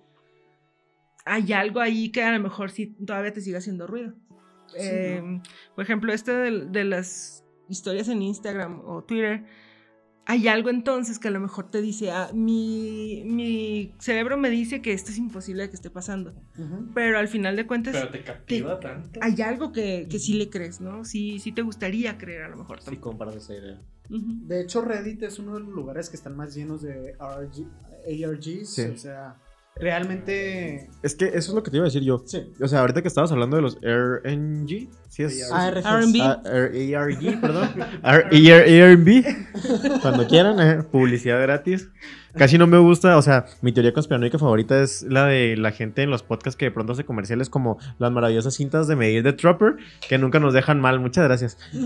hay 1.24 1.52
algo 1.52 1.81
ahí 1.81 2.11
que 2.11 2.22
a 2.22 2.33
lo 2.33 2.40
mejor 2.42 2.70
sí 2.70 2.96
todavía 3.07 3.33
te 3.33 3.40
sigue 3.40 3.57
haciendo 3.57 3.87
ruido. 3.87 4.14
Sí, 4.68 4.76
Eh, 4.81 5.40
Por 5.74 5.85
ejemplo, 5.85 6.12
este 6.12 6.33
de, 6.33 6.66
de 6.66 6.85
las 6.85 7.44
historias 7.68 8.09
en 8.09 8.22
Instagram 8.22 8.81
o 8.85 9.02
Twitter, 9.04 9.44
hay 10.30 10.46
algo 10.46 10.68
entonces 10.68 11.18
que 11.18 11.28
a 11.28 11.30
lo 11.30 11.40
mejor 11.40 11.70
te 11.70 11.80
dice, 11.80 12.10
ah, 12.10 12.30
mi, 12.34 13.22
mi 13.24 13.94
cerebro 13.98 14.36
me 14.36 14.50
dice 14.50 14.82
que 14.82 14.92
esto 14.92 15.10
es 15.10 15.16
imposible 15.16 15.62
de 15.62 15.70
que 15.70 15.76
esté 15.76 15.88
pasando, 15.88 16.34
pero 16.94 17.18
al 17.18 17.28
final 17.28 17.56
de 17.56 17.66
cuentas 17.66 17.94
Pero 17.94 18.10
te 18.10 18.22
captiva 18.22 18.78
tanto. 18.78 19.20
hay 19.22 19.40
algo 19.40 19.72
que, 19.72 20.06
que 20.10 20.18
sí 20.18 20.34
le 20.34 20.50
crees, 20.50 20.82
¿no? 20.82 21.06
Sí, 21.06 21.38
sí 21.38 21.50
te 21.52 21.62
gustaría 21.62 22.18
creer 22.18 22.42
a 22.42 22.48
lo 22.50 22.58
mejor. 22.58 22.78
Sí, 22.80 22.84
también. 22.84 23.00
comparto 23.00 23.38
esa 23.38 23.54
idea. 23.54 23.80
De 24.10 24.60
hecho, 24.60 24.82
Reddit 24.82 25.22
es 25.22 25.38
uno 25.38 25.54
de 25.54 25.60
los 25.60 25.70
lugares 25.70 26.10
que 26.10 26.16
están 26.16 26.36
más 26.36 26.54
llenos 26.54 26.82
de 26.82 27.14
RG 27.14 27.66
ARGs. 28.26 28.68
Sí. 28.68 28.82
O 28.82 28.98
sea, 28.98 29.36
realmente. 29.80 30.88
Es 31.02 31.14
que 31.14 31.26
eso 31.26 31.38
es 31.38 31.48
lo 31.54 31.62
que 31.62 31.70
te 31.70 31.76
iba 31.76 31.84
a 31.84 31.88
decir 31.88 32.02
yo. 32.02 32.22
Sí. 32.26 32.52
O 32.60 32.68
sea, 32.68 32.80
ahorita 32.80 33.02
que 33.02 33.08
estabas 33.08 33.30
hablando 33.32 33.56
de 33.56 33.62
los 33.62 33.78
RNG, 33.80 34.88
sí 35.08 35.22
es... 35.22 35.50
ARGs. 35.52 35.84
R&B. 35.86 36.20
Ah, 36.22 36.42
R- 36.44 36.96
ARG, 36.96 37.40
perdón. 37.40 37.68
R- 38.04 38.82
ARB. 38.92 40.00
Cuando 40.02 40.26
quieran, 40.26 40.60
eh, 40.60 40.82
publicidad 40.82 41.40
gratis. 41.42 41.88
Casi 42.36 42.58
no 42.58 42.66
me 42.66 42.78
gusta, 42.78 43.16
o 43.16 43.22
sea, 43.22 43.46
mi 43.62 43.72
teoría 43.72 43.92
conspiranoica 43.92 44.38
favorita 44.38 44.80
es 44.80 45.02
la 45.02 45.24
de 45.26 45.56
la 45.56 45.72
gente 45.72 46.02
en 46.02 46.10
los 46.10 46.22
podcasts 46.22 46.56
que 46.56 46.66
de 46.66 46.70
pronto 46.70 46.92
hace 46.92 47.04
comerciales 47.04 47.48
como 47.50 47.78
las 47.98 48.12
maravillosas 48.12 48.54
cintas 48.54 48.86
de 48.86 48.94
medir 48.96 49.22
de 49.24 49.32
Trapper, 49.32 49.76
que 50.08 50.18
nunca 50.18 50.38
nos 50.38 50.52
dejan 50.54 50.80
mal. 50.80 51.00
Muchas 51.00 51.24
gracias. 51.24 51.58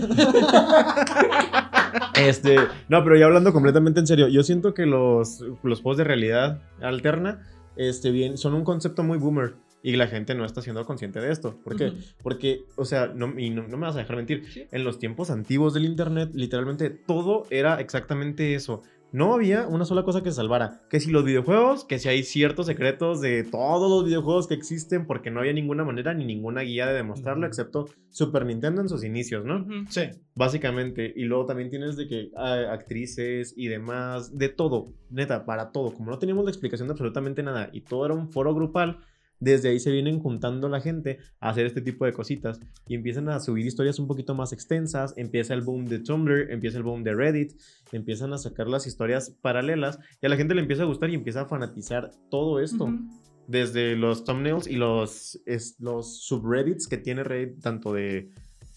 Este, 2.15 2.57
no, 2.89 3.03
pero 3.03 3.17
ya 3.17 3.25
hablando 3.25 3.53
completamente 3.53 3.99
en 3.99 4.07
serio, 4.07 4.27
yo 4.27 4.43
siento 4.43 4.73
que 4.73 4.85
los, 4.85 5.43
los 5.63 5.81
juegos 5.81 5.97
de 5.97 6.03
realidad 6.03 6.61
alterna 6.81 7.41
este, 7.75 8.11
bien, 8.11 8.37
son 8.37 8.53
un 8.53 8.63
concepto 8.63 9.03
muy 9.03 9.17
boomer. 9.17 9.55
Y 9.85 9.97
la 9.97 10.07
gente 10.07 10.33
no 10.33 10.45
está 10.45 10.61
siendo 10.61 10.85
consciente 10.85 11.19
de 11.19 11.29
esto. 11.29 11.59
¿Por 11.61 11.75
qué? 11.75 11.91
Porque, 12.21 12.63
o 12.77 12.85
sea, 12.85 13.07
no, 13.07 13.37
y 13.37 13.49
no, 13.49 13.67
no 13.67 13.75
me 13.75 13.85
vas 13.85 13.95
a 13.97 13.99
dejar 13.99 14.15
mentir. 14.15 14.45
Sí. 14.49 14.65
En 14.71 14.85
los 14.85 14.97
tiempos 14.97 15.29
antiguos 15.29 15.73
del 15.73 15.83
Internet, 15.83 16.29
literalmente 16.33 16.89
todo 16.89 17.45
era 17.49 17.81
exactamente 17.81 18.55
eso. 18.55 18.81
No 19.13 19.35
había 19.35 19.67
una 19.67 19.85
sola 19.85 20.03
cosa 20.03 20.23
que 20.23 20.31
se 20.31 20.37
salvara. 20.37 20.81
Que 20.89 20.99
si 20.99 21.11
los 21.11 21.23
videojuegos, 21.23 21.85
que 21.85 21.99
si 21.99 22.09
hay 22.09 22.23
ciertos 22.23 22.65
secretos 22.65 23.21
de 23.21 23.43
todos 23.43 23.89
los 23.89 24.05
videojuegos 24.05 24.47
que 24.47 24.55
existen, 24.55 25.05
porque 25.05 25.29
no 25.29 25.39
había 25.39 25.53
ninguna 25.53 25.85
manera 25.85 26.15
ni 26.15 26.25
ninguna 26.25 26.61
guía 26.61 26.87
de 26.87 26.95
demostrarlo, 26.95 27.45
excepto 27.45 27.85
Super 28.09 28.43
Nintendo 28.43 28.81
en 28.81 28.89
sus 28.89 29.03
inicios, 29.03 29.45
¿no? 29.45 29.67
Sí. 29.87 30.09
Básicamente. 30.33 31.13
Y 31.15 31.25
luego 31.25 31.45
también 31.45 31.69
tienes 31.69 31.95
de 31.95 32.07
que 32.07 32.31
actrices 32.35 33.53
y 33.55 33.67
demás, 33.67 34.35
de 34.35 34.49
todo, 34.49 34.95
neta, 35.11 35.45
para 35.45 35.71
todo. 35.71 35.93
Como 35.93 36.09
no 36.09 36.17
teníamos 36.17 36.43
la 36.45 36.51
explicación 36.51 36.87
de 36.87 36.93
absolutamente 36.93 37.43
nada 37.43 37.69
y 37.71 37.81
todo 37.81 38.05
era 38.05 38.15
un 38.15 38.31
foro 38.31 38.55
grupal, 38.55 38.97
desde 39.43 39.69
ahí 39.69 39.79
se 39.79 39.91
vienen 39.91 40.19
juntando 40.19 40.69
la 40.69 40.79
gente 40.81 41.19
a 41.39 41.49
hacer 41.49 41.65
este 41.65 41.81
tipo 41.81 42.05
de 42.05 42.13
cositas 42.13 42.59
y 42.87 42.95
empiezan 42.95 43.27
a 43.29 43.39
subir 43.39 43.65
historias 43.65 43.99
un 43.99 44.07
poquito 44.07 44.33
más 44.35 44.53
extensas. 44.53 45.13
Empieza 45.17 45.53
el 45.53 45.61
boom 45.61 45.85
de 45.85 45.99
Tumblr, 45.99 46.51
empieza 46.51 46.77
el 46.77 46.83
boom 46.83 47.03
de 47.03 47.13
Reddit, 47.13 47.53
empiezan 47.91 48.31
a 48.33 48.37
sacar 48.37 48.67
las 48.67 48.87
historias 48.87 49.31
paralelas 49.41 49.99
y 50.21 50.25
a 50.25 50.29
la 50.29 50.37
gente 50.37 50.55
le 50.55 50.61
empieza 50.61 50.83
a 50.83 50.85
gustar 50.85 51.09
y 51.09 51.15
empieza 51.15 51.41
a 51.41 51.45
fanatizar 51.45 52.11
todo 52.29 52.59
esto 52.59 52.85
Ujú. 52.85 52.99
desde 53.47 53.95
los 53.95 54.23
thumbnails 54.23 54.67
y 54.67 54.75
los, 54.77 55.39
es- 55.45 55.75
los 55.79 56.23
subreddits 56.23 56.87
que 56.87 56.97
tiene 56.97 57.23
Reddit, 57.23 57.61
tanto 57.61 57.93
de 57.93 58.29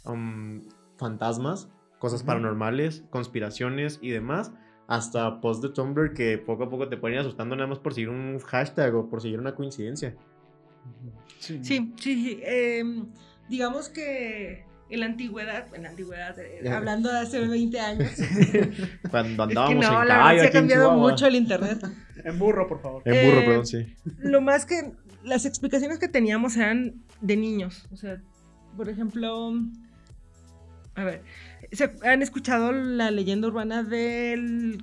um, 0.05 0.63
fantasmas, 0.99 1.69
cosas 1.99 2.23
paranormales, 2.23 3.05
conspiraciones 3.11 3.99
y 4.03 4.11
demás, 4.11 4.53
hasta 4.89 5.41
posts 5.41 5.63
de 5.63 5.69
Tumblr 5.71 6.13
que 6.15 6.39
poco 6.39 6.65
a 6.65 6.71
poco 6.71 6.89
te 6.89 6.97
ponen 6.97 7.19
asustando 7.19 7.57
nada 7.57 7.67
más 7.69 7.79
por 7.81 7.93
seguir 7.95 8.09
un 8.11 8.39
hashtag 8.39 8.95
o 8.95 9.09
por 9.09 9.21
seguir 9.21 9.41
una 9.41 9.55
coincidencia. 9.55 10.15
Sí. 11.39 11.61
Sí, 11.63 11.95
sí, 12.01 12.41
em, 12.43 13.07
digamos 13.49 13.89
que 13.89 14.65
en 14.89 15.01
la 15.01 15.07
antigüedad, 15.07 15.67
en 15.75 15.83
la 15.83 15.91
antigüedad, 15.91 16.39
eh, 16.39 16.69
hablando 16.71 17.11
de 17.11 17.19
hace 17.19 17.41
20 17.41 17.81
años, 17.81 18.11
Cuando 19.11 19.45
es 19.45 19.49
que 19.49 19.59
andábamos 19.59 19.75
no, 19.75 19.75
en 19.75 19.81
la 19.81 19.99
verdad 19.99 20.09
caballo 20.09 20.41
se 20.41 20.47
ha 20.47 20.51
cambiado 20.53 20.93
mucho 20.97 21.27
el 21.27 21.35
internet. 21.37 21.87
En 22.25 22.39
burro, 22.39 22.69
por 22.69 22.81
favor. 22.81 23.03
En 23.05 23.29
burro, 23.31 23.41
Eh, 23.41 23.45
perdón, 23.47 23.67
sí. 23.67 23.95
Lo 24.19 24.41
más 24.41 24.65
que 24.67 24.93
las 25.25 25.45
explicaciones 25.45 25.99
que 25.99 26.09
teníamos 26.09 26.57
eran 26.57 26.95
de 27.21 27.37
niños, 27.37 27.87
o 27.91 27.97
sea, 27.97 28.21
por 28.77 28.89
ejemplo, 28.89 29.55
a 30.95 31.05
ver, 31.05 31.23
¿se 31.73 31.91
han 32.05 32.23
escuchado 32.23 32.73
la 32.73 33.11
leyenda 33.11 33.49
urbana 33.49 33.83
del 33.83 34.83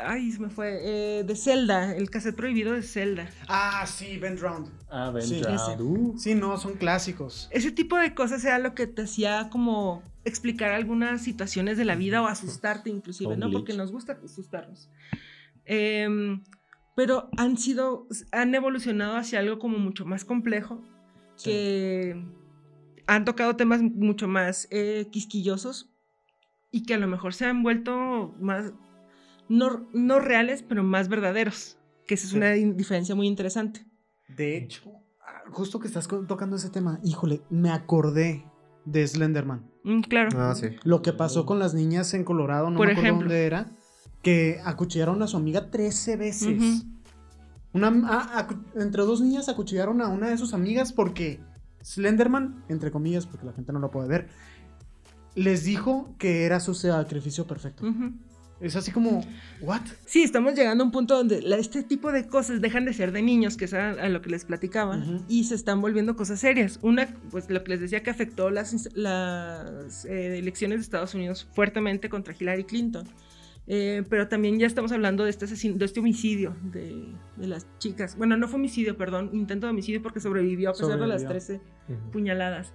Ay, 0.00 0.30
se 0.32 0.38
me 0.40 0.48
fue. 0.48 0.78
eh, 0.82 1.24
de 1.24 1.36
Zelda, 1.36 1.94
el 1.96 2.08
cassette 2.10 2.36
prohibido 2.36 2.72
de 2.72 2.82
Zelda. 2.82 3.28
Ah, 3.48 3.84
sí, 3.86 4.18
Ben 4.18 4.36
Drowned. 4.36 4.68
Ah, 4.90 5.10
Ben 5.10 5.22
Sí, 5.22 5.36
ese. 5.40 5.82
Uh, 5.82 6.16
Sí, 6.18 6.34
no, 6.34 6.56
son 6.58 6.74
clásicos. 6.74 7.48
Ese 7.50 7.70
tipo 7.72 7.96
de 7.96 8.14
cosas 8.14 8.44
era 8.44 8.58
lo 8.58 8.74
que 8.74 8.86
te 8.86 9.02
hacía 9.02 9.48
como 9.50 10.02
explicar 10.24 10.72
algunas 10.72 11.22
situaciones 11.22 11.76
de 11.76 11.84
la 11.84 11.96
vida 11.96 12.22
o 12.22 12.26
asustarte 12.26 12.90
inclusive, 12.90 13.36
¿no? 13.36 13.50
Porque 13.50 13.72
nos 13.74 13.90
gusta 13.92 14.18
asustarnos. 14.24 14.88
Em, 15.64 16.42
pero 16.94 17.30
han 17.36 17.56
sido, 17.56 18.06
han 18.32 18.54
evolucionado 18.54 19.16
hacia 19.16 19.38
algo 19.40 19.58
como 19.58 19.78
mucho 19.78 20.04
más 20.04 20.24
complejo, 20.24 20.82
Sí. 21.36 21.50
que 21.50 22.24
han 23.06 23.24
tocado 23.24 23.56
temas 23.56 23.80
mucho 23.82 24.28
más 24.28 24.68
eh, 24.70 25.08
quisquillosos 25.10 25.90
y 26.70 26.84
que 26.84 26.94
a 26.94 26.98
lo 26.98 27.06
mejor 27.08 27.34
se 27.34 27.46
han 27.46 27.62
vuelto 27.62 28.34
más, 28.38 28.72
no, 29.52 29.86
no 29.92 30.18
reales, 30.18 30.62
pero 30.62 30.82
más 30.82 31.08
verdaderos, 31.08 31.76
que 32.06 32.14
esa 32.14 32.26
es 32.26 32.32
una 32.32 32.50
diferencia 32.52 33.14
muy 33.14 33.26
interesante. 33.26 33.84
De 34.28 34.56
hecho, 34.56 34.90
ah, 35.20 35.42
justo 35.50 35.78
que 35.78 35.88
estás 35.88 36.08
tocando 36.08 36.56
ese 36.56 36.70
tema, 36.70 37.00
híjole, 37.04 37.42
me 37.50 37.70
acordé 37.70 38.46
de 38.86 39.06
Slenderman. 39.06 39.70
Mm, 39.84 40.00
claro. 40.00 40.30
Ah, 40.40 40.54
sí. 40.54 40.68
Lo 40.84 41.02
que 41.02 41.12
pasó 41.12 41.44
con 41.44 41.58
las 41.58 41.74
niñas 41.74 42.14
en 42.14 42.24
Colorado, 42.24 42.70
no 42.70 42.78
Por 42.78 42.86
me 42.86 42.92
acuerdo 42.92 43.08
ejemplo. 43.08 43.28
dónde 43.28 43.46
era, 43.46 43.70
que 44.22 44.58
acuchillaron 44.64 45.22
a 45.22 45.26
su 45.26 45.36
amiga 45.36 45.70
13 45.70 46.16
veces. 46.16 46.86
Una, 47.74 47.92
ah, 48.06 48.48
entre 48.76 49.02
dos 49.02 49.20
niñas 49.20 49.50
acuchillaron 49.50 50.00
a 50.00 50.08
una 50.08 50.28
de 50.30 50.38
sus 50.38 50.54
amigas 50.54 50.94
porque 50.94 51.40
Slenderman, 51.82 52.64
entre 52.68 52.90
comillas, 52.90 53.26
porque 53.26 53.44
la 53.44 53.52
gente 53.52 53.72
no 53.72 53.80
lo 53.80 53.90
puede 53.90 54.08
ver, 54.08 54.28
les 55.34 55.64
dijo 55.64 56.14
que 56.18 56.44
era 56.44 56.58
su 56.60 56.74
sacrificio 56.74 57.46
perfecto. 57.46 57.84
Es 58.62 58.76
así 58.76 58.92
como, 58.92 59.20
¿what? 59.60 59.80
Sí, 60.06 60.22
estamos 60.22 60.54
llegando 60.54 60.84
a 60.84 60.86
un 60.86 60.92
punto 60.92 61.16
donde 61.16 61.42
la- 61.42 61.56
este 61.56 61.82
tipo 61.82 62.12
de 62.12 62.26
cosas 62.28 62.60
dejan 62.60 62.84
de 62.84 62.92
ser 62.92 63.10
de 63.12 63.20
niños, 63.20 63.56
que 63.56 63.64
es 63.64 63.74
a, 63.74 63.90
a 63.90 64.08
lo 64.08 64.22
que 64.22 64.30
les 64.30 64.44
platicaba, 64.44 65.02
y 65.28 65.44
se 65.44 65.54
están 65.56 65.80
volviendo 65.80 66.14
cosas 66.16 66.38
serias. 66.40 66.78
Una, 66.82 67.08
pues 67.30 67.50
lo 67.50 67.62
que 67.64 67.70
les 67.72 67.80
decía 67.80 68.02
que 68.02 68.10
afectó 68.10 68.50
las, 68.50 68.88
las 68.94 70.04
eh, 70.04 70.38
elecciones 70.38 70.78
de 70.78 70.82
Estados 70.82 71.14
Unidos 71.14 71.48
fuertemente 71.54 72.08
contra 72.08 72.34
Hillary 72.38 72.64
Clinton. 72.64 73.06
Eh, 73.68 74.02
pero 74.10 74.26
también 74.26 74.58
ya 74.58 74.66
estamos 74.66 74.90
hablando 74.90 75.22
de 75.24 75.30
este, 75.30 75.46
de 75.46 75.84
este 75.84 76.00
homicidio 76.00 76.56
de, 76.72 77.06
de 77.36 77.46
las 77.46 77.66
chicas. 77.78 78.16
Bueno, 78.16 78.36
no 78.36 78.48
fue 78.48 78.58
homicidio, 78.58 78.96
perdón, 78.96 79.30
intento 79.32 79.66
de 79.66 79.70
homicidio 79.70 80.02
porque 80.02 80.18
sobrevivió 80.20 80.70
a 80.70 80.72
pesar 80.72 80.98
de 80.98 81.06
las 81.06 81.22
Sobrevivió. 81.22 81.28
13 81.28 81.60
puñaladas. 82.12 82.72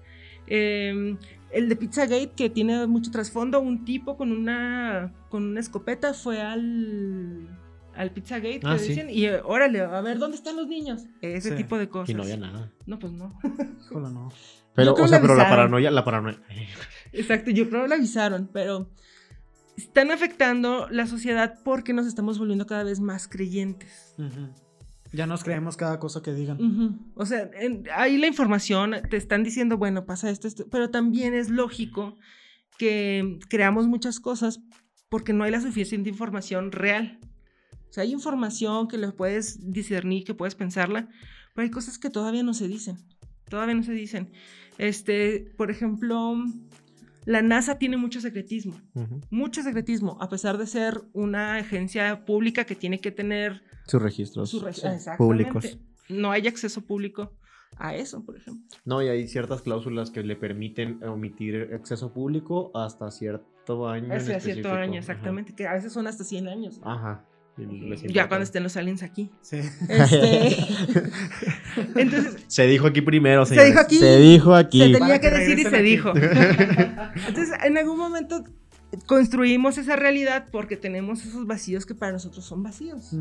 Eh, 0.47 1.17
el 1.51 1.69
de 1.69 1.75
Pizzagate, 1.75 2.31
que 2.35 2.49
tiene 2.49 2.87
mucho 2.87 3.11
trasfondo, 3.11 3.59
un 3.59 3.85
tipo 3.85 4.17
con 4.17 4.31
una, 4.31 5.13
con 5.29 5.43
una 5.43 5.59
escopeta 5.59 6.13
fue 6.13 6.41
al, 6.41 7.47
al 7.95 8.11
Pizzagate, 8.11 8.59
Ah, 8.63 8.73
que 8.73 8.79
sí. 8.79 8.89
dicen, 8.89 9.09
y 9.09 9.25
eh, 9.25 9.41
órale, 9.43 9.81
a 9.81 10.01
ver, 10.01 10.17
¿dónde 10.19 10.35
están 10.37 10.55
los 10.57 10.67
niños? 10.67 11.03
Ese 11.21 11.51
Sí. 11.51 11.55
tipo 11.55 11.77
de 11.77 11.87
cosas. 11.89 12.09
Y 12.09 12.13
no 12.13 12.23
había 12.23 12.37
nada. 12.37 12.71
No, 12.85 12.99
pues 12.99 13.13
no. 13.13 13.37
No. 13.91 14.31
Pero, 14.75 14.93
o 14.93 15.07
sea, 15.07 15.19
pero 15.21 15.35
la 15.35 15.49
paranoia, 15.49 15.89
la 15.89 16.03
paranoia. 16.03 16.39
Exacto, 17.11 17.49
yo 17.49 17.67
creo 17.69 17.83
que 17.83 17.87
lo 17.87 17.95
avisaron, 17.95 18.47
pero 18.53 18.89
están 19.75 20.11
afectando 20.11 20.87
la 20.91 21.07
sociedad 21.07 21.59
porque 21.63 21.93
nos 21.93 22.05
estamos 22.05 22.37
volviendo 22.37 22.67
cada 22.67 22.83
vez 22.83 22.99
más 22.99 23.27
creyentes. 23.27 24.13
Ujú. 24.19 24.49
Ya 25.13 25.25
nos 25.27 25.43
creemos 25.43 25.77
cada 25.77 25.99
cosa 25.99 26.21
que 26.21 26.33
digan. 26.33 26.61
Ujú. 26.61 26.97
O 27.15 27.25
sea, 27.25 27.49
en- 27.59 27.85
ahí 27.95 28.17
la 28.17 28.27
información, 28.27 28.95
te 29.09 29.17
están 29.17 29.43
diciendo, 29.43 29.77
bueno, 29.77 30.05
pasa 30.05 30.29
esto, 30.29 30.47
esto, 30.47 30.65
pero 30.69 30.89
también 30.89 31.33
es 31.33 31.49
lógico 31.49 32.17
que 32.77 33.39
creamos 33.49 33.87
muchas 33.87 34.19
cosas 34.19 34.59
porque 35.09 35.33
no 35.33 35.43
hay 35.43 35.51
la 35.51 35.61
suficiente 35.61 36.09
información 36.09 36.71
real. 36.71 37.19
O 37.89 37.93
sea, 37.93 38.03
hay 38.03 38.11
información 38.11 38.87
que 38.87 38.97
lo 38.97 39.15
puedes 39.15 39.71
discernir, 39.71 40.23
que 40.25 40.33
puedes 40.33 40.55
pensarla, 40.55 41.07
pero 41.55 41.63
hay 41.63 41.71
cosas 41.71 41.97
que 41.97 42.09
todavía 42.09 42.43
no 42.43 42.53
se 42.53 42.67
dicen. 42.67 42.97
Todavía 43.49 43.75
no 43.75 43.83
se 43.83 43.93
dicen. 43.93 44.31
Este, 44.77 45.53
por 45.57 45.71
ejemplo, 45.71 46.35
la 47.25 47.41
NASA 47.41 47.77
tiene 47.79 47.97
mucho 47.97 48.21
secretismo 48.21 48.79
Ujú. 48.93 49.21
mucho 49.31 49.63
secretismo, 49.63 50.17
a 50.21 50.29
pesar 50.29 50.57
de 50.57 50.67
ser 50.67 51.01
una 51.13 51.55
agencia 51.55 52.25
pública 52.25 52.65
que 52.65 52.75
tiene 52.75 52.99
que 52.99 53.11
tener 53.11 53.63
Sus 53.87 54.01
registros. 54.01 54.51
públicos. 55.17 55.77
No 56.09 56.31
hay 56.31 56.47
acceso 56.47 56.81
público 56.81 57.33
a 57.77 57.95
eso, 57.95 58.23
por 58.23 58.37
ejemplo. 58.37 58.63
No, 58.85 59.01
y 59.01 59.07
hay 59.07 59.27
ciertas 59.27 59.61
cláusulas 59.61 60.09
que 60.11 60.23
le 60.23 60.35
permiten 60.35 61.03
omitir 61.03 61.71
acceso 61.73 62.13
público 62.13 62.71
hasta 62.75 63.09
cierto 63.11 63.87
año. 63.87 64.13
Hace 64.13 64.39
cierto 64.39 64.71
año, 64.71 64.91
Ajá. 64.93 64.99
exactamente, 64.99 65.53
que 65.53 65.67
a 65.67 65.73
veces 65.73 65.91
son 65.91 66.07
hasta 66.07 66.23
100 66.23 66.47
años. 66.47 66.79
Ajá. 66.83 67.25
Les 67.57 68.03
ya 68.03 68.27
cuando 68.27 68.43
estén 68.43 68.61
los 68.61 68.77
aliens 68.77 69.01
aquí. 69.01 69.31
Sí. 69.41 69.57
Este, 69.89 70.57
entonces, 71.95 72.45
Se 72.47 72.67
dijo 72.67 72.85
aquí 72.87 73.01
primero, 73.01 73.45
Se 73.45 73.63
dijo 73.65 73.79
aquí. 73.79 73.97
Se 73.97 74.17
dijo 74.17 74.53
aquí. 74.53 74.79
se 74.79 74.99
tenía 74.99 75.19
que 75.19 75.29
que 75.29 75.35
decir 75.35 75.59
y 75.59 75.63
se 75.63 75.75
aquí. 75.75 75.83
dijo. 75.83 76.13
Entonces, 77.27 77.55
en 77.63 77.77
algún 77.77 77.97
momento 77.97 78.43
construimos 79.07 79.77
esa 79.79 79.95
realidad 79.95 80.47
porque 80.51 80.77
tenemos 80.77 81.25
esos 81.25 81.47
vacíos 81.47 81.85
que 81.87 81.95
para 81.95 82.11
nosotros 82.11 82.45
son 82.45 82.61
vacíos. 82.61 83.11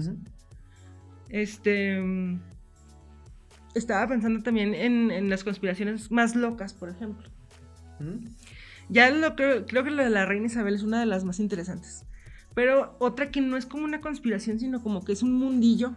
Este. 1.30 2.00
mm, 2.00 2.40
Estaba 3.74 4.08
pensando 4.08 4.42
también 4.42 4.74
en, 4.74 5.10
en 5.10 5.28
las 5.28 5.44
conspiraciones 5.44 6.10
más 6.10 6.34
locas, 6.34 6.72
por 6.72 6.88
ejemplo. 6.88 7.28
Ujú. 8.00 8.20
Ya 8.88 9.10
lo 9.10 9.34
creo, 9.36 9.66
creo 9.66 9.84
que 9.84 9.90
lo 9.90 10.02
de 10.02 10.08
la 10.08 10.24
reina 10.24 10.46
Isabel 10.46 10.74
es 10.74 10.82
una 10.82 11.00
de 11.00 11.06
las 11.06 11.24
más 11.24 11.40
interesantes. 11.40 12.06
Pero 12.54 12.96
otra 13.00 13.30
que 13.30 13.42
no 13.42 13.58
es 13.58 13.66
como 13.66 13.84
una 13.84 14.00
conspiración, 14.00 14.58
sino 14.58 14.82
como 14.82 15.04
que 15.04 15.12
es 15.12 15.22
un 15.22 15.34
mundillo, 15.34 15.94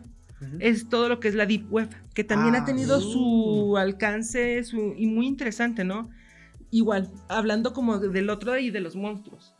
es 0.60 0.90
todo 0.90 1.08
lo 1.08 1.20
que 1.22 1.30
es 1.30 1.36
la 1.36 1.46
Deep 1.46 1.72
Web, 1.72 1.90
que 2.14 2.24
también 2.26 2.56
Ah, 2.56 2.60
ha 2.60 2.66
tenido 2.66 3.00
sí. 3.00 3.12
su 3.14 3.78
alcance 3.78 4.62
su, 4.66 4.94
y 4.98 5.06
muy 5.08 5.28
interesante, 5.28 5.86
¿no? 5.86 6.10
Igual, 6.72 7.10
hablando 7.30 7.72
como 7.74 7.98
de- 8.00 8.10
del 8.10 8.30
otro 8.30 8.58
y 8.58 8.72
de 8.72 8.80
los 8.82 8.96
monstruos. 8.98 9.56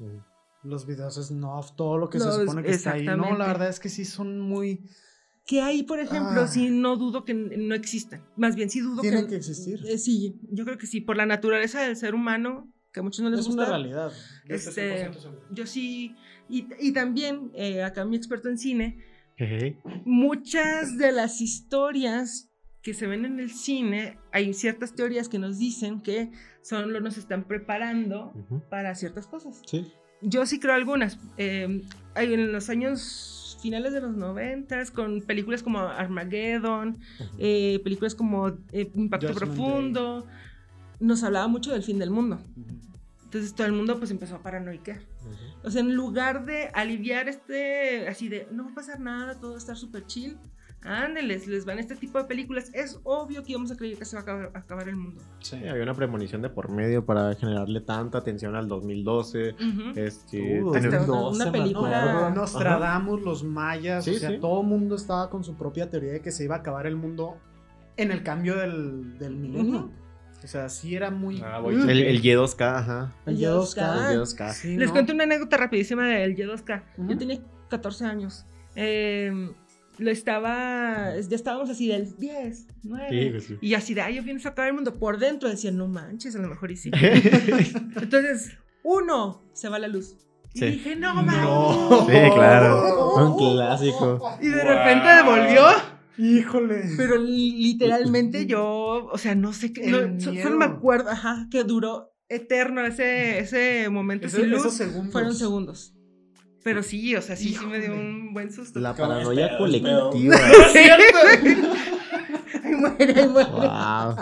Los 0.64 0.86
videos 0.86 1.16
snuff, 1.16 1.72
todo 1.78 1.98
lo 1.98 2.10
que 2.10 2.20
se 2.20 2.30
supone 2.32 2.64
que 2.64 2.72
está 2.72 2.94
ahí. 2.94 3.06
No, 3.06 3.38
la 3.38 3.48
verdad 3.48 3.70
es 3.70 3.80
que 3.80 3.88
sí 3.88 4.04
son 4.04 4.40
muy. 4.42 4.82
Que 5.50 5.62
ahí, 5.62 5.82
por 5.82 6.00
ejemplo, 6.00 6.42
Ah. 6.42 6.48
sí 6.48 6.70
no 6.70 6.96
dudo 6.96 7.26
que 7.26 7.34
no 7.34 7.74
existan. 7.74 8.24
Más 8.38 8.56
bien, 8.56 8.70
sí 8.70 8.82
dudo 8.82 9.02
Tienen 9.02 9.24
que... 9.24 9.30
que 9.32 9.36
existir. 9.38 9.80
Eh, 9.88 9.98
sí, 9.98 10.40
yo 10.52 10.64
creo 10.64 10.78
que 10.78 10.86
sí, 10.86 11.02
por 11.02 11.18
la 11.18 11.26
naturaleza 11.26 11.82
del 11.82 11.96
ser 11.96 12.14
humano, 12.14 12.72
que 12.94 13.00
a 13.00 13.04
muchos 13.04 13.22
no 13.24 13.32
les 13.32 13.40
Es 13.40 13.48
gusta. 13.48 13.64
una 13.64 13.70
realidad. 13.72 14.12
Yo 14.48 14.56
Este, 14.56 15.10
100% 15.10 15.14
seguro. 15.20 15.42
Yo 15.52 15.66
sí, 15.66 16.16
y, 16.50 16.68
y 16.80 16.92
también, 16.94 17.50
eh, 17.56 17.82
acá 17.82 18.06
mi 18.06 18.16
experto 18.16 18.48
en 18.48 18.60
cine, 18.60 19.00
muchas 20.06 20.98
de 20.98 21.12
las 21.12 21.42
historias 21.42 22.50
que 22.82 22.94
se 22.94 23.08
ven 23.08 23.26
en 23.26 23.40
el 23.40 23.50
cine, 23.52 24.18
hay 24.32 24.54
ciertas 24.54 24.94
teorías 24.96 25.30
que 25.30 25.40
nos 25.40 25.58
dicen 25.58 26.02
que 26.02 26.32
solo 26.62 27.00
nos 27.02 27.18
están 27.18 27.46
preparando 27.48 28.34
para 28.70 28.96
ciertas 28.96 29.28
cosas. 29.28 29.62
Sí. 29.66 29.92
Yo 30.22 30.46
sí 30.46 30.60
creo 30.60 30.76
algunas. 30.76 31.18
Eh, 31.38 31.82
hay 32.16 32.34
en 32.34 32.52
los 32.52 32.70
años 32.70 33.39
finales 33.62 33.94
de 33.94 34.02
los 34.02 34.16
noventas, 34.16 34.92
con 34.92 35.22
películas 35.22 35.64
como 35.64 35.80
Armageddon, 35.80 36.98
eh, 37.38 37.80
películas 37.84 38.16
como 38.16 38.50
eh, 38.72 38.92
Impacto 38.96 39.34
Profundo, 39.34 40.26
nos 41.00 41.24
hablaba 41.24 41.48
mucho 41.48 41.72
del 41.72 41.84
fin 41.84 42.00
del 42.00 42.12
mundo. 42.12 42.40
Entonces 43.24 43.54
todo 43.54 43.68
el 43.68 43.74
mundo 43.74 44.00
pues 44.00 44.10
empezó 44.12 44.36
a 44.36 44.42
paranoicar. 44.42 45.02
O 45.64 45.70
sea, 45.70 45.82
en 45.82 45.94
lugar 45.94 46.46
de 46.46 46.70
aliviar 46.74 47.30
este, 47.30 48.08
así 48.08 48.28
de, 48.28 48.48
no 48.52 48.66
va 48.66 48.72
a 48.72 48.76
pasar 48.76 49.00
nada, 49.00 49.40
todo 49.40 49.52
va 49.52 49.56
a 49.58 49.60
estar 49.60 49.78
súper 49.78 50.06
chill, 50.08 50.38
ándeles, 50.82 51.48
les 51.48 51.66
van 51.66 51.80
este 51.80 51.96
tipo 51.96 52.18
de 52.20 52.26
películas. 52.26 52.72
Es 52.74 53.00
obvio 53.04 53.44
que 53.44 53.52
íbamos 53.52 53.72
a 53.72 53.76
creer 53.76 53.98
que 53.98 54.06
se 54.06 54.16
va 54.16 54.22
a 54.22 54.24
acabar, 54.24 54.52
acabar 54.54 54.88
el 54.90 54.96
mundo. 54.96 55.22
Sí. 55.40 55.56
Había 55.68 55.84
una 55.84 55.94
premonición 55.94 56.42
de 56.42 56.50
por 56.50 56.70
medio 56.70 57.06
para 57.06 57.36
generarle 57.36 57.82
tanta 57.82 58.18
atención 58.20 58.56
al 58.56 58.68
2012. 58.68 59.52
Ujú. 59.56 60.00
Este, 60.00 60.64
Uh, 60.64 60.72
tener- 60.72 60.96
hasta 60.96 61.12
una- 61.12 61.22
2012, 61.22 61.36
una 61.36 61.46
me 61.46 61.52
película-. 61.60 62.30
Nostradamus, 62.36 63.22
los 63.22 63.44
mayas, 63.44 64.06
Sí, 64.06 64.16
o 64.16 64.20
sea, 64.20 64.30
sí. 64.30 64.38
todo 64.40 64.62
el 64.62 64.68
mundo 64.68 64.96
estaba 64.96 65.30
con 65.30 65.44
su 65.44 65.56
propia 65.56 65.90
teoría 65.90 66.14
de 66.14 66.22
que 66.22 66.32
se 66.32 66.44
iba 66.46 66.56
a 66.56 66.60
acabar 66.60 66.88
el 66.88 66.96
mundo 66.96 67.38
en 67.98 68.12
el 68.12 68.24
cambio 68.24 68.56
del, 68.56 69.18
del 69.18 69.36
milenio. 69.36 69.92
O 70.42 70.48
sea, 70.48 70.70
sí 70.70 70.96
era 70.96 71.12
muy... 71.12 71.42
Ah, 71.42 71.60
voy. 71.60 71.76
el, 71.76 71.90
el 71.90 72.22
Y2K, 72.22 72.62
ajá. 72.78 73.14
El 73.26 73.36
El 73.36 73.42
Y2K. 73.42 74.12
El 74.14 74.20
Y2K. 74.22 74.54
Sí, 74.54 74.78
Les 74.78 74.88
¿no? 74.88 74.94
cuento 74.94 75.12
una 75.12 75.26
anécdota 75.26 75.58
rapidísima 75.58 76.08
del 76.08 76.34
Y2K. 76.38 76.84
Ujú. 76.98 77.10
Yo 77.10 77.18
tenía 77.18 77.40
14 77.70 78.06
años. 78.06 78.46
Eh, 78.76 79.52
lo 80.00 80.10
estaba, 80.12 81.14
ya 81.20 81.36
estábamos 81.36 81.70
así 81.70 81.88
del 81.88 82.16
10, 82.18 82.68
9. 82.84 83.08
Sí, 83.10 83.30
pues 83.32 83.44
sí. 83.46 83.58
Y 83.62 83.74
así 83.76 83.94
de, 83.94 84.02
ay, 84.02 84.16
yo 84.16 84.24
vienes 84.24 84.46
a 84.46 84.50
acabar 84.50 84.70
el 84.70 84.76
mundo. 84.76 84.96
Por 84.96 85.20
dentro 85.20 85.50
decían, 85.50 85.78
no 85.78 85.88
manches, 85.88 86.36
a 86.36 86.40
lo 86.40 86.48
mejor 86.48 86.72
y 86.72 86.78
sí. 86.78 86.90
Entonces, 88.02 88.58
uno, 88.84 89.44
se 89.54 89.70
va 89.70 89.80
la 89.80 89.88
luz. 89.88 90.16
Y 90.54 90.60
Sí. 90.60 90.66
dije, 90.66 90.96
no 90.96 91.14
No. 91.14 91.24
manches. 91.24 92.16
Sí, 92.16 92.32
claro. 92.34 93.14
Un 93.16 93.38
clásico. 93.56 94.38
Y 94.42 94.48
de 94.48 94.56
Wow. 94.56 94.66
repente 94.66 95.08
devolvió. 95.08 95.62
Híjole. 96.18 96.82
Pero 96.98 97.18
li- 97.18 97.62
literalmente 97.62 98.46
yo, 98.46 99.08
o 99.12 99.18
sea, 99.18 99.36
no 99.36 99.54
sé 99.54 99.72
qué. 99.72 99.88
No, 99.88 100.20
solo 100.20 100.58
me 100.58 100.66
acuerdo, 100.66 101.10
ajá, 101.12 101.48
que 101.50 101.64
duró 101.64 102.14
eterno 102.28 102.86
ese, 102.86 103.40
ese 103.40 103.90
momento 103.90 104.28
Ese- 104.28 104.42
sin 104.42 104.50
luz. 104.50 104.60
esos 104.62 104.74
segundos. 104.74 105.12
Fueron 105.14 105.34
segundos. 105.34 105.94
Pero 106.64 106.84
sí, 106.84 107.16
o 107.16 107.22
sea, 107.22 107.36
sí, 107.36 107.56
sí 107.58 107.66
me 107.66 107.80
dio 107.80 107.94
un 107.94 108.34
buen 108.34 108.52
susto. 108.52 108.80
La 108.80 108.96
paranoia 108.96 109.48
es 109.58 109.58
pedo, 109.58 109.68
es 109.74 109.82
pedo. 109.82 110.10
colectiva. 110.10 110.38
Muere, 112.80 113.22
ahí 113.22 113.28
muere. 113.28 113.50
Wow. 113.52 114.16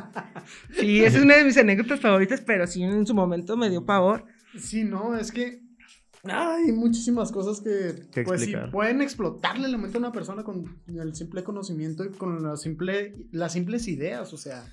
Sí, 0.79 1.03
esa 1.03 1.17
es 1.17 1.23
una 1.23 1.35
de 1.35 1.43
mis 1.43 1.57
anécdotas 1.57 1.99
favoritas, 1.99 2.41
pero 2.41 2.65
sí 2.65 2.81
en 2.83 3.05
su 3.05 3.13
momento 3.13 3.57
me 3.57 3.69
dio 3.69 3.85
pavor. 3.85 4.25
Sí, 4.57 4.83
no, 4.83 5.17
es 5.17 5.31
que 5.31 5.61
hay 6.23 6.71
muchísimas 6.71 7.31
cosas 7.31 7.61
que, 7.61 8.07
Que 8.11 8.23
pues 8.23 8.41
sí, 8.41 8.53
pueden 8.71 9.01
explotarle 9.01 9.67
la 9.67 9.77
mente 9.77 9.97
a 9.97 9.99
una 9.99 10.11
persona 10.11 10.43
con 10.43 10.81
el 10.87 11.15
simple 11.15 11.43
conocimiento 11.43 12.05
y 12.05 12.09
con 12.09 12.43
la 12.43 12.57
simple, 12.57 13.15
las 13.31 13.53
simples 13.53 13.87
ideas, 13.87 14.33
o 14.33 14.37
sea, 14.37 14.65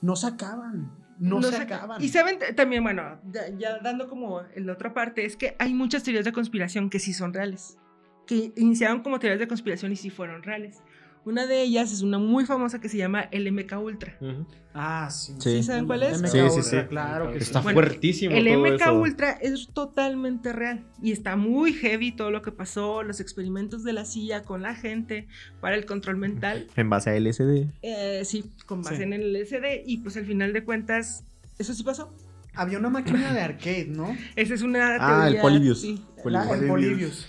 no 0.00 0.16
se 0.16 0.26
acaban, 0.26 0.92
no, 1.22 1.42
se, 1.42 1.56
sé- 1.56 1.62
acaban. 1.62 2.02
Y 2.02 2.08
saben 2.08 2.38
también, 2.56 2.82
bueno, 2.82 3.20
ya, 3.58 3.78
dando 3.78 4.08
como 4.08 4.42
en 4.54 4.66
la 4.66 4.72
otra 4.72 4.92
parte, 4.92 5.24
es 5.24 5.36
que 5.36 5.56
hay 5.58 5.72
muchas 5.74 6.02
teorías 6.02 6.24
de 6.24 6.32
conspiración 6.32 6.90
que 6.90 6.98
sí 6.98 7.12
son 7.12 7.32
reales. 7.32 7.78
Que 8.26 8.52
iniciaron 8.56 9.02
como 9.02 9.18
teorías 9.18 9.40
de 9.40 9.48
conspiración 9.48 9.92
y 9.92 9.96
sí 9.96 10.10
fueron 10.10 10.42
reales. 10.42 10.82
Una 11.24 11.46
de 11.46 11.62
ellas 11.62 11.92
es 11.92 12.02
una 12.02 12.18
muy 12.18 12.44
famosa 12.46 12.80
que 12.80 12.88
se 12.88 12.96
llama 12.96 13.22
el 13.30 13.50
MK 13.52 13.78
Ultra. 13.80 14.18
Ah, 14.74 15.08
sí. 15.10 15.34
Sí. 15.38 15.50
¿Sí 15.58 15.62
saben 15.62 15.86
cuál 15.86 16.02
es? 16.02 16.20
MK 16.20 16.26
Sí, 16.28 16.38
sí, 16.38 16.40
Ultra, 16.40 16.62
sí. 16.82 16.88
Claro 16.88 17.30
que 17.32 17.38
sí. 17.38 17.44
Está 17.44 17.60
Bueno, 17.60 17.80
fuertísimo 17.80 18.34
El 18.34 18.46
todo 18.46 18.58
MK 18.66 18.80
eso. 18.82 18.94
Ultra 19.00 19.30
es 19.32 19.68
totalmente 19.72 20.52
real 20.52 20.84
y 21.00 21.12
está 21.12 21.36
muy 21.36 21.74
heavy 21.74 22.10
todo 22.10 22.32
lo 22.32 22.42
que 22.42 22.50
pasó, 22.50 23.04
los 23.04 23.20
experimentos 23.20 23.84
de 23.84 23.92
la 23.92 24.04
CIA 24.04 24.42
con 24.42 24.62
la 24.62 24.74
gente 24.74 25.28
para 25.60 25.76
el 25.76 25.84
control 25.86 26.16
mental. 26.16 26.66
En 26.76 26.90
base 26.90 27.10
a 27.10 27.14
LSD. 27.20 27.66
Eh, 27.82 28.22
sí, 28.24 28.50
con 28.66 28.82
base 28.82 28.96
Sí. 28.96 29.02
en 29.04 29.12
el 29.12 29.32
LSD 29.32 29.82
y 29.86 29.98
pues 29.98 30.16
al 30.16 30.26
final 30.26 30.52
de 30.52 30.64
cuentas, 30.64 31.24
eso 31.58 31.72
sí 31.72 31.84
pasó. 31.84 32.12
Había 32.54 32.78
una 32.78 32.90
máquina 32.90 33.32
de 33.32 33.40
arcade, 33.40 33.86
¿no? 33.88 34.14
Esa 34.34 34.54
es 34.54 34.62
una 34.62 34.96
Ah, 34.98 35.28
el 35.28 35.34
teoría, 35.34 35.42
Polybius. 35.42 35.80
sí. 35.80 36.02
La- 36.24 36.50
el 36.52 36.66
Polybius. 36.66 37.26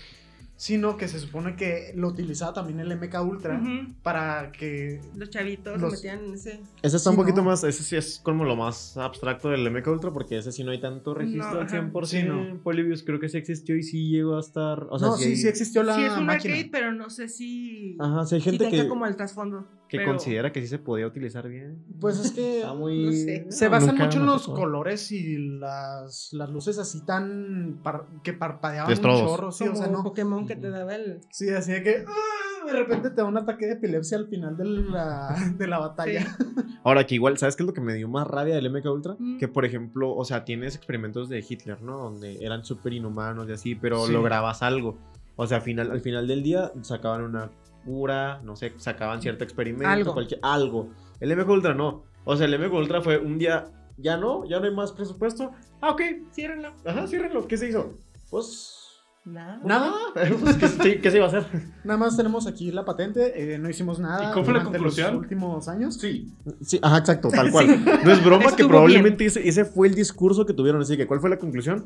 Sino 0.64 0.96
que 0.96 1.10
se 1.10 1.20
supone 1.20 1.58
que 1.58 1.92
lo 1.94 2.08
utilizaba 2.08 2.54
también 2.54 2.80
el 2.80 2.96
MK 2.96 3.22
Ultra 3.22 3.62
para 4.02 4.54
que 4.54 5.02
Los 5.14 5.30
chavitos 5.30 5.78
Los- 5.82 6.00
se 6.00 6.08
metían 6.08 6.26
en 6.26 6.34
ese... 6.36 6.62
Ese 6.82 6.96
está 6.96 7.10
un 7.10 7.18
poquito 7.18 7.40
¿no? 7.40 7.44
más, 7.50 7.66
ese 7.66 7.84
sí 7.84 7.98
es 7.98 8.22
como 8.24 8.46
lo 8.46 8.56
más 8.56 8.96
abstracto 8.96 9.50
del 9.50 9.70
MK 9.70 9.86
Ultra 9.88 10.14
porque 10.14 10.38
ese 10.38 10.54
sí 10.54 10.64
no 10.64 10.72
hay 10.72 10.80
tanto 10.80 11.14
registro 11.14 11.52
No, 11.56 11.60
al 11.60 11.66
ajá. 11.68 11.92
100%. 11.92 12.06
Sí, 12.06 12.24
no. 12.24 12.62
Polybius 12.64 13.04
creo 13.04 13.20
que 13.20 13.28
sí 13.28 13.38
existió 13.40 13.76
y 13.76 13.84
sí 13.84 14.08
llegó 14.10 14.38
a 14.38 14.40
estar, 14.40 14.88
o 14.90 14.98
sea, 14.98 15.10
no, 15.10 15.18
sí, 15.18 15.26
hay- 15.32 15.36
sí 15.36 15.50
existió 15.50 15.84
la 15.84 15.96
sí, 15.96 16.04
es 16.06 16.16
un 16.16 16.28
máquina. 16.28 16.54
arcade, 16.54 16.70
pero 16.72 16.94
no 16.94 17.10
sé 17.10 17.28
si... 17.28 17.98
Ajá, 18.00 18.26
sí 18.26 18.36
hay 18.36 18.42
si 18.42 18.50
gente 18.52 18.70
tenga 18.70 18.84
que, 18.84 18.88
como 18.90 19.06
el 19.06 19.18
trasfondo. 19.18 19.68
Que 19.94 20.00
pero- 20.00 20.12
considera 20.12 20.52
que 20.52 20.60
sí 20.62 20.68
se 20.68 20.80
podía 20.80 21.06
utilizar 21.06 21.48
bien. 21.48 21.84
Pues 22.02 22.18
es 22.20 22.32
que 22.32 22.62
Está 22.62 22.74
muy... 22.74 23.06
no 23.06 23.12
sé. 23.12 23.46
se 23.50 23.66
no, 23.66 23.72
basan 23.72 23.96
mucho 23.96 24.20
en 24.20 24.26
los 24.26 24.48
colores 24.48 25.12
y 25.12 25.38
las, 25.60 26.34
las 26.34 26.50
luces 26.50 26.80
así 26.80 27.06
tan 27.06 27.80
par- 27.84 28.08
que 28.24 28.34
parpadeaban 28.34 28.90
De 28.94 28.96
un 29.00 29.02
chorro, 29.20 29.52
sí, 29.52 29.68
o 29.68 29.76
sea, 29.76 29.88
no. 29.88 30.02
Pokémon 30.04 30.48
que 30.48 30.56
te 30.56 30.70
daba 30.72 30.96
el... 30.96 31.22
Sí, 31.30 31.50
así 31.50 31.72
de 31.74 31.84
que 31.84 32.06
¡ah! 32.08 32.66
de 32.66 32.74
repente 32.74 33.10
te 33.12 33.18
da 33.18 33.26
un 33.26 33.38
ataque 33.38 33.68
de 33.68 33.74
epilepsia 33.74 34.18
al 34.18 34.28
final 34.28 34.58
de 34.58 34.66
la, 34.66 35.36
de 35.58 35.68
la 35.68 35.78
batalla. 35.80 36.26
Ahora 36.84 37.06
que 37.06 37.16
igual, 37.16 37.38
¿sabes 37.38 37.56
qué 37.56 37.64
es 37.64 37.68
lo 37.68 37.74
que 37.74 37.82
me 37.82 37.94
dio 37.94 38.10
más 38.10 38.26
rabia 38.28 38.56
del 38.56 38.70
MK 38.72 38.86
Ultra? 38.88 39.16
Mm. 39.20 39.38
Que 39.38 39.48
por 39.48 39.64
ejemplo, 39.66 40.16
o 40.16 40.26
sea, 40.26 40.44
tienes 40.44 40.76
experimentos 40.76 41.30
de 41.30 41.46
Hitler, 41.48 41.82
¿no? 41.84 41.98
Donde 41.98 42.44
eran 42.44 42.66
súper 42.66 42.94
inhumanos 42.94 43.48
y 43.48 43.52
así, 43.54 43.76
pero 43.76 44.06
Sí. 44.08 44.12
lograbas 44.14 44.64
algo. 44.64 44.98
O 45.36 45.46
sea, 45.48 45.58
al 45.58 45.64
final, 45.64 45.92
al 45.92 46.02
final 46.02 46.28
del 46.28 46.42
día 46.44 46.72
sacaban 46.82 47.22
una 47.24 47.50
cura, 47.86 48.42
no 48.44 48.56
sé, 48.56 48.74
sacaban 48.78 49.22
cierto 49.22 49.44
experimento, 49.44 49.88
Algo. 49.88 50.14
cualquier, 50.14 50.40
algo. 50.44 50.90
El 51.20 51.36
MK 51.38 51.50
Ultra 51.50 51.74
no. 51.74 52.04
O 52.26 52.36
sea, 52.36 52.46
el 52.48 52.58
MK 52.60 52.74
Ultra 52.74 53.02
fue 53.02 53.18
un 53.18 53.38
día, 53.38 53.66
ya 53.98 54.18
no, 54.18 54.46
ya 54.48 54.60
no 54.60 54.66
hay 54.66 54.74
más 54.74 54.92
presupuesto. 54.92 55.52
Ah, 55.82 55.92
ok, 55.92 56.02
Ciérrenlo. 56.32 56.74
ajá, 56.86 57.08
ciérrenlo. 57.08 57.48
¿Qué 57.48 57.58
se 57.58 57.70
hizo? 57.70 57.98
Pues 58.30 58.80
Nada. 59.26 59.60
nada. 59.64 59.94
Pues, 60.42 60.56
¿qué, 60.58 60.68
se- 60.68 61.02
qué 61.02 61.12
se 61.12 61.18
iba 61.18 61.26
a 61.26 61.30
hacer? 61.30 61.46
Nada 61.84 61.98
más 61.98 62.16
tenemos 62.18 62.46
aquí 62.48 62.72
la 62.72 62.84
patente, 62.86 63.54
eh, 63.54 63.58
no 63.58 63.70
hicimos 63.70 64.00
nada 64.00 64.30
¿Y 64.30 64.34
cuál 64.34 64.46
fue 64.46 64.54
la 64.54 64.64
conclusión? 64.64 65.14
los 65.14 65.22
últimos 65.22 65.68
años. 65.68 65.96
Sí. 65.96 66.34
Sí, 66.62 66.80
ajá, 66.82 66.98
exacto, 66.98 67.30
tal 67.30 67.50
cual. 67.54 67.68
No 68.04 68.12
es 68.12 68.24
broma 68.24 68.44
que 68.44 68.50
Estuvo 68.50 68.70
probablemente 68.70 69.26
ese, 69.26 69.48
ese 69.48 69.66
fue 69.66 69.88
el 69.88 69.96
discurso 69.96 70.46
que 70.46 70.54
tuvieron. 70.54 70.82
Así 70.82 70.98
que, 70.98 71.08
¿cuál 71.08 71.20
fue 71.22 71.30
la 71.30 71.38
conclusión? 71.40 71.86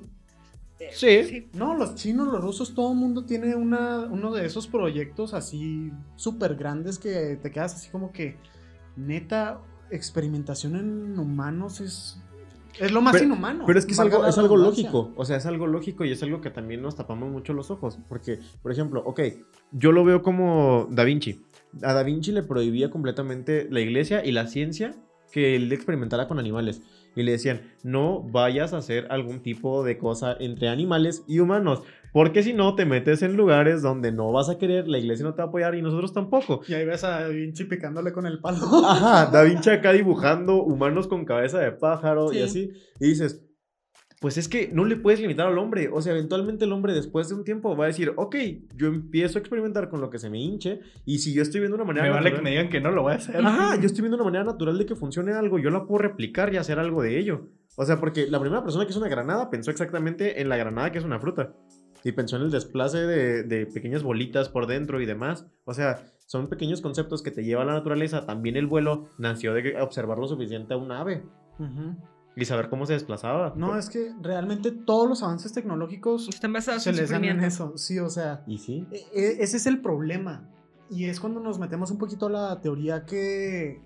Sí. 0.91 1.23
Sí. 1.23 1.49
No, 1.53 1.75
los 1.75 1.95
chinos, 1.95 2.27
los 2.27 2.41
rusos, 2.41 2.73
todo 2.75 2.91
el 2.91 2.97
mundo 2.97 3.25
tiene 3.25 3.55
una, 3.55 4.01
uno 4.01 4.31
de 4.31 4.45
esos 4.45 4.67
proyectos 4.67 5.33
así 5.33 5.91
súper 6.15 6.55
grandes 6.55 6.99
que 6.99 7.37
te 7.41 7.51
quedas 7.51 7.73
así 7.75 7.89
como 7.89 8.11
que, 8.11 8.37
neta, 8.95 9.59
experimentación 9.89 10.75
en 10.75 11.17
humanos 11.17 11.81
es, 11.81 12.21
es 12.79 12.91
lo 12.91 13.01
más 13.01 13.13
Pero- 13.13 13.25
inhumano. 13.25 13.65
Pero 13.65 13.79
es 13.79 13.85
que 13.85 13.93
es 13.93 13.99
algo, 13.99 14.25
es 14.25 14.37
algo 14.37 14.55
lógico. 14.55 15.11
O 15.15 15.25
sea, 15.25 15.37
es 15.37 15.45
algo 15.47 15.65
lógico 15.65 16.05
y 16.05 16.11
es 16.11 16.21
algo 16.21 16.41
que 16.41 16.51
también 16.51 16.81
nos 16.81 16.95
tapamos 16.95 17.31
mucho 17.31 17.53
los 17.53 17.71
ojos. 17.71 17.97
Porque, 18.07 18.39
por 18.61 18.71
ejemplo, 18.71 19.01
ok, 19.05 19.21
yo 19.71 19.91
lo 19.91 20.03
veo 20.05 20.21
como 20.21 20.87
Da 20.91 21.03
Vinci. 21.03 21.41
A 21.81 21.93
Da 21.93 22.03
Vinci 22.03 22.31
le 22.31 22.43
prohibía 22.43 22.91
completamente 22.91 23.67
la 23.71 23.79
iglesia 23.81 24.23
y 24.23 24.31
la 24.31 24.47
ciencia 24.47 24.95
que 25.31 25.55
él 25.55 25.71
experimentara 25.73 26.27
con 26.27 26.37
animales. 26.39 26.81
Y 27.17 27.23
le 27.23 27.31
decían, 27.33 27.61
no 27.83 28.21
vayas 28.21 28.73
a 28.73 28.77
hacer 28.77 29.07
algún 29.09 29.41
tipo 29.41 29.83
de 29.83 29.97
cosa 29.97 30.35
entre 30.39 30.69
animales 30.69 31.23
y 31.27 31.39
humanos. 31.39 31.81
Porque 32.13 32.41
si 32.43 32.53
no, 32.53 32.75
te 32.75 32.85
metes 32.85 33.21
en 33.21 33.35
lugares 33.35 33.81
donde 33.81 34.11
no 34.11 34.31
vas 34.31 34.49
a 34.49 34.57
querer, 34.57 34.87
la 34.87 34.97
iglesia 34.97 35.25
no 35.25 35.33
te 35.33 35.39
va 35.39 35.45
a 35.45 35.47
apoyar 35.49 35.75
y 35.75 35.81
nosotros 35.81 36.13
tampoco. 36.13 36.61
Y 36.67 36.73
ahí 36.73 36.85
ves 36.85 37.03
a 37.03 37.21
Da 37.21 37.27
Vinci 37.27 37.65
picándole 37.65 38.11
con 38.13 38.25
el 38.25 38.39
palo. 38.39 38.57
Ajá, 38.85 39.25
Da 39.31 39.43
Vinci 39.43 39.69
acá 39.69 39.93
dibujando 39.93 40.63
humanos 40.63 41.07
con 41.07 41.25
cabeza 41.25 41.59
de 41.59 41.71
pájaro 41.71 42.31
y 42.31 42.37
Sí. 42.37 42.41
así. 42.43 42.71
Y 42.99 43.07
dices, 43.09 43.43
pues 44.19 44.37
es 44.37 44.47
que 44.47 44.69
no 44.73 44.83
le 44.85 44.95
puedes 44.95 45.19
limitar 45.19 45.45
al 45.47 45.57
hombre. 45.59 45.89
O 45.93 46.01
sea, 46.01 46.13
eventualmente 46.13 46.65
el 46.65 46.71
hombre 46.73 46.93
después 46.93 47.29
de 47.29 47.35
un 47.35 47.43
tiempo 47.43 47.75
va 47.77 47.83
a 47.85 47.87
decir, 47.87 48.13
ok, 48.15 48.35
yo 48.75 48.87
empiezo 48.87 49.37
a 49.37 49.41
experimentar 49.41 49.89
con 49.89 50.01
lo 50.01 50.09
que 50.09 50.17
se 50.17 50.29
me 50.29 50.39
hinche. 50.39 50.79
Y 51.05 51.19
si 51.19 51.33
yo 51.33 51.41
estoy 51.43 51.59
viendo 51.61 51.75
una 51.75 51.85
manera 51.85 52.05
Me 52.07 52.11
vale 52.11 52.23
que 52.25 52.29
natural- 52.31 52.43
me 52.43 52.49
digan 52.49 52.69
que 52.69 52.81
no 52.81 52.91
lo 52.91 53.03
voy 53.03 53.13
a 53.13 53.15
hacer. 53.17 53.37
Ajá, 53.45 53.75
yo 53.75 53.81
estoy 53.85 54.01
viendo 54.01 54.15
una 54.17 54.25
manera 54.25 54.43
natural 54.43 54.77
de 54.77 54.85
que 54.87 54.95
funcione 54.95 55.33
algo. 55.33 55.59
Yo 55.59 55.69
la 55.69 55.85
puedo 55.85 55.99
replicar 55.99 56.51
y 56.53 56.57
hacer 56.57 56.79
algo 56.79 57.03
de 57.03 57.19
ello. 57.19 57.49
O 57.75 57.85
sea, 57.85 57.99
porque 57.99 58.25
la 58.27 58.39
primera 58.39 58.63
persona 58.63 58.85
que 58.85 58.89
hizo 58.91 58.99
una 58.99 59.09
granada 59.09 59.51
pensó 59.51 59.69
exactamente 59.69 60.41
en 60.41 60.49
la 60.49 60.57
granada 60.57 60.91
que 60.91 60.97
es 60.97 61.03
una 61.05 61.19
fruta. 61.19 61.53
Y 62.03 62.11
pensó 62.13 62.37
en 62.37 62.43
el 62.43 62.51
desplace 62.51 62.97
de, 62.99 63.43
de 63.43 63.65
pequeñas 63.67 64.01
bolitas 64.01 64.49
por 64.49 64.65
dentro 64.65 64.99
y 65.01 65.05
demás. 65.05 65.45
O 65.65 65.73
sea, 65.75 66.05
son 66.25 66.47
pequeños 66.47 66.81
conceptos 66.81 67.21
que 67.21 67.31
te 67.31 67.43
lleva 67.43 67.61
a 67.61 67.65
la 67.65 67.73
naturaleza. 67.73 68.25
También 68.25 68.55
el 68.55 68.65
vuelo 68.65 69.09
nació 69.19 69.53
de 69.53 69.79
observar 69.79 70.17
lo 70.17 70.27
suficiente 70.27 70.73
a 70.73 70.77
un 70.77 70.91
ave 70.91 71.23
Ujú. 71.59 71.95
Y 72.37 72.45
saber 72.45 72.69
cómo 72.69 72.85
se 72.85 72.93
desplazaba. 72.93 73.53
No, 73.55 73.77
es 73.77 73.89
que 73.89 74.13
realmente 74.21 74.71
todos 74.71 75.09
los 75.09 75.23
avances 75.23 75.51
tecnológicos 75.53 76.29
Están 76.29 76.53
basados 76.53 76.83
se 76.83 76.91
en 76.91 76.95
les 76.97 77.09
dan 77.09 77.25
en 77.25 77.41
eso. 77.41 77.73
Sí, 77.77 77.99
o 77.99 78.09
sea, 78.09 78.43
Y 78.47 78.59
sí. 78.59 78.85
E- 78.91 79.07
e- 79.13 79.43
Ese 79.43 79.57
es 79.57 79.65
el 79.65 79.81
problema. 79.81 80.47
Y 80.89 81.05
es 81.05 81.19
cuando 81.19 81.39
nos 81.41 81.59
metemos 81.59 81.91
un 81.91 81.97
poquito 81.97 82.27
a 82.27 82.29
la 82.29 82.61
teoría 82.61 83.05
que 83.05 83.81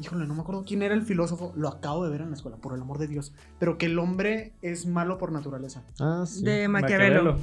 híjole, 0.00 0.26
no 0.26 0.34
me 0.34 0.40
acuerdo 0.40 0.64
quién 0.64 0.82
era 0.82 0.94
el 0.94 1.02
filósofo, 1.02 1.52
lo 1.56 1.68
acabo 1.68 2.04
de 2.04 2.10
ver 2.10 2.22
en 2.22 2.30
la 2.30 2.34
escuela, 2.36 2.56
por 2.56 2.74
el 2.74 2.80
amor 2.80 2.98
de 2.98 3.06
Dios, 3.06 3.34
pero 3.58 3.76
que 3.76 3.84
el 3.86 3.98
hombre 3.98 4.54
es 4.62 4.86
malo 4.86 5.18
por 5.18 5.30
naturaleza. 5.30 5.82
Ah, 6.00 6.24
sí. 6.26 6.42
De 6.42 6.68
Maquiavelo. 6.68 7.36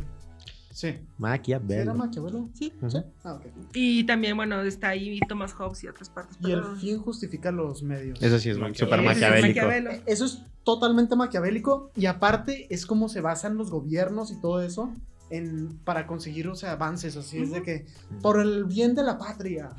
¿Sí 0.77 0.95
Maquiavelo. 1.17 1.81
¿Era 1.81 1.93
Maquiavelo? 1.95 2.49
Sí. 2.53 2.71
Ujú. 2.79 3.03
Ah, 3.23 3.33
ok. 3.33 3.45
Y 3.73 4.03
también, 4.05 4.37
bueno, 4.37 4.61
está 4.61 4.89
ahí 4.89 5.19
Thomas 5.27 5.51
Hobbes 5.53 5.83
y 5.83 5.87
otras 5.87 6.07
partes. 6.11 6.37
Y 6.39 6.51
el 6.51 6.61
pero- 6.61 6.75
fin 6.75 6.99
justifica 6.99 7.51
los 7.51 7.81
medios. 7.81 8.21
Eso 8.21 8.37
sí 8.37 8.51
es 8.51 8.57
súper 8.57 8.99
es 8.99 9.05
maquiavélico. 9.05 9.67
Eso 10.05 10.25
es 10.25 10.43
totalmente 10.63 11.15
maquiavélico 11.15 11.89
y 11.95 12.05
aparte 12.05 12.67
es 12.69 12.85
como 12.85 13.09
se 13.09 13.21
basan 13.21 13.57
los 13.57 13.71
gobiernos 13.71 14.29
y 14.29 14.39
todo 14.39 14.61
eso 14.61 14.93
en, 15.29 15.77
para 15.83 16.07
conseguir, 16.07 16.47
o 16.47 16.55
sea, 16.55 16.73
avances, 16.73 17.15
así 17.17 17.39
es 17.39 17.51
de 17.51 17.61
que 17.63 17.85
por 18.21 18.39
el 18.39 18.65
bien 18.65 18.95
de 18.95 19.03
la 19.03 19.17
patria. 19.17 19.69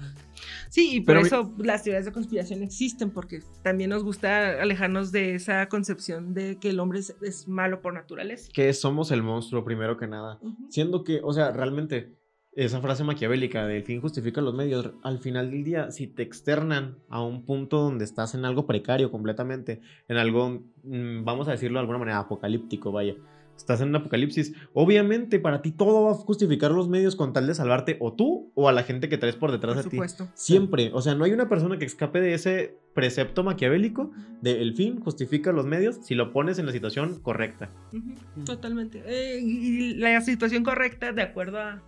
Sí, 0.69 0.97
y 0.97 1.01
por 1.01 1.17
Pero- 1.17 1.27
eso 1.27 1.55
las 1.59 1.83
teorías 1.83 2.05
de 2.05 2.13
conspiración 2.13 2.63
existen, 2.63 3.11
porque 3.11 3.43
también 3.63 3.91
nos 3.91 4.05
gusta 4.05 4.61
alejarnos 4.63 5.11
de 5.13 5.35
esa 5.35 5.67
concepción 5.69 6.35
de 6.35 6.59
que 6.59 6.71
el 6.71 6.81
hombre 6.81 6.99
es, 7.01 7.15
es 7.23 7.49
malo 7.49 7.81
por 7.81 7.95
naturaleza. 7.95 8.51
Que 8.53 8.73
somos 8.75 9.11
el 9.11 9.23
monstruo 9.23 9.65
primero 9.65 9.97
que 9.97 10.07
nada. 10.07 10.39
Ujú. 10.43 10.57
Siendo 10.71 11.05
que, 11.05 11.21
o 11.25 11.33
sea, 11.33 11.51
realmente, 11.51 12.15
esa 12.53 12.81
frase 12.81 13.05
maquiavélica 13.05 13.67
del 13.67 13.85
fin 13.85 14.01
justifica 14.01 14.41
los 14.41 14.55
medios, 14.55 14.91
al 15.03 15.19
final 15.21 15.51
del 15.51 15.65
día, 15.65 15.91
si 15.93 16.07
te 16.09 16.23
externan 16.23 16.99
a 17.09 17.23
un 17.23 17.45
punto 17.45 17.79
donde 17.79 18.05
estás 18.05 18.35
en 18.35 18.45
algo 18.45 18.67
precario 18.67 19.11
completamente, 19.11 19.81
en 20.09 20.17
algo, 20.17 20.65
mm, 20.83 21.25
vamos 21.25 21.49
a 21.49 21.53
decirlo 21.53 21.79
de 21.79 21.83
alguna 21.83 21.99
manera, 21.99 22.19
apocalíptico, 22.19 22.91
vaya. 22.93 23.15
Estás 23.59 23.81
en 23.81 23.89
un 23.89 23.97
apocalipsis. 23.97 24.55
Obviamente, 24.73 25.39
para 25.41 25.61
ti 25.63 25.73
todo 25.73 26.05
va 26.05 26.13
a 26.13 26.15
justificar 26.15 26.71
los 26.71 26.89
medios 26.89 27.17
con 27.17 27.33
tal 27.33 27.47
de 27.47 27.55
salvarte 27.55 27.97
o 28.01 28.13
tú 28.15 28.51
o 28.55 28.69
a 28.69 28.73
la 28.73 28.85
gente 28.85 29.09
que 29.09 29.19
traes 29.19 29.37
por 29.37 29.51
detrás 29.53 29.75
Por 29.75 29.85
de 29.85 29.91
ti. 29.91 29.97
supuesto. 29.97 30.29
Siempre. 30.35 30.91
O 30.95 31.03
sea, 31.03 31.15
no 31.15 31.25
hay 31.25 31.33
una 31.33 31.49
persona 31.49 31.77
que 31.79 31.85
escape 31.85 32.21
de 32.21 32.35
ese 32.35 32.79
precepto 32.95 33.45
maquiavélico 33.45 34.11
de 34.41 34.63
el 34.63 34.75
fin 34.75 35.01
justifica 35.01 35.53
los 35.53 35.67
medios 35.67 35.99
si 36.03 36.15
lo 36.15 36.33
pones 36.33 36.59
en 36.59 36.67
la 36.67 36.73
situación 36.73 37.21
correcta. 37.21 37.69
Ujú, 37.93 38.45
Totalmente. 38.45 39.03
Eh, 39.07 39.41
y 39.41 39.95
la 39.95 40.21
situación 40.21 40.63
correcta, 40.65 41.13
de 41.13 41.23
acuerdo 41.23 41.59
a 41.61 41.83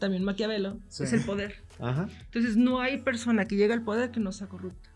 también 0.00 0.24
Maquiavelo, 0.24 0.78
Sí. 0.88 1.04
es 1.04 1.12
el 1.12 1.20
poder. 1.24 1.54
Ajá. 1.78 2.08
Entonces, 2.24 2.56
no 2.56 2.80
hay 2.80 2.98
persona 3.02 3.44
que 3.46 3.56
llegue 3.56 3.74
al 3.74 3.82
poder 3.84 4.10
que 4.10 4.18
no 4.20 4.32
sea 4.32 4.48
corrupta. 4.48 4.90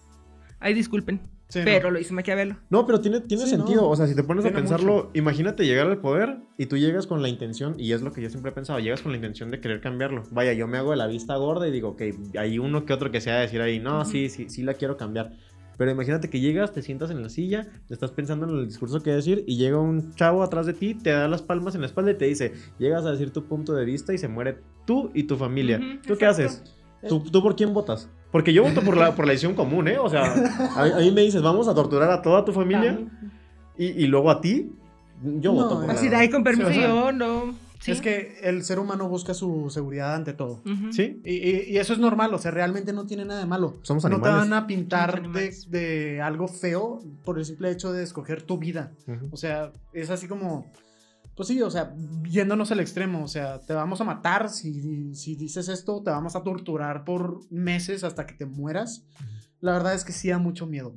Ay, 0.58 0.72
disculpen, 0.74 1.20
Sí, 1.48 1.60
no. 1.60 1.64
pero 1.66 1.90
lo 1.92 1.98
dice 1.98 2.12
Maquiavelo. 2.12 2.56
No, 2.70 2.86
pero 2.86 3.00
tiene, 3.00 3.20
tiene 3.20 3.44
Sí, 3.44 3.50
sentido. 3.50 3.82
no. 3.82 3.88
O 3.90 3.96
sea, 3.96 4.06
si 4.06 4.14
te 4.16 4.24
pones 4.24 4.44
a 4.44 4.52
pensarlo, 4.52 4.94
mucho. 4.94 5.10
imagínate 5.14 5.64
llegar 5.64 5.86
al 5.86 5.98
poder 5.98 6.38
y 6.58 6.66
tú 6.66 6.76
llegas 6.76 7.06
con 7.06 7.22
la 7.22 7.28
intención, 7.28 7.74
y 7.78 7.92
es 7.92 8.02
lo 8.02 8.12
que 8.12 8.20
yo 8.20 8.30
siempre 8.30 8.50
he 8.50 8.54
pensado, 8.54 8.78
llegas 8.80 9.02
con 9.02 9.12
la 9.12 9.16
intención 9.16 9.50
de 9.50 9.60
querer 9.60 9.80
cambiarlo. 9.80 10.24
Vaya, 10.32 10.52
yo 10.54 10.66
me 10.66 10.76
hago 10.78 10.90
de 10.90 10.96
la 10.96 11.06
vista 11.06 11.36
gorda 11.36 11.68
y 11.68 11.70
digo, 11.70 11.90
ok, 11.90 12.02
hay 12.38 12.58
uno 12.58 12.84
que 12.84 12.92
otro 12.92 13.10
que 13.10 13.20
sea 13.20 13.36
decir 13.38 13.60
ahí, 13.60 13.78
no, 13.78 14.00
Ujú. 14.00 14.10
sí, 14.10 14.28
sí, 14.28 14.48
sí 14.48 14.62
la 14.62 14.74
quiero 14.74 14.96
cambiar. 14.96 15.32
Pero 15.78 15.90
imagínate 15.90 16.30
que 16.30 16.40
llegas, 16.40 16.72
te 16.72 16.80
sientas 16.82 17.10
en 17.10 17.22
la 17.22 17.28
silla, 17.28 17.68
estás 17.90 18.10
pensando 18.10 18.48
en 18.48 18.58
el 18.58 18.66
discurso 18.66 19.02
que 19.02 19.10
decir 19.10 19.44
y 19.46 19.58
llega 19.58 19.78
un 19.78 20.14
chavo 20.14 20.42
atrás 20.42 20.64
de 20.66 20.72
ti, 20.72 20.94
te 20.94 21.10
da 21.10 21.28
las 21.28 21.42
palmas 21.42 21.74
en 21.74 21.82
la 21.82 21.86
espalda 21.86 22.12
y 22.12 22.14
te 22.14 22.24
dice, 22.24 22.54
llegas 22.78 23.04
a 23.04 23.12
decir 23.12 23.30
tu 23.30 23.44
punto 23.46 23.74
de 23.74 23.84
vista 23.84 24.14
y 24.14 24.18
se 24.18 24.26
muere 24.26 24.56
tú 24.86 25.10
y 25.14 25.24
tu 25.24 25.36
familia. 25.36 25.78
¿Tú 26.06 26.16
qué 26.16 26.24
haces? 26.26 26.64
¿Tú, 27.06 27.20
tú 27.20 27.42
por 27.42 27.54
quién 27.54 27.74
votas? 27.74 28.08
Porque 28.36 28.52
yo 28.52 28.62
voto 28.64 28.82
por 28.82 28.96
la, 28.98 29.14
por 29.14 29.24
la 29.26 29.32
decisión 29.32 29.54
común, 29.54 29.88
¿eh? 29.88 29.96
O 29.98 30.10
sea, 30.10 30.24
a, 30.76 30.82
a 30.82 30.98
mí 31.00 31.10
me 31.10 31.22
dices, 31.22 31.40
vamos 31.40 31.68
a 31.68 31.74
torturar 31.74 32.10
a 32.10 32.20
toda 32.20 32.44
tu 32.44 32.52
familia 32.52 32.98
y, 33.78 33.86
y 33.86 34.06
luego 34.08 34.30
a 34.30 34.42
ti. 34.42 34.70
Yo 35.22 35.52
No, 35.54 35.62
voto 35.62 35.80
por 35.80 35.90
Así 35.90 36.10
la... 36.10 36.30
con 36.30 36.44
permiso, 36.44 36.70
Sí, 36.70 36.78
o 36.78 36.80
sea, 36.82 36.88
yo 36.88 37.12
no. 37.12 37.54
Sí. 37.80 37.92
Es 37.92 38.00
que 38.02 38.38
el 38.42 38.62
ser 38.64 38.78
humano 38.78 39.08
busca 39.08 39.32
su 39.32 39.70
seguridad 39.70 40.14
ante 40.14 40.32
todo. 40.34 40.60
Sí, 40.90 41.20
Y, 41.24 41.34
y- 41.34 41.64
y 41.70 41.78
eso 41.78 41.92
es 41.94 41.98
normal, 41.98 42.34
o 42.34 42.38
sea, 42.38 42.50
realmente 42.50 42.92
no 42.92 43.06
tiene 43.06 43.24
nada 43.24 43.40
de 43.40 43.46
malo. 43.46 43.76
Somos 43.82 44.02
No 44.04 44.10
te 44.10 44.14
animales. 44.16 44.50
van 44.50 44.52
a 44.52 44.66
pintar 44.66 45.12
de, 45.12 45.18
animales. 45.20 45.70
de 45.70 46.20
algo 46.20 46.48
feo 46.48 47.00
por 47.24 47.38
el 47.38 47.44
simple 47.44 47.70
hecho 47.70 47.92
de 47.92 48.02
escoger 48.02 48.42
tu 48.42 48.58
vida. 48.58 48.92
O 49.30 49.36
sea, 49.36 49.72
es 49.92 50.10
así 50.10 50.26
como, 50.26 50.66
pues 51.36 51.48
sí, 51.48 51.60
o 51.62 51.70
sea, 51.70 51.94
yéndonos 52.28 52.72
al 52.72 52.80
extremo, 52.80 53.22
o 53.22 53.28
sea, 53.28 53.60
te 53.60 53.74
vamos 53.74 54.00
a 54.00 54.04
matar 54.04 54.48
si, 54.48 55.14
si 55.14 55.36
dices 55.36 55.68
esto, 55.68 56.02
te 56.02 56.10
vamos 56.10 56.34
a 56.34 56.42
torturar 56.42 57.04
por 57.04 57.40
meses 57.50 58.02
hasta 58.04 58.26
que 58.26 58.34
te 58.34 58.46
mueras. 58.46 59.04
La 59.60 59.72
verdad 59.72 59.94
es 59.94 60.04
que 60.04 60.12
sí 60.12 60.28
da 60.30 60.38
mucho 60.38 60.66
miedo. 60.66 60.96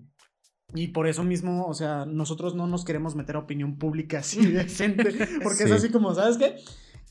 Y 0.73 0.89
por 0.89 1.07
eso 1.07 1.23
mismo, 1.23 1.65
o 1.65 1.73
sea, 1.73 2.05
nosotros 2.05 2.55
no 2.55 2.67
nos 2.67 2.85
queremos 2.85 3.15
meter 3.15 3.35
a 3.35 3.39
opinión 3.39 3.77
pública 3.77 4.19
así 4.19 4.45
decente, 4.51 5.03
porque 5.43 5.63
es 5.63 5.69
Sí. 5.69 5.75
así 5.75 5.89
como, 5.89 6.13
¿sabes 6.15 6.37
qué? 6.37 6.55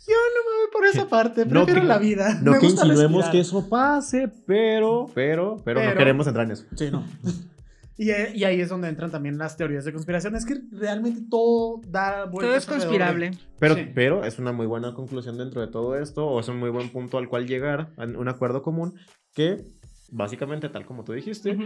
Yo 0.07 0.15
no 0.15 0.51
me 0.51 0.57
voy 0.63 0.71
por 0.73 0.87
esa 0.87 1.09
parte, 1.09 1.45
No 1.45 1.65
prefiero 1.65 1.81
que- 1.83 1.87
la 1.89 1.99
vida. 1.99 2.41
No 2.41 2.53
me 2.53 2.59
que 2.61 2.67
insinuemos 2.67 3.01
respirar. 3.25 3.33
que 3.33 3.41
eso 3.41 3.69
pase, 3.69 4.29
pero, 4.47 5.07
pero, 5.15 5.61
pero, 5.65 5.81
no 5.81 5.87
Pero- 5.87 5.99
queremos 5.99 6.27
entrar 6.29 6.47
en 6.47 6.53
eso. 6.53 6.65
Sí, 6.77 6.91
no. 6.91 7.05
Y, 7.99 8.11
eh, 8.11 8.31
y 8.35 8.45
ahí 8.45 8.61
es 8.61 8.69
donde 8.69 8.89
entran 8.89 9.11
también 9.11 9.37
las 9.39 9.57
teorías 9.57 9.85
de 9.85 9.93
conspiración. 9.93 10.37
Es 10.37 10.47
que 10.47 10.55
realmente 10.71 11.21
todo 11.29 11.81
da 11.87 12.27
vueltas. 12.27 12.41
Todo 12.49 12.55
es 12.57 12.67
de- 12.67 12.73
conspirable. 12.73 13.31
Pero, 13.59 13.75
Sí. 13.75 13.91
pero 13.95 14.25
es 14.25 14.39
una 14.39 14.53
muy 14.53 14.67
buena 14.67 14.95
conclusión 14.95 15.37
dentro 15.37 15.61
de 15.61 15.67
todo 15.67 15.97
esto, 15.99 16.27
o 16.27 16.39
es 16.41 16.49
un 16.49 16.59
muy 16.59 16.71
buen 16.71 16.91
punto 16.91 17.19
al 17.19 17.29
cual 17.29 17.47
llegar, 17.49 17.91
a 17.97 18.05
un 18.05 18.29
acuerdo 18.29 18.63
común, 18.63 18.95
que 19.35 19.65
básicamente, 20.13 20.69
tal 20.69 20.87
como 20.87 21.03
tú 21.05 21.13
dijiste, 21.13 21.51
Ujú, 21.57 21.65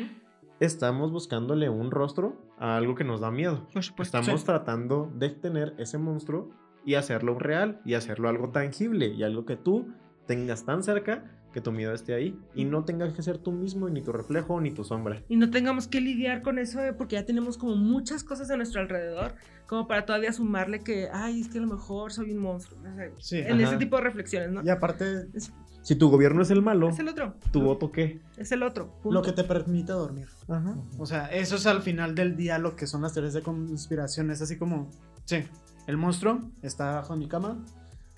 estamos 0.58 1.12
buscándole 1.12 1.68
un 1.68 1.90
rostro 1.90 2.36
a 2.58 2.76
algo 2.76 2.94
que 2.94 3.04
nos 3.04 3.20
da 3.20 3.30
miedo. 3.30 3.68
Por 3.72 3.82
supuesto. 3.84 4.18
Estamos 4.18 4.40
Sí. 4.40 4.46
tratando 4.46 5.12
de 5.14 5.28
tener 5.30 5.74
ese 5.78 5.98
monstruo 5.98 6.50
y 6.84 6.94
hacerlo 6.94 7.38
real 7.38 7.80
y 7.84 7.94
hacerlo 7.94 8.28
algo 8.30 8.50
tangible 8.50 9.08
y 9.08 9.22
algo 9.22 9.44
que 9.44 9.56
tú 9.56 9.92
tengas 10.26 10.64
tan 10.64 10.82
cerca 10.82 11.24
que 11.52 11.60
tu 11.60 11.70
miedo 11.72 11.92
esté 11.92 12.14
ahí 12.14 12.38
y 12.54 12.64
no 12.64 12.84
tengas 12.84 13.12
que 13.12 13.22
ser 13.22 13.38
tú 13.38 13.52
mismo, 13.52 13.88
ni 13.88 14.00
tu 14.02 14.12
reflejo, 14.12 14.60
ni 14.60 14.70
tu 14.70 14.84
sombra. 14.84 15.22
Y 15.28 15.36
no 15.36 15.50
tengamos 15.50 15.86
que 15.86 16.00
lidiar 16.00 16.42
con 16.42 16.58
eso 16.58 16.80
eh, 16.82 16.92
porque 16.92 17.16
ya 17.16 17.24
tenemos 17.26 17.58
como 17.58 17.76
muchas 17.76 18.24
cosas 18.24 18.50
a 18.50 18.56
nuestro 18.56 18.80
alrededor, 18.80 19.34
como 19.66 19.86
para 19.86 20.04
todavía 20.06 20.32
sumarle 20.32 20.80
que, 20.80 21.08
ay, 21.12 21.40
es 21.42 21.48
que 21.48 21.58
a 21.58 21.60
lo 21.62 21.68
mejor 21.68 22.12
soy 22.12 22.32
un 22.32 22.38
monstruo. 22.38 22.78
o 22.80 22.82
sea, 22.96 23.10
Sí, 23.18 23.38
en 23.38 23.52
ajá. 23.60 23.62
ese 23.70 23.76
tipo 23.76 23.96
de 23.96 24.02
reflexiones, 24.02 24.50
¿no? 24.50 24.62
Y 24.64 24.70
aparte, 24.70 25.26
Es, 25.34 25.52
Si 25.82 25.96
tu 25.96 26.08
gobierno 26.10 26.42
es 26.42 26.50
el 26.50 26.62
malo, 26.62 26.88
es 26.90 26.98
el 27.00 27.08
otro. 27.08 27.34
¿tu 27.52 27.58
¿no? 27.60 27.66
voto 27.66 27.90
qué? 27.90 28.20
Es 28.36 28.52
el 28.52 28.62
otro. 28.62 28.92
punto. 29.02 29.12
lo 29.12 29.22
que 29.22 29.32
te 29.32 29.42
permite 29.44 29.92
dormir. 29.92 30.28
Ajá. 30.48 30.76
O 30.98 31.06
sea, 31.06 31.26
eso 31.26 31.56
es 31.56 31.66
al 31.66 31.82
final 31.82 32.14
del 32.14 32.36
día 32.36 32.58
lo 32.58 32.76
que 32.76 32.86
son 32.86 33.02
las 33.02 33.12
teorías 33.14 33.34
de 33.34 33.42
conspiración. 33.42 34.30
Es 34.30 34.40
así 34.40 34.56
como, 34.56 34.90
sí, 35.24 35.44
el 35.88 35.96
monstruo 35.96 36.38
está 36.62 36.92
bajo 36.96 37.16
mi 37.16 37.26
cama, 37.26 37.58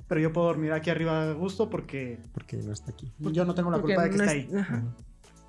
pero 0.08 0.20
yo 0.20 0.32
puedo 0.32 0.46
dormir 0.48 0.72
aquí 0.72 0.90
arriba 0.90 1.30
a 1.30 1.32
gusto 1.32 1.70
porque 1.70 2.20
Porque 2.32 2.56
no 2.58 2.72
está 2.72 2.90
aquí. 2.92 3.12
yo 3.18 3.44
no 3.44 3.54
tengo 3.54 3.70
la 3.70 3.78
Porque 3.80 3.94
culpa 3.94 4.04
de 4.04 4.10
que 4.10 4.16
no 4.18 4.24
está 4.24 4.34
es- 4.36 4.52
ahí. 4.52 4.58
ajá, 4.58 4.94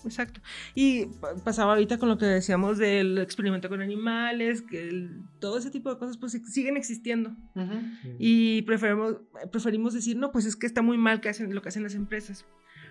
Exacto. 0.04 0.40
Y 0.76 1.08
pa- 1.08 1.34
pasaba 1.44 1.72
ahorita 1.74 1.98
con 1.98 2.10
lo 2.10 2.18
que 2.20 2.26
decíamos 2.28 2.78
del 2.78 3.18
experimento 3.18 3.70
con 3.70 3.82
animales, 3.82 4.62
que 4.62 4.88
el- 4.88 5.24
todo 5.40 5.58
ese 5.58 5.72
tipo 5.72 5.90
de 5.92 5.98
cosas 5.98 6.18
pues 6.18 6.34
siguen 6.34 6.78
existiendo. 6.78 7.32
Ujú. 7.56 7.74
Y 8.20 8.62
preferimos, 8.64 9.16
preferimos 9.52 9.96
decir, 9.96 10.16
no, 10.16 10.32
pues 10.32 10.46
es 10.46 10.56
que 10.56 10.68
está 10.68 10.84
muy 10.84 11.00
mal 11.00 11.22
que 11.22 11.30
hacen, 11.30 11.56
lo 11.56 11.62
que 11.64 11.70
hacen 11.70 11.82
las 11.82 11.96
empresas. 11.96 12.46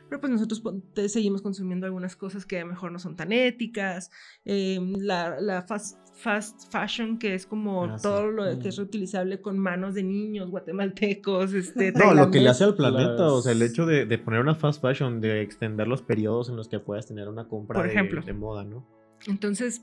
Pero 0.08 0.20
pues 0.20 0.30
nosotros 0.32 0.62
seguimos 1.08 1.42
consumiendo 1.42 1.86
algunas 1.86 2.14
cosas 2.14 2.44
que 2.46 2.58
a 2.58 2.60
lo 2.62 2.68
mejor 2.68 2.92
no 2.92 2.98
son 2.98 3.16
tan 3.16 3.32
éticas. 3.32 4.10
eh, 4.44 4.78
la 4.98 5.40
la 5.40 5.62
fast, 5.62 5.98
fast 6.14 6.70
fashion, 6.70 7.18
que 7.18 7.34
es 7.34 7.46
como 7.46 7.84
Ah, 7.86 7.98
sí. 7.98 8.02
todo 8.02 8.30
lo 8.30 8.44
que 8.58 8.66
Mm. 8.66 8.68
es 8.68 8.76
reutilizable 8.76 9.40
con 9.40 9.58
manos 9.58 9.94
de 9.94 10.02
niños 10.02 10.50
guatemaltecos. 10.50 11.52
Este, 11.54 11.92
No, 11.92 12.12
lo 12.14 12.30
que 12.30 12.40
le 12.40 12.50
hace 12.50 12.64
al 12.64 12.76
planeta, 12.76 13.22
Las- 13.22 13.32
o 13.32 13.42
sea, 13.42 13.52
el 13.52 13.62
hecho 13.62 13.86
de, 13.86 14.04
de 14.06 14.18
poner 14.18 14.40
una 14.40 14.54
fast 14.54 14.80
fashion, 14.82 15.20
de 15.20 15.40
extender 15.42 15.88
los 15.88 16.02
periodos 16.02 16.48
en 16.50 16.56
los 16.56 16.68
que 16.68 16.78
puedas 16.78 17.06
tener 17.06 17.28
una 17.28 17.48
compra 17.48 17.78
Por 17.80 17.86
de, 17.86 17.92
ejemplo. 17.94 18.20
de 18.22 18.32
moda, 18.34 18.64
¿no? 18.64 18.86
Entonces, 19.26 19.82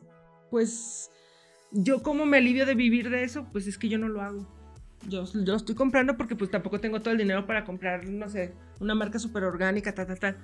pues, 0.52 1.12
yo 1.72 2.04
como 2.04 2.26
me 2.26 2.38
alivio 2.38 2.66
de 2.66 2.76
vivir 2.76 3.10
de 3.10 3.24
eso, 3.24 3.48
pues 3.52 3.66
es 3.68 3.78
que 3.78 3.90
yo 3.90 3.98
no 3.98 4.08
lo 4.08 4.22
hago. 4.22 4.48
Yo, 5.10 5.26
yo 5.26 5.42
lo 5.44 5.56
estoy 5.56 5.76
comprando 5.76 6.16
porque 6.18 6.36
pues 6.36 6.52
tampoco 6.52 6.80
tengo 6.80 7.00
todo 7.02 7.12
el 7.12 7.18
dinero 7.18 7.46
para 7.48 7.66
comprar, 7.66 8.08
no 8.08 8.30
sé, 8.30 8.54
una 8.80 8.94
marca 8.96 9.18
súper 9.20 9.44
orgánica, 9.44 9.94
tal, 9.94 10.08
tal, 10.08 10.20
tal. 10.20 10.38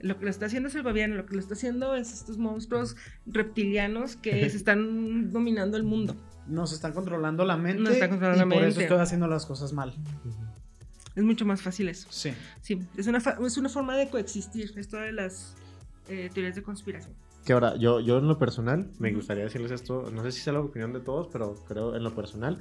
Lo 0.00 0.18
que 0.18 0.24
lo 0.24 0.30
está 0.30 0.46
haciendo 0.46 0.68
es 0.68 0.74
el 0.74 0.82
gobierno, 0.82 1.16
lo 1.16 1.26
que 1.26 1.34
lo 1.34 1.40
está 1.40 1.54
haciendo 1.54 1.94
es 1.94 2.12
estos 2.12 2.36
monstruos 2.38 2.96
reptilianos 3.26 4.16
que 4.16 4.48
se 4.50 4.56
están 4.56 5.32
dominando 5.32 5.76
el 5.76 5.84
mundo. 5.84 6.14
Nos 6.46 6.72
están 6.72 6.92
controlando 6.92 7.44
la 7.44 7.56
mente. 7.56 7.82
Nos 7.82 7.92
están 7.94 8.10
controlando 8.10 8.44
y 8.44 8.48
la 8.48 8.54
por 8.54 8.62
eso 8.64 8.68
mente. 8.78 8.82
estoy 8.84 8.98
haciendo 8.98 9.26
las 9.26 9.46
cosas 9.46 9.72
mal. 9.72 9.94
Es 11.14 11.24
mucho 11.24 11.46
más 11.46 11.62
fácil 11.62 11.88
eso. 11.88 12.06
Sí. 12.10 12.32
Sí, 12.60 12.78
es 12.96 13.06
una, 13.06 13.20
fa- 13.20 13.38
es 13.44 13.56
una 13.56 13.68
forma 13.70 13.96
de 13.96 14.08
coexistir, 14.10 14.72
esto 14.76 14.98
de 14.98 15.12
las 15.12 15.54
eh, 16.08 16.30
teorías 16.32 16.54
de 16.54 16.62
conspiración. 16.62 17.14
Que 17.44 17.52
ahora, 17.54 17.76
yo, 17.76 18.00
yo 18.00 18.18
en 18.18 18.26
lo 18.28 18.38
personal, 18.38 18.90
me 18.98 19.12
gustaría 19.12 19.44
decirles 19.44 19.70
esto, 19.70 20.10
no 20.12 20.22
sé 20.24 20.32
si 20.32 20.40
sea 20.42 20.52
la 20.52 20.60
opinión 20.60 20.92
de 20.92 21.00
todos, 21.00 21.28
pero 21.32 21.54
creo 21.66 21.96
en 21.96 22.02
lo 22.02 22.14
personal, 22.14 22.58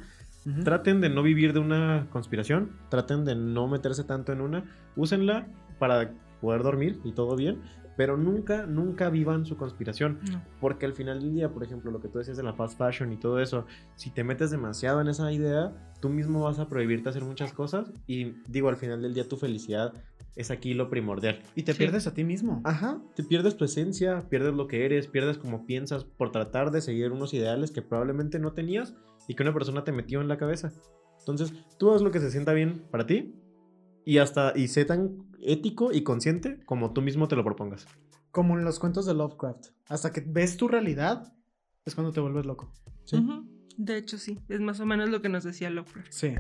Traten 0.64 1.02
de 1.02 1.10
no 1.10 1.24
vivir 1.24 1.54
de 1.54 1.60
una 1.60 2.08
conspiración, 2.12 2.72
traten 2.90 3.26
de 3.26 3.36
no 3.36 3.68
meterse 3.68 4.04
tanto 4.04 4.32
en 4.32 4.42
una, 4.42 4.64
úsenla 4.96 5.48
para 5.80 6.12
poder 6.40 6.62
dormir 6.62 7.00
y 7.04 7.14
todo 7.14 7.36
bien, 7.36 7.62
pero 7.98 8.18
nunca, 8.18 8.66
nunca 8.68 9.10
vivan 9.10 9.46
su 9.46 9.58
conspiración, 9.58 10.20
No. 10.32 10.44
porque 10.60 10.86
al 10.86 10.94
final 10.94 11.20
del 11.22 11.34
día, 11.34 11.50
por 11.50 11.64
ejemplo, 11.64 11.92
lo 11.92 12.00
que 12.02 12.10
tú 12.10 12.20
decías 12.20 12.38
de 12.38 12.44
la 12.44 12.54
fast 12.54 12.78
fashion 12.78 13.12
y 13.12 13.18
todo 13.18 13.40
eso, 13.40 13.66
si 13.96 14.10
te 14.12 14.24
metes 14.24 14.52
demasiado 14.52 15.02
en 15.02 15.08
esa 15.08 15.32
idea, 15.32 15.72
tú 16.02 16.10
mismo 16.10 16.44
vas 16.44 16.60
a 16.60 16.68
prohibirte 16.68 17.10
hacer 17.10 17.24
muchas 17.24 17.54
cosas 17.54 17.92
y 18.06 18.34
digo, 18.48 18.70
al 18.70 18.76
final 18.76 19.02
del 19.02 19.14
día 19.14 19.28
tu 19.28 19.38
felicidad 19.38 19.94
es 20.36 20.52
aquí 20.52 20.74
lo 20.74 20.90
primordial. 20.90 21.40
Y 21.56 21.64
te 21.64 21.72
Sí. 21.72 21.78
pierdes 21.80 22.06
a 22.08 22.14
ti 22.14 22.26
mismo. 22.26 22.60
Ajá, 22.66 23.00
te 23.16 23.24
pierdes 23.24 23.56
tu 23.56 23.64
esencia, 23.64 24.28
pierdes 24.30 24.54
lo 24.54 24.68
que 24.68 24.86
eres, 24.86 25.08
pierdes 25.08 25.38
cómo 25.38 25.66
piensas 25.66 26.04
por 26.04 26.32
tratar 26.34 26.72
de 26.72 26.82
seguir 26.82 27.14
unos 27.14 27.34
ideales 27.34 27.72
que 27.72 27.82
probablemente 27.82 28.38
no 28.40 28.52
tenías 28.52 28.94
y 29.28 29.36
que 29.36 29.44
una 29.44 29.54
persona 29.54 29.84
te 29.84 29.92
metió 29.92 30.22
en 30.22 30.28
la 30.28 30.38
cabeza. 30.38 30.72
Entonces, 31.20 31.54
tú 31.78 31.94
haz 31.94 32.02
lo 32.02 32.12
que 32.12 32.20
se 32.20 32.32
sienta 32.32 32.54
bien 32.54 32.84
para 32.92 33.06
ti 33.06 33.36
y 34.06 34.20
hasta 34.20 34.54
y 34.56 34.68
sé 34.68 34.86
tan 34.86 35.18
ético 35.42 35.92
y 35.92 36.04
consciente 36.04 36.64
como 36.66 36.94
tú 36.94 37.02
mismo 37.02 37.28
te 37.28 37.36
lo 37.36 37.44
propongas. 37.44 37.88
Como 38.32 38.58
en 38.58 38.66
los 38.66 38.80
cuentos 38.80 39.06
de 39.06 39.14
Lovecraft. 39.14 39.68
Hasta 39.88 40.12
que 40.12 40.22
ves 40.22 40.58
tu 40.58 40.68
realidad, 40.68 41.34
es 41.86 41.96
cuando 41.96 42.12
te 42.12 42.20
vuelves 42.20 42.46
loco. 42.46 42.72
Sí. 43.06 43.26
De 43.78 43.98
hecho, 43.98 44.18
sí. 44.18 44.40
Es 44.50 44.60
más 44.60 44.80
o 44.80 44.86
menos 44.86 45.10
lo 45.10 45.22
que 45.22 45.30
nos 45.30 45.44
decía 45.44 45.70
Lovecraft. 45.70 46.12
Sí. 46.12 46.34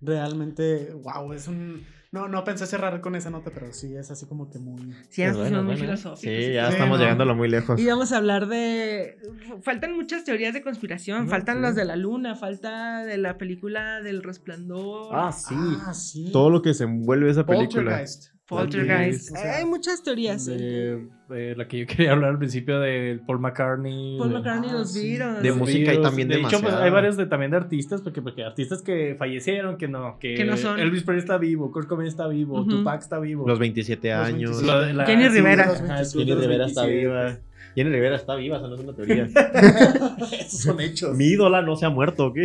Realmente, 0.00 0.94
wow, 0.94 1.32
es 1.32 1.48
un... 1.48 1.84
No, 2.16 2.28
no 2.28 2.44
pensé 2.44 2.66
cerrar 2.66 3.00
con 3.02 3.14
esa 3.14 3.28
nota, 3.30 3.50
pero 3.52 3.72
sí, 3.72 3.94
es 3.94 4.10
así 4.10 4.24
como 4.26 4.48
que 4.48 4.58
muy... 4.58 4.80
Sí, 5.10 5.22
nos 5.22 5.36
Pues 5.36 5.36
pusimos 5.36 5.36
muy 5.36 5.50
bueno, 5.50 5.62
bueno. 5.64 5.80
filosóficos. 5.80 6.20
Sí, 6.20 6.52
ya 6.54 6.66
Sí, 6.68 6.72
estamos 6.72 6.98
no. 6.98 7.04
llegándolo 7.04 7.34
muy 7.34 7.48
lejos. 7.48 7.78
Y 7.78 7.86
vamos 7.86 8.12
a 8.12 8.16
hablar 8.16 8.46
de. 8.48 9.18
Faltan 9.62 9.94
muchas 9.94 10.24
teorías 10.24 10.54
de 10.54 10.62
conspiración. 10.62 11.24
No, 11.24 11.30
faltan 11.30 11.56
sí. 11.56 11.62
las 11.62 11.74
de 11.74 11.84
la 11.84 11.96
luna. 11.96 12.34
Falta 12.34 13.04
de 13.04 13.18
la 13.18 13.36
película 13.36 14.00
del 14.00 14.22
resplandor. 14.22 15.10
Ah, 15.14 15.30
sí. 15.32 15.54
Ah, 15.86 15.92
sí. 15.92 16.30
Todo 16.32 16.48
lo 16.50 16.62
que 16.62 16.72
se 16.72 16.84
envuelve 16.84 17.30
esa 17.30 17.44
película. 17.44 17.82
Poltergeist. 17.98 18.32
Poltergeist. 18.46 19.32
O 19.32 19.36
sea, 19.36 19.56
Hay 19.56 19.64
muchas 19.66 20.02
teorías. 20.02 20.46
De, 20.46 21.06
de 21.28 21.56
la 21.56 21.66
que 21.68 21.80
yo 21.80 21.86
quería 21.88 22.12
hablar 22.12 22.30
al 22.30 22.38
principio 22.38 22.78
de 22.80 23.20
Paul 23.26 23.40
McCartney. 23.40 24.16
Paul 24.18 24.28
de- 24.30 24.34
McCartney 24.36 24.70
Ah, 24.70 24.74
los. 24.74 24.94
De 24.94 25.48
los 25.48 25.56
música 25.56 25.94
y 25.94 26.00
también 26.02 26.28
de 26.28 26.40
hecho, 26.40 26.60
pues, 26.60 26.74
hay 26.74 26.90
varios 26.90 27.16
de, 27.16 27.26
también 27.26 27.50
de 27.50 27.56
artistas, 27.56 28.00
porque, 28.00 28.22
porque 28.22 28.44
artistas 28.44 28.82
que 28.82 29.16
fallecieron, 29.18 29.76
que 29.76 29.88
no, 29.88 30.18
que, 30.18 30.34
Que 30.34 30.44
no 30.44 30.56
son. 30.56 30.78
Elvis 30.78 31.02
Presley 31.02 31.20
está 31.20 31.38
vivo, 31.38 31.72
Kurt 31.72 31.88
Cobain 31.88 32.08
está 32.08 32.26
vivo. 32.28 32.64
Tupac 32.64 33.00
está 33.00 33.18
vivo. 33.18 33.46
Los 33.46 33.58
27 33.58 34.08
Los 34.08 34.18
años. 34.18 34.50
27. 34.62 34.66
Lo 34.72 34.80
de 34.86 34.92
la- 34.94 35.06
Jenny 35.06 35.28
Rivera. 35.28 35.64
Jenny 35.74 36.34
Rivera 36.34 36.66
está 36.66 36.82
27. 36.84 36.96
viva. 36.96 37.38
Jenny 37.74 37.90
Rivera 37.90 38.16
está 38.16 38.34
viva, 38.36 38.56
eso 38.56 38.68
no 38.68 38.74
es 38.76 38.80
una 38.80 38.94
teoría. 38.94 39.24
Esos 40.40 40.60
son 40.60 40.80
hechos. 40.80 41.14
Mi 41.16 41.26
ídola 41.26 41.60
no 41.60 41.76
se 41.76 41.84
ha 41.84 41.90
muerto, 41.90 42.26
¿ok? 42.26 42.38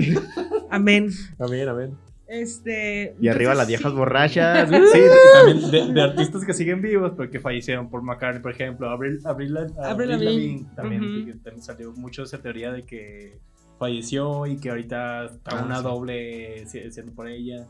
Amén. 0.69 1.09
Amén, 1.39 1.69
amén. 1.69 1.91
Este. 2.31 3.15
Y 3.19 3.27
arriba 3.27 3.53
las 3.53 3.67
viejas 3.67 3.91
sí. 3.91 3.97
borrachas. 3.97 4.69
Sí, 4.93 4.99
también 5.33 5.71
de, 5.71 5.93
de 5.93 6.01
artistas 6.01 6.45
que 6.45 6.53
siguen 6.53 6.81
vivos, 6.81 7.11
pero 7.17 7.29
que 7.29 7.39
fallecieron. 7.39 7.89
Paul 7.89 8.03
McCartney, 8.03 8.41
por 8.41 8.51
ejemplo, 8.51 8.89
Avril, 8.89 9.19
Avril, 9.25 9.57
Avril, 9.57 9.73
Avril 9.83 10.09
Lavigne. 10.09 10.65
Lavigne, 10.77 11.33
también, 11.43 11.61
salió 11.61 11.91
mucho 11.93 12.23
esa 12.23 12.41
teoría 12.41 12.71
de 12.71 12.83
que 12.85 13.39
falleció 13.77 14.45
y 14.47 14.57
que 14.57 14.69
ahorita 14.69 15.25
está 15.25 15.59
Ah, 15.59 15.65
una 15.65 15.77
sí. 15.77 15.83
doble 15.83 16.65
si- 16.67 16.89
siendo 16.91 17.11
por 17.13 17.27
ella. 17.27 17.67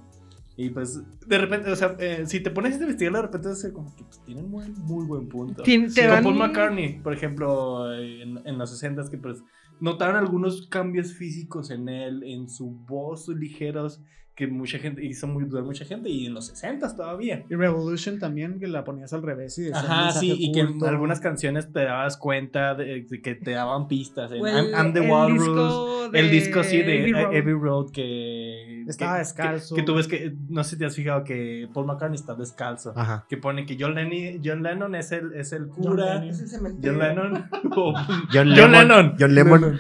Y 0.58 0.70
pues, 0.70 1.02
de 1.26 1.38
repente, 1.38 1.72
o 1.72 1.76
sea, 1.76 1.96
eh, 1.98 2.24
si 2.28 2.42
te 2.42 2.52
pones 2.52 2.74
a 2.78 2.82
investigar, 2.84 3.14
de 3.14 3.22
repente 3.24 3.50
es 3.52 3.72
como 3.74 3.96
que 3.96 4.04
pues, 4.04 4.22
tienen 4.26 4.50
muy, 4.50 4.66
muy 4.70 5.06
buen 5.08 5.28
punto. 5.28 5.64
Te 5.64 6.08
van- 6.08 6.24
Paul 6.24 6.36
McCartney, 6.36 7.00
por 7.02 7.14
ejemplo, 7.14 7.92
en, 7.96 8.40
en 8.46 8.58
los 8.58 8.70
60 8.70 9.10
que 9.10 9.18
pues 9.18 9.42
notaron 9.80 10.18
algunos 10.18 10.68
cambios 10.68 11.14
físicos 11.14 11.72
en 11.72 11.90
él, 11.90 12.24
en 12.26 12.48
su 12.50 12.70
voz 12.70 13.28
ligeros, 13.30 14.02
que 14.36 14.48
mucha 14.48 14.80
gente 14.80 15.06
hizo 15.06 15.28
muy 15.28 15.44
dudar 15.46 15.64
mucha 15.64 15.86
gente, 15.86 16.10
y 16.10 16.26
en 16.26 16.34
los 16.34 16.48
60 16.48 16.96
todavía. 16.96 17.44
Y 17.50 17.56
Revolution 17.56 18.18
también, 18.18 18.60
que 18.60 18.68
la 18.68 18.84
ponías 18.84 19.12
al 19.14 19.22
revés 19.22 19.58
y 19.60 19.72
Ajá, 19.72 20.12
sí, 20.14 20.34
y 20.38 20.52
que 20.52 20.62
en 20.62 20.84
algunas 20.84 21.20
canciones 21.20 21.72
te 21.72 21.84
dabas 21.84 22.18
cuenta 22.18 22.74
de, 22.74 23.02
de 23.10 23.22
que 23.22 23.36
te 23.36 23.52
daban 23.52 23.88
pistas. 23.88 24.32
En 24.32 24.42
O 24.42 24.48
I'm, 24.48 24.66
el- 24.66 24.72
I'm 24.74 24.94
the 24.94 25.02
Walrus. 25.02 25.40
disco 25.40 26.10
de 26.10 26.20
el 26.20 26.32
disco, 26.32 26.64
sí, 26.64 26.78
de 26.78 27.00
Abbey 27.02 27.12
Road. 27.14 27.26
Abbey 27.38 27.54
Road, 27.54 27.92
que. 27.92 28.84
Estaba 28.88 29.14
que- 29.14 29.20
descalzo. 29.20 29.76
Que, 29.76 29.82
que 29.82 29.86
tú 29.86 29.96
ves 29.96 30.08
que. 30.08 30.34
No 30.50 30.64
sé 30.64 30.72
si 30.72 30.78
te 30.78 30.86
has 30.86 30.96
fijado 30.96 31.24
que 31.24 31.68
Paul 31.74 31.86
McCartney 31.86 32.16
está 32.20 32.34
descalzo. 32.34 32.94
Ajá. 32.96 33.26
Que 33.30 33.38
pone 33.38 33.66
que 33.66 33.78
John, 33.80 33.94
Lenny- 33.96 34.40
John 34.44 34.64
Lennon 34.64 34.96
es 34.96 35.12
el, 35.12 35.34
es 35.34 35.52
el 35.54 35.68
John 35.68 35.76
cura. 35.84 36.14
Lennon. 36.16 36.30
Es 36.30 36.40
el 36.42 36.48
cementerio. 36.48 37.00
John 37.00 37.08
Lennon. 37.16 37.50
John, 37.76 37.96
John 38.34 38.50
Lemon. 38.50 38.72
Lennon. 38.72 39.16
John 39.20 39.36
Lemon. 39.36 39.80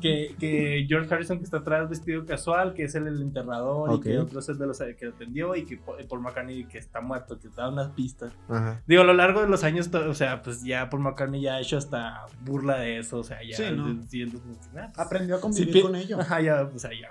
Que, 0.00 0.34
que 0.38 0.86
George 0.88 1.12
Harrison 1.12 1.38
que 1.38 1.44
está 1.44 1.58
atrás 1.58 1.88
vestido 1.88 2.24
casual, 2.24 2.74
que 2.74 2.84
es 2.84 2.94
el, 2.94 3.06
el 3.06 3.20
enterrador, 3.22 3.94
y 3.94 4.00
que 4.00 4.18
otro 4.18 4.40
es 4.40 4.46
de 4.46 4.66
los 4.66 4.78
que 4.78 5.06
atendió, 5.06 5.54
y 5.54 5.64
que 5.64 5.76
Paul 5.76 6.20
McCartney 6.20 6.64
que 6.64 6.78
está 6.78 7.00
muerto, 7.00 7.38
que 7.38 7.48
da 7.48 7.68
unas 7.68 7.90
pistas. 7.90 8.32
Ajá. 8.48 8.82
Digo, 8.86 9.02
a 9.02 9.04
lo 9.04 9.14
largo 9.14 9.40
de 9.42 9.48
los 9.48 9.64
años, 9.64 9.92
o 9.92 10.14
sea, 10.14 10.42
pues 10.42 10.62
ya 10.62 10.88
Paul 10.90 11.02
McCartney 11.02 11.40
ya 11.40 11.54
ha 11.54 11.60
hecho 11.60 11.76
hasta 11.76 12.26
burla 12.42 12.78
de 12.78 12.98
eso, 12.98 13.18
o 13.18 13.24
sea, 13.24 13.38
ya 13.42 13.56
Sí, 13.56 13.64
¿no? 13.74 13.86
ah, 13.86 14.90
pues, 14.94 14.98
Aprendió 14.98 15.36
a 15.36 15.40
convivir 15.40 15.82
con 15.82 15.96
ello. 15.96 16.20
Ajá, 16.20 16.40
ya, 16.40 16.62
o 16.62 16.78
sea, 16.78 16.90
ya 16.90 17.10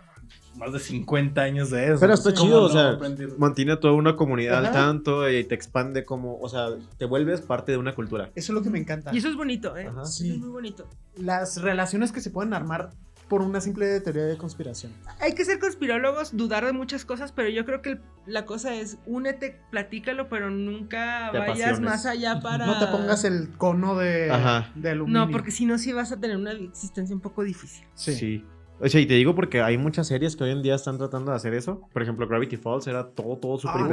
más 0.57 0.73
de 0.73 0.79
50 0.79 1.41
años 1.41 1.69
de 1.69 1.91
eso. 1.91 1.99
Pero 1.99 2.13
está 2.13 2.33
¿Cómo 2.33 2.43
chido, 2.45 2.59
no 2.61 2.65
o 2.65 2.69
sea, 2.69 2.89
aprender? 2.91 3.29
Mantiene 3.37 3.77
toda 3.77 3.93
una 3.93 4.15
comunidad 4.15 4.65
al 4.65 4.71
tanto 4.71 5.29
y 5.29 5.43
te 5.43 5.55
expande 5.55 6.03
como, 6.05 6.37
o 6.39 6.49
sea, 6.49 6.69
te 6.97 7.05
vuelves 7.05 7.41
parte 7.41 7.71
de 7.71 7.77
una 7.77 7.93
cultura. 7.95 8.31
Eso 8.35 8.51
es 8.51 8.55
lo 8.55 8.61
que 8.61 8.69
me 8.69 8.79
encanta. 8.79 9.13
Y 9.13 9.17
eso 9.17 9.27
es 9.29 9.35
bonito, 9.35 9.75
¿eh? 9.77 9.87
Ajá. 9.87 10.01
Eso 10.03 10.11
Sí. 10.11 10.31
es 10.31 10.37
muy 10.37 10.49
bonito. 10.49 10.87
Las 11.17 11.61
relaciones 11.61 12.11
que 12.11 12.21
se 12.21 12.29
pueden 12.29 12.53
armar 12.53 12.91
por 13.27 13.41
una 13.41 13.59
simple 13.59 13.99
teoría 14.01 14.25
de 14.25 14.37
conspiración. 14.37 14.91
Hay 15.19 15.33
que 15.33 15.43
ser 15.45 15.57
conspirólogos, 15.57 16.37
dudar 16.37 16.63
de 16.63 16.73
muchas 16.73 17.05
cosas, 17.05 17.31
pero 17.31 17.49
yo 17.49 17.65
creo 17.65 17.81
que 17.81 17.89
el- 17.93 18.01
la 18.27 18.45
cosa 18.45 18.75
es 18.75 18.99
únete, 19.07 19.59
platícalo, 19.71 20.29
pero 20.29 20.51
nunca 20.51 21.29
Te 21.31 21.39
vayas 21.39 21.57
apasiones. 21.57 21.79
más 21.81 22.05
allá 22.05 22.39
para. 22.39 22.67
No 22.67 22.77
te 22.77 22.85
pongas 22.85 23.23
el 23.23 23.49
cono 23.57 23.95
de, 23.97 24.29
Ajá. 24.29 24.69
de 24.75 24.91
aluminio. 24.91 25.25
No, 25.25 25.31
porque 25.31 25.49
si 25.49 25.65
no, 25.65 25.79
sí 25.79 25.91
vas 25.91 26.11
a 26.11 26.19
tener 26.19 26.37
una 26.37 26.51
existencia 26.51 27.15
un 27.15 27.21
poco 27.21 27.43
difícil. 27.43 27.83
Sí. 27.95 28.45
O 28.79 28.89
sea, 28.89 28.99
y 28.99 29.05
te 29.05 29.13
digo 29.13 29.33
porque 29.35 29.61
hay 29.61 29.77
muchas 29.77 30.07
series 30.07 30.35
que 30.35 30.43
hoy 30.43 30.51
en 30.51 30.61
día 30.61 30.75
están 30.75 30.97
tratando 30.97 31.31
de 31.31 31.37
hacer 31.37 31.53
eso. 31.53 31.87
Por 31.93 32.01
ejemplo, 32.01 32.27
Gravity 32.27 32.57
Falls 32.57 32.87
era 32.87 33.07
todo, 33.09 33.37
todo 33.37 33.57
súper 33.57 33.81
Ah, 33.83 33.89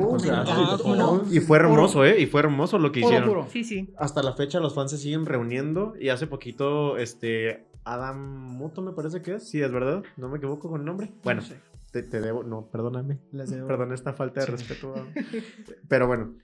¿cómo 0.83 0.97
no? 0.97 1.22
Y 1.30 1.39
fue 1.41 1.59
Puro- 1.59 1.70
hermoso, 1.70 2.05
¿eh? 2.05 2.20
Y 2.20 2.26
fue 2.26 2.41
hermoso 2.41 2.78
lo 2.78 2.91
que 2.91 3.01
puro, 3.01 3.11
hicieron. 3.12 3.28
puro. 3.28 3.47
Sí, 3.51 3.62
sí. 3.64 3.93
Hasta 3.97 4.22
la 4.22 4.33
fecha 4.35 4.59
los 4.59 4.74
fans 4.74 4.91
se 4.91 4.99
siguen 4.99 5.24
reuniendo 5.26 5.95
y 6.01 6.09
hace 6.09 6.26
poquito, 6.26 6.97
este, 6.97 7.64
Adam 7.85 8.18
Muto 8.57 8.83
me 8.83 8.93
parece 8.93 9.22
que 9.22 9.35
es, 9.37 9.49
sí, 9.49 9.62
es 9.62 9.70
verdad, 9.70 10.03
no 10.16 10.28
me 10.28 10.39
equivoco 10.39 10.68
con 10.68 10.80
el 10.80 10.87
nombre. 10.87 11.12
Bueno, 11.22 11.43
No 11.43 11.47
sé. 11.47 11.61
te, 11.93 12.03
te 12.03 12.20
debo, 12.20 12.43
no, 12.43 12.66
perdóname, 12.66 13.18
Les 13.30 13.51
debo. 13.51 13.68
perdón 13.68 13.93
esta 13.93 14.12
falta 14.14 14.41
de 14.41 14.47
Sí. 14.47 14.53
respeto. 14.53 14.95
Pero 15.89 16.07
bueno, 16.09 16.35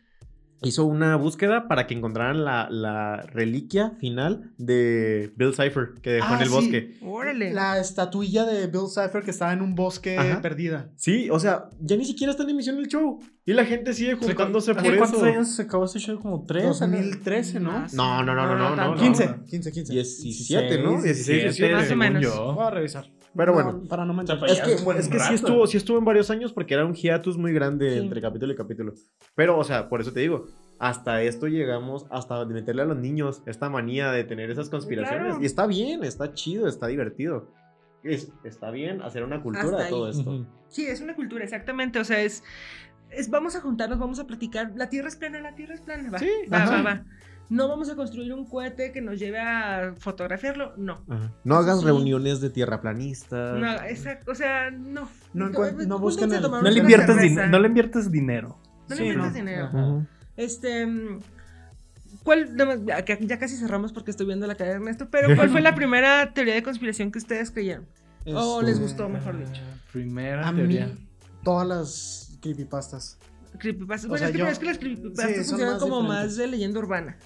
hizo 0.62 0.84
una 0.86 1.16
búsqueda 1.16 1.68
para 1.68 1.86
que 1.86 1.94
encontraran 1.94 2.44
la, 2.44 2.68
la 2.70 3.22
reliquia 3.22 3.92
final 4.00 4.50
de 4.58 5.32
Bill 5.36 5.54
Cipher 5.54 5.94
que 6.02 6.10
dejó 6.12 6.26
Ah, 6.30 6.36
en 6.36 6.40
el 6.42 6.48
sí. 6.48 6.54
bosque. 6.54 6.96
Órale. 7.02 7.52
La 7.52 7.78
estatuilla 7.78 8.44
de 8.44 8.66
Bill 8.66 8.88
Cipher 8.88 9.22
que 9.22 9.30
estaba 9.30 9.52
en 9.52 9.62
un 9.62 9.74
bosque 9.74 10.18
Ajá. 10.18 10.40
perdida. 10.42 10.90
Sí, 10.96 11.28
o 11.30 11.38
sea, 11.38 11.70
ya 11.80 11.96
ni 11.96 12.04
siquiera 12.04 12.30
está 12.32 12.42
en 12.42 12.50
emisión 12.50 12.78
el 12.78 12.88
show. 12.88 13.20
Y 13.46 13.52
la 13.54 13.64
gente 13.64 13.94
sigue 13.94 14.14
juntándose 14.14 14.74
por 14.74 14.82
¿Hace 14.86 14.96
cuántos 14.98 15.18
eso. 15.22 15.26
años 15.26 15.48
se 15.48 15.62
acabó 15.62 15.84
ese 15.86 15.98
show? 16.00 16.18
¿Como 16.20 16.44
tres? 16.44 16.64
2013, 16.64 17.60
¿no? 17.60 17.86
No, 17.94 18.22
no, 18.22 18.34
no, 18.34 18.46
no, 18.46 18.56
no, 18.58 18.70
no, 18.70 18.76
tanto. 18.76 18.94
no. 18.96 19.00
15, 19.00 19.34
15, 19.48 19.72
15. 19.72 19.92
17, 19.92 20.82
¿no? 20.82 21.00
16, 21.02 21.26
17. 21.44 21.74
Más 21.74 21.90
o 21.90 21.96
menos. 21.96 22.22
yo. 22.22 22.52
Voy 22.54 22.66
a 22.66 22.70
revisar. 22.70 23.06
Pero 23.36 23.54
No, 23.54 23.62
bueno. 23.62 23.82
Para 23.88 24.04
no 24.04 24.14
mentir. 24.14 24.34
O 24.36 24.38
sea, 24.38 24.48
Es 24.48 24.60
que, 24.60 24.72
es 24.98 25.08
que 25.08 25.18
sí, 25.20 25.34
estuvo, 25.34 25.66
sí 25.66 25.76
estuvo 25.76 25.98
en 25.98 26.04
varios 26.04 26.30
años 26.30 26.52
porque 26.52 26.74
era 26.74 26.84
un 26.84 26.94
hiatus 26.94 27.36
muy 27.38 27.52
grande 27.52 27.90
Sí. 27.92 27.98
entre 27.98 28.20
capítulo 28.20 28.52
y 28.52 28.56
capítulo. 28.56 28.94
Pero, 29.34 29.58
o 29.58 29.64
sea, 29.64 29.88
por 29.88 30.00
eso 30.00 30.12
te 30.12 30.20
digo, 30.20 30.46
hasta 30.78 31.22
esto 31.22 31.46
llegamos, 31.46 32.06
hasta 32.10 32.44
de 32.44 32.54
meterle 32.54 32.82
a 32.82 32.84
los 32.86 32.96
niños 32.96 33.42
esta 33.46 33.68
manía 33.68 34.10
de 34.12 34.24
tener 34.24 34.50
esas 34.50 34.68
conspiraciones. 34.70 35.26
Claro. 35.26 35.42
Y 35.42 35.46
está 35.46 35.66
bien, 35.66 36.04
está 36.04 36.32
chido, 36.34 36.66
está 36.68 36.86
divertido. 36.86 37.48
Es- 38.02 38.32
está 38.44 38.70
bien 38.70 39.02
hacer 39.02 39.24
una 39.24 39.42
cultura 39.42 39.64
Hasta 39.70 39.84
de 39.84 39.90
todo 39.90 40.04
ahí. 40.06 40.10
esto. 40.12 40.46
Sí, 40.68 40.86
es 40.86 41.00
una 41.00 41.14
cultura, 41.14 41.44
exactamente. 41.44 41.98
O 41.98 42.04
sea, 42.04 42.20
es, 42.20 42.42
es 43.10 43.28
vamos 43.28 43.56
a 43.56 43.60
juntarnos, 43.60 43.98
vamos 43.98 44.18
a 44.20 44.26
platicar. 44.26 44.72
La 44.76 44.88
Tierra 44.88 45.08
es 45.08 45.16
plana, 45.16 45.40
la 45.40 45.54
Tierra 45.54 45.74
es 45.74 45.80
plana. 45.80 46.10
Va, 46.10 46.18
Sí, 46.18 46.30
va, 46.52 46.58
ajá. 46.58 46.76
va, 46.76 46.82
va. 46.82 47.04
No 47.50 47.66
vamos 47.68 47.88
a 47.88 47.96
construir 47.96 48.32
un 48.34 48.44
cohete 48.46 48.92
que 48.92 49.00
nos 49.00 49.18
lleve 49.18 49.38
a 49.40 49.94
fotografiarlo. 49.98 50.74
No. 50.76 51.02
Ajá. 51.08 51.32
No 51.44 51.56
hagas 51.56 51.80
Sí. 51.80 51.86
reuniones 51.86 52.40
de 52.40 52.50
tierraplanistas. 52.50 53.58
No, 53.58 53.72
esa, 53.84 54.18
o 54.26 54.34
sea, 54.34 54.70
no. 54.70 55.08
No 55.32 55.48
no 55.48 55.98
busquen 55.98 56.32
a 56.32 56.36
el- 56.36 56.42
No 56.42 56.60
le, 56.62 56.78
inviertes 56.80 57.16
cerveza. 57.16 57.42
din- 57.42 57.50
no 57.50 57.58
le 57.58 57.68
inviertes 57.68 58.10
dinero. 58.10 58.58
No 58.88 58.94
le 58.94 58.96
Sí, 58.96 59.02
inviertas 59.04 59.32
no. 59.32 59.38
dinero. 59.38 59.64
Ajá. 59.66 59.78
Ujú. 59.86 60.06
Este. 60.36 60.86
mm, 60.86 61.20
¿Cuál, 62.24 62.54
ya, 62.86 63.38
casi 63.38 63.56
cerramos 63.56 63.92
porque 63.92 64.10
estoy 64.10 64.26
viendo 64.26 64.46
la 64.46 64.54
cara 64.54 64.70
de 64.70 64.76
Ernesto, 64.76 65.08
pero 65.10 65.34
¿cuál 65.34 65.48
fue 65.48 65.60
la 65.62 65.74
primera 65.74 66.34
teoría 66.34 66.54
de 66.54 66.62
conspiración 66.62 67.10
que 67.10 67.18
ustedes 67.18 67.50
creyeron? 67.50 67.86
O 68.26 68.60
les 68.60 68.72
Este, 68.72 68.82
gustó, 68.82 69.08
mejor 69.08 69.38
dicho. 69.38 69.62
Primera 69.92 70.46
A 70.46 70.54
teoría. 70.54 70.86
mí, 70.88 71.08
todas 71.42 71.66
las 71.66 72.38
creepypastas. 72.42 73.18
Creepypastas. 73.58 74.06
O 74.06 74.08
Bueno, 74.08 74.18
sea, 74.20 74.28
es, 74.28 74.32
que, 74.32 74.38
yo- 74.38 74.46
es 74.48 74.58
que 74.58 74.66
las 74.66 74.78
creepypastas 74.78 75.26
Sí, 75.26 75.34
son 75.34 75.44
funcionan 75.44 75.74
más 75.74 75.82
como 75.82 76.00
diferentes. 76.02 76.26
más 76.26 76.36
de 76.36 76.46
leyenda 76.46 76.78
urbana. 76.80 77.18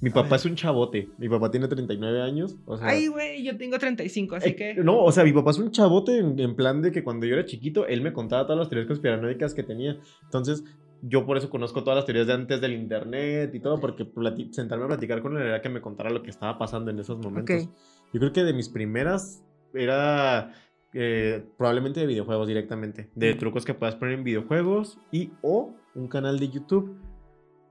Mi 0.00 0.10
A 0.10 0.14
papá 0.14 0.36
es 0.36 0.44
un 0.44 0.54
chavote. 0.54 1.08
Mi 1.18 1.28
papá 1.28 1.50
tiene 1.50 1.66
39 1.68 2.22
años. 2.22 2.56
O 2.66 2.76
sea, 2.78 2.86
Ay, 2.88 3.08
güey, 3.08 3.42
yo 3.44 3.56
tengo 3.56 3.78
35, 3.78 4.36
así 4.36 4.50
Eh, 4.50 4.56
que. 4.56 4.74
No, 4.76 5.02
o 5.02 5.10
sea, 5.12 5.24
mi 5.24 5.32
papá 5.32 5.50
es 5.50 5.58
un 5.58 5.70
chavote 5.72 6.18
en, 6.18 6.38
en 6.38 6.54
plan 6.54 6.80
de 6.82 6.92
que 6.92 7.02
cuando 7.02 7.26
yo 7.26 7.34
era 7.34 7.44
chiquito, 7.44 7.86
él 7.86 8.00
me 8.02 8.12
contaba 8.12 8.44
todas 8.44 8.58
las 8.60 8.68
teorías 8.68 8.86
conspiranoicas 8.86 9.54
que 9.54 9.62
tenía. 9.64 9.98
Entonces, 10.22 10.62
yo 11.02 11.26
por 11.26 11.36
eso 11.36 11.50
conozco 11.50 11.82
todas 11.82 11.96
las 11.96 12.06
teorías 12.06 12.26
de 12.26 12.32
antes 12.32 12.60
del 12.60 12.72
internet 12.74 13.52
y 13.54 13.60
todo, 13.60 13.80
porque 13.80 14.06
sentarme 14.52 14.84
a 14.84 14.88
platicar 14.88 15.20
con 15.22 15.36
él 15.36 15.42
era 15.44 15.60
que 15.62 15.68
me 15.68 15.80
contara 15.80 16.10
lo 16.10 16.22
que 16.22 16.30
estaba 16.30 16.58
pasando 16.58 16.90
en 16.90 16.98
esos 17.00 17.18
momentos. 17.18 17.68
Yo 18.12 18.20
creo 18.20 18.32
que 18.32 18.42
de 18.44 18.52
mis 18.52 18.68
primeras 18.68 19.42
era 19.74 20.52
eh, 20.94 21.44
probablemente 21.56 22.00
de 22.00 22.06
videojuegos 22.06 22.48
directamente. 22.48 23.08
De 23.14 23.34
trucos 23.34 23.64
que 23.64 23.74
puedas 23.74 23.94
poner 23.96 24.14
en 24.14 24.24
videojuegos 24.24 24.98
y 25.12 25.32
o 25.42 25.74
un 25.94 26.08
canal 26.08 26.38
de 26.38 26.48
YouTube 26.48 26.96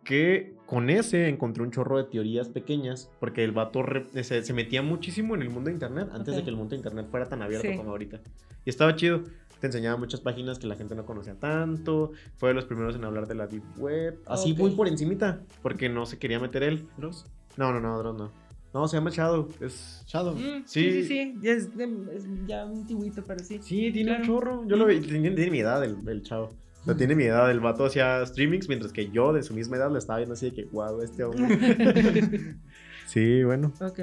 que 0.04 0.56
con 0.66 0.90
ese 0.90 1.28
encontré 1.28 1.64
un 1.64 1.72
chorro 1.72 1.98
de 1.98 2.06
teorías 2.06 2.48
pequeñas, 2.48 3.12
porque 3.20 3.44
el 3.44 3.52
vato 3.52 3.84
se, 4.14 4.42
se 4.44 4.54
metía 4.54 4.82
muchísimo 4.82 5.36
en 5.36 5.42
el 5.42 5.50
mundo 5.50 5.68
de 5.70 5.74
internet 5.74 6.08
antes 6.14 6.36
de 6.36 6.44
que 6.44 6.50
el 6.50 6.56
mundo 6.56 6.72
de 6.72 6.78
internet 6.78 7.08
fuera 7.10 7.28
tan 7.28 7.42
abierto 7.42 7.68
Sí. 7.70 7.76
como 7.76 7.90
ahorita. 7.92 8.22
Y 8.66 8.70
estaba 8.70 8.96
chido. 8.96 9.24
Te 9.60 9.68
enseñaba 9.68 9.98
muchas 9.98 10.22
páginas 10.22 10.60
que 10.60 10.68
la 10.68 10.76
gente 10.76 10.94
no 10.94 11.04
conocía 11.06 11.34
tanto. 11.36 12.12
Fue 12.38 12.50
de 12.50 12.54
los 12.56 12.66
primeros 12.66 12.96
en 12.96 13.04
hablar 13.06 13.28
de 13.28 13.34
la 13.36 13.48
Deep 13.48 13.64
Web. 13.78 14.20
Así 14.28 14.52
Ok. 14.52 14.60
muy 14.60 14.72
por 14.72 14.88
encimita, 14.88 15.42
porque 15.64 15.90
no 15.90 16.06
se 16.06 16.20
quería 16.20 16.40
meter 16.40 16.62
él. 16.64 16.88
Dross. 16.98 17.26
No, 17.58 17.74
no, 17.74 17.80
no, 17.80 17.98
Dross 17.98 18.16
no. 18.18 18.32
No, 18.78 18.88
se 18.88 18.98
llama 18.98 19.10
Shadow. 19.10 19.50
Es... 19.60 20.04
Shadow. 20.08 20.36
Mm, 20.36 20.64
Sí. 20.66 20.92
sí, 20.92 20.92
sí, 20.92 21.04
sí. 21.08 21.36
Ya 21.42 21.52
es, 21.54 21.76
de- 21.76 22.16
es 22.16 22.26
ya 22.46 22.64
un 22.66 22.80
antiguito, 22.82 23.24
pero 23.26 23.40
sí. 23.44 23.60
Sí, 23.62 23.92
tiene 23.92 24.10
Claro. 24.18 24.20
un 24.22 24.28
chorro. 24.28 24.68
Yo 24.68 24.76
lo 24.76 24.86
vi, 24.86 25.00
tiene, 25.00 25.32
tiene 25.32 25.50
mi 25.52 25.60
edad 25.60 25.84
el, 25.84 25.98
el 26.08 26.22
chavo. 26.22 26.52
O 26.82 26.86
sea, 26.86 26.96
tiene 26.96 27.16
mi 27.16 27.24
edad. 27.24 27.50
El 27.50 27.60
vato 27.60 27.86
hacía 27.86 28.24
streamings, 28.26 28.68
mientras 28.70 28.94
que 28.94 29.10
yo 29.10 29.34
de 29.34 29.42
su 29.42 29.54
misma 29.56 29.78
edad 29.78 29.92
le 29.92 29.98
estaba 29.98 30.18
viendo 30.20 30.34
así 30.34 30.52
de 30.52 30.56
que, 30.56 30.66
wow, 30.66 31.02
este 31.02 31.24
hombre. 31.24 31.58
sí, 33.08 33.44
bueno. 33.44 33.74
Ok. 33.82 34.00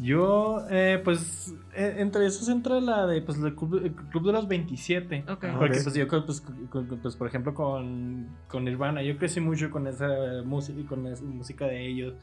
Yo, 0.00 0.64
eh, 0.70 1.00
pues, 1.02 1.52
eh, 1.74 1.96
entre 1.98 2.24
esos 2.26 2.48
entra 2.48 2.80
la 2.80 3.04
de, 3.06 3.20
pues, 3.20 3.36
el 3.38 3.54
club, 3.56 3.80
el 3.82 3.92
club 3.92 4.26
de 4.26 4.32
los 4.32 4.46
27. 4.46 5.24
Ok. 5.28 5.44
Ah, 5.44 5.56
Porque, 5.58 5.80
pues, 5.82 5.92
yo, 5.94 6.06
creo, 6.06 6.24
pues, 6.24 6.40
con- 6.70 6.86
pues, 7.02 7.16
por 7.16 7.26
ejemplo, 7.26 7.52
con, 7.52 8.28
con 8.48 8.64
Nirvana, 8.64 9.02
yo 9.02 9.16
crecí 9.18 9.40
mucho 9.40 9.70
con 9.70 9.88
esa 9.88 10.08
música, 10.44 10.78
con 10.88 11.04
esa 11.08 11.24
música 11.24 11.66
de 11.66 11.84
ellos 11.88 12.14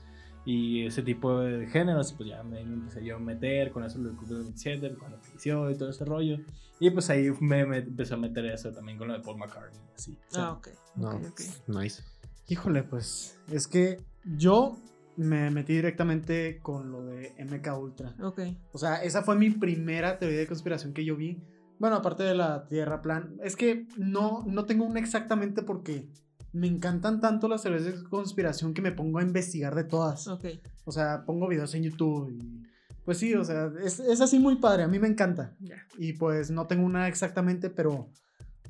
y 0.45 0.85
ese 0.85 1.01
tipo 1.01 1.39
de 1.39 1.67
géneros, 1.67 2.11
y 2.11 2.15
pues 2.15 2.29
ya 2.29 2.43
me, 2.43 2.61
empecé 2.61 3.03
yo 3.03 3.15
a 3.15 3.19
meter 3.19 3.71
con 3.71 3.83
eso 3.83 3.99
club 3.99 4.27
de 4.27 4.35
los 4.35 4.43
27, 4.43 4.95
cuando 4.95 5.19
creció 5.19 5.69
y 5.71 5.75
todo 5.75 5.89
ese 5.89 6.05
rollo. 6.05 6.37
Y 6.79 6.89
pues 6.91 7.09
ahí 7.09 7.31
me, 7.39 7.65
me 7.65 7.77
empezó 7.79 8.15
a 8.15 8.17
meter 8.17 8.45
eso 8.45 8.71
también 8.71 8.97
con 8.97 9.07
lo 9.07 9.13
de 9.13 9.21
Paul 9.21 9.37
McCartney, 9.37 9.79
así. 9.95 10.17
Ah, 10.35 10.51
ok. 10.53 10.67
No, 10.95 11.09
Ok, 11.09 11.23
ok. 11.29 11.41
nice. 11.67 12.03
Híjole, 12.47 12.83
pues 12.83 13.39
es 13.49 13.67
que 13.67 14.03
yo 14.23 14.77
me 15.17 15.49
metí 15.49 15.73
directamente 15.73 16.59
con 16.61 16.91
lo 16.91 17.03
de 17.05 17.33
MK 17.39 17.79
Ultra. 17.79 18.13
Ok. 18.21 18.41
O 18.71 18.77
sea, 18.77 18.97
esa 19.03 19.23
fue 19.23 19.35
mi 19.35 19.49
primera 19.49 20.19
teoría 20.19 20.39
de 20.39 20.47
conspiración 20.47 20.93
que 20.93 21.05
yo 21.05 21.15
vi. 21.15 21.41
Bueno, 21.79 21.97
aparte 21.97 22.23
de 22.23 22.35
la 22.35 22.67
Tierra 22.67 23.01
plan, 23.01 23.35
es 23.43 23.55
que 23.55 23.87
no, 23.97 24.43
no 24.45 24.65
tengo 24.65 24.85
una 24.85 24.99
exactamente 24.99 25.61
porque 25.63 26.07
me 26.55 26.67
encantan 26.67 27.19
tanto 27.21 27.47
las 27.47 27.63
teorías 27.63 27.83
de 27.83 28.03
conspiración 28.05 28.73
que 28.73 28.81
me 28.81 28.91
pongo 28.91 29.19
a 29.19 29.23
investigar 29.23 29.75
de 29.75 29.83
todas. 29.83 30.27
Ok. 30.27 30.45
O 30.85 30.91
sea, 30.91 31.25
pongo 31.25 31.47
videos 31.47 31.73
en 31.75 31.83
YouTube 31.83 32.29
y 32.31 32.63
pues 33.03 33.17
sí, 33.19 33.35
o 33.35 33.43
sea, 33.43 33.69
es, 33.83 33.99
es 33.99 34.19
así 34.21 34.39
muy 34.39 34.55
padre, 34.55 34.83
a 34.83 34.87
mí 34.87 34.97
me 34.97 35.07
encanta. 35.07 35.53
Ya. 35.59 35.75
Y 35.97 36.13
pues 36.13 36.49
no 36.51 36.65
tengo 36.65 36.85
una 36.85 37.07
exactamente, 37.07 37.69
pero 37.69 38.09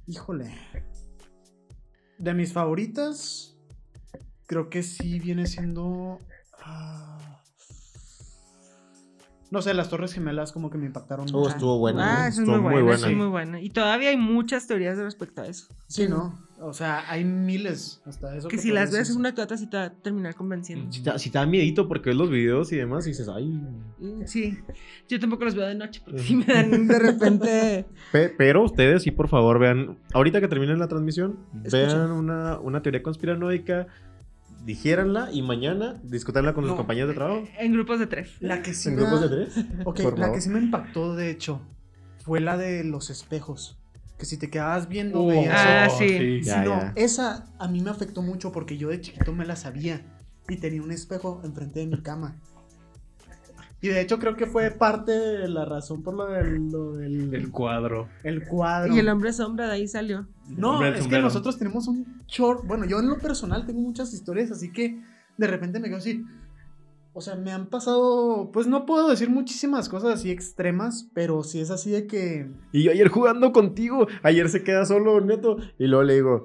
híjole. 0.08 0.52
De 2.18 2.34
mis 2.34 2.52
favoritas, 2.52 3.56
creo 4.46 4.70
que 4.70 4.84
sí 4.84 5.20
viene 5.20 5.46
siendo... 5.46 6.20
ah, 6.64 7.42
no 9.52 9.62
sé, 9.62 9.74
las 9.74 9.90
Torres 9.90 10.12
Gemelas 10.14 10.52
como 10.52 10.70
que 10.70 10.78
me 10.78 10.88
impactaron 10.88 11.28
Oh, 11.34 11.40
mucho. 11.40 11.50
estuvo 11.52 11.78
bueno. 11.80 12.00
Ah, 12.02 12.26
¿eh? 12.26 12.30
eso 12.30 12.42
es 12.42 12.48
Estuvo 12.50 12.62
muy 12.62 12.82
buena. 12.82 13.08
es 13.08 13.16
muy 13.16 13.28
bueno. 13.28 13.58
Y 13.60 13.70
todavía 13.70 14.10
hay 14.10 14.18
muchas 14.18 14.68
teorías 14.68 14.98
respecto 14.98 15.42
a 15.44 15.48
eso. 15.48 15.68
Sí, 15.88 16.08
¿no? 16.08 16.45
O 16.62 16.72
sea, 16.74 17.04
hay 17.12 17.26
miles 17.26 18.02
hasta 18.06 18.36
eso. 18.38 18.48
Que 18.48 18.58
si 18.58 18.72
las 18.72 18.90
ves 18.92 19.10
es 19.10 19.16
una 19.18 19.36
que 19.36 19.42
otra 19.42 19.58
sí 19.58 19.68
te 19.70 19.76
va 19.76 19.84
a 19.86 19.94
terminar 19.94 20.36
convenciendo. 20.36 20.90
Si 20.92 21.04
te, 21.04 21.20
si 21.20 21.30
te 21.30 21.38
da 21.38 21.46
miedito 21.46 21.88
porque 21.88 22.12
ves 22.12 22.18
los 22.18 22.30
videos 22.30 22.72
y 22.72 22.78
demás 22.78 23.06
y 23.06 23.10
dices, 23.10 23.28
ay. 23.28 23.62
Sí. 24.26 24.58
Yo 25.10 25.20
tampoco 25.20 25.44
los 25.44 25.54
veo 25.56 25.68
de 25.68 25.76
noche 25.76 26.02
porque 26.04 26.20
sí 26.22 26.36
me 26.38 26.46
dan 26.46 26.88
de 26.88 26.98
repente. 27.00 27.86
Pe- 28.14 28.30
pero 28.38 28.64
ustedes 28.64 29.04
sí, 29.04 29.12
por 29.12 29.28
favor, 29.28 29.60
vean. 29.60 29.98
Ahorita 30.14 30.40
que 30.40 30.48
terminen 30.48 30.80
la 30.80 30.88
transmisión, 30.88 31.40
Escuchen. 31.64 31.88
vean 31.90 32.12
una, 32.12 32.58
una 32.60 32.82
teoría 32.82 33.04
conspiranoica, 33.04 33.88
digiéranla 34.64 35.30
y 35.34 35.42
mañana 35.42 36.00
discutanla 36.04 36.54
con 36.54 36.64
sus 36.64 36.72
No. 36.72 36.78
compañeros 36.78 37.10
de 37.10 37.16
trabajo. 37.16 37.44
En 37.60 37.74
grupos 37.74 38.00
de 38.00 38.08
tres. 38.08 38.32
La 38.40 38.62
que 38.62 38.74
sí 38.74 38.90
¿En 38.90 38.96
me 38.96 39.02
grupos 39.02 39.22
da- 39.22 39.28
de 39.28 39.46
tres? 39.46 39.66
Ok, 39.86 40.02
Por 40.02 40.14
la 40.18 40.26
favor. 40.28 40.36
que 40.36 40.42
sí 40.42 40.50
me 40.50 40.60
impactó, 40.60 41.16
de 41.16 41.30
hecho, 41.30 41.62
fue 42.24 42.40
la 42.40 42.58
de 42.58 42.84
los 42.86 43.10
espejos. 43.10 43.78
Que 44.18 44.26
si 44.26 44.38
te 44.38 44.50
quedabas 44.50 44.88
viendo, 44.88 45.22
Oh, 45.24 45.28
veías 45.28 45.54
Ah, 45.58 45.90
sí. 45.90 46.08
Sí, 46.08 46.42
Ya, 46.44 46.64
no, 46.64 46.72
ya. 46.80 46.94
esa 46.96 47.48
a 47.60 47.68
mí 47.68 47.82
me 47.82 47.90
afectó 47.90 48.22
mucho 48.22 48.52
porque 48.52 48.78
yo 48.78 48.90
de 48.90 49.02
chiquito 49.02 49.34
me 49.34 49.46
la 49.46 49.56
sabía 49.56 50.02
y 50.48 50.58
tenía 50.58 50.82
un 50.82 50.92
espejo 50.92 51.42
enfrente 51.44 51.82
de 51.82 51.88
mi 51.88 52.02
cama. 52.02 52.36
Y 53.82 53.90
de 53.90 54.02
hecho 54.02 54.18
creo 54.18 54.36
que 54.36 54.48
fue 54.48 54.72
parte 54.72 55.12
de 55.12 55.48
la 55.50 55.66
razón 55.66 56.02
por 56.02 56.16
lo 56.16 56.26
del, 56.28 56.72
lo 56.72 56.94
del 56.94 57.34
El 57.36 57.52
cuadro. 57.52 58.08
el 58.24 58.48
cuadro. 58.48 58.96
Y 58.96 59.00
el 59.00 59.10
hombre 59.10 59.32
sombra 59.34 59.68
de 59.68 59.74
ahí 59.74 59.88
salió. 59.88 60.26
No, 60.48 60.84
es 60.84 61.08
que 61.08 61.20
nosotros 61.20 61.58
tenemos 61.58 61.88
un 61.88 62.24
short. 62.28 62.66
Bueno, 62.66 62.86
yo 62.86 63.00
en 63.00 63.10
lo 63.10 63.20
personal 63.20 63.66
tengo 63.66 63.82
muchas 63.82 64.14
historias, 64.14 64.50
así 64.50 64.72
que 64.72 65.02
de 65.38 65.48
repente 65.48 65.80
me 65.80 65.88
quedo 65.90 65.98
así. 65.98 66.24
O 67.18 67.22
sea, 67.22 67.36
me 67.36 67.54
han 67.54 67.68
pasado. 67.68 68.52
Pues 68.52 68.68
no 68.68 68.86
puedo 68.86 69.10
decir 69.10 69.30
muchísimas 69.30 69.88
cosas 69.88 70.16
así 70.16 70.32
extremas, 70.32 71.10
pero 71.14 71.44
sí 71.44 71.62
es 71.62 71.72
así 71.72 71.90
de 71.90 72.08
que. 72.08 72.52
Y 72.74 72.84
yo 72.84 72.92
ayer 72.92 73.08
jugando 73.08 73.54
contigo, 73.54 74.06
ayer 74.22 74.50
se 74.50 74.64
queda 74.66 74.86
solo 74.86 75.22
Neto. 75.22 75.56
Y 75.80 75.88
luego 75.88 76.04
le 76.04 76.16
digo, 76.16 76.44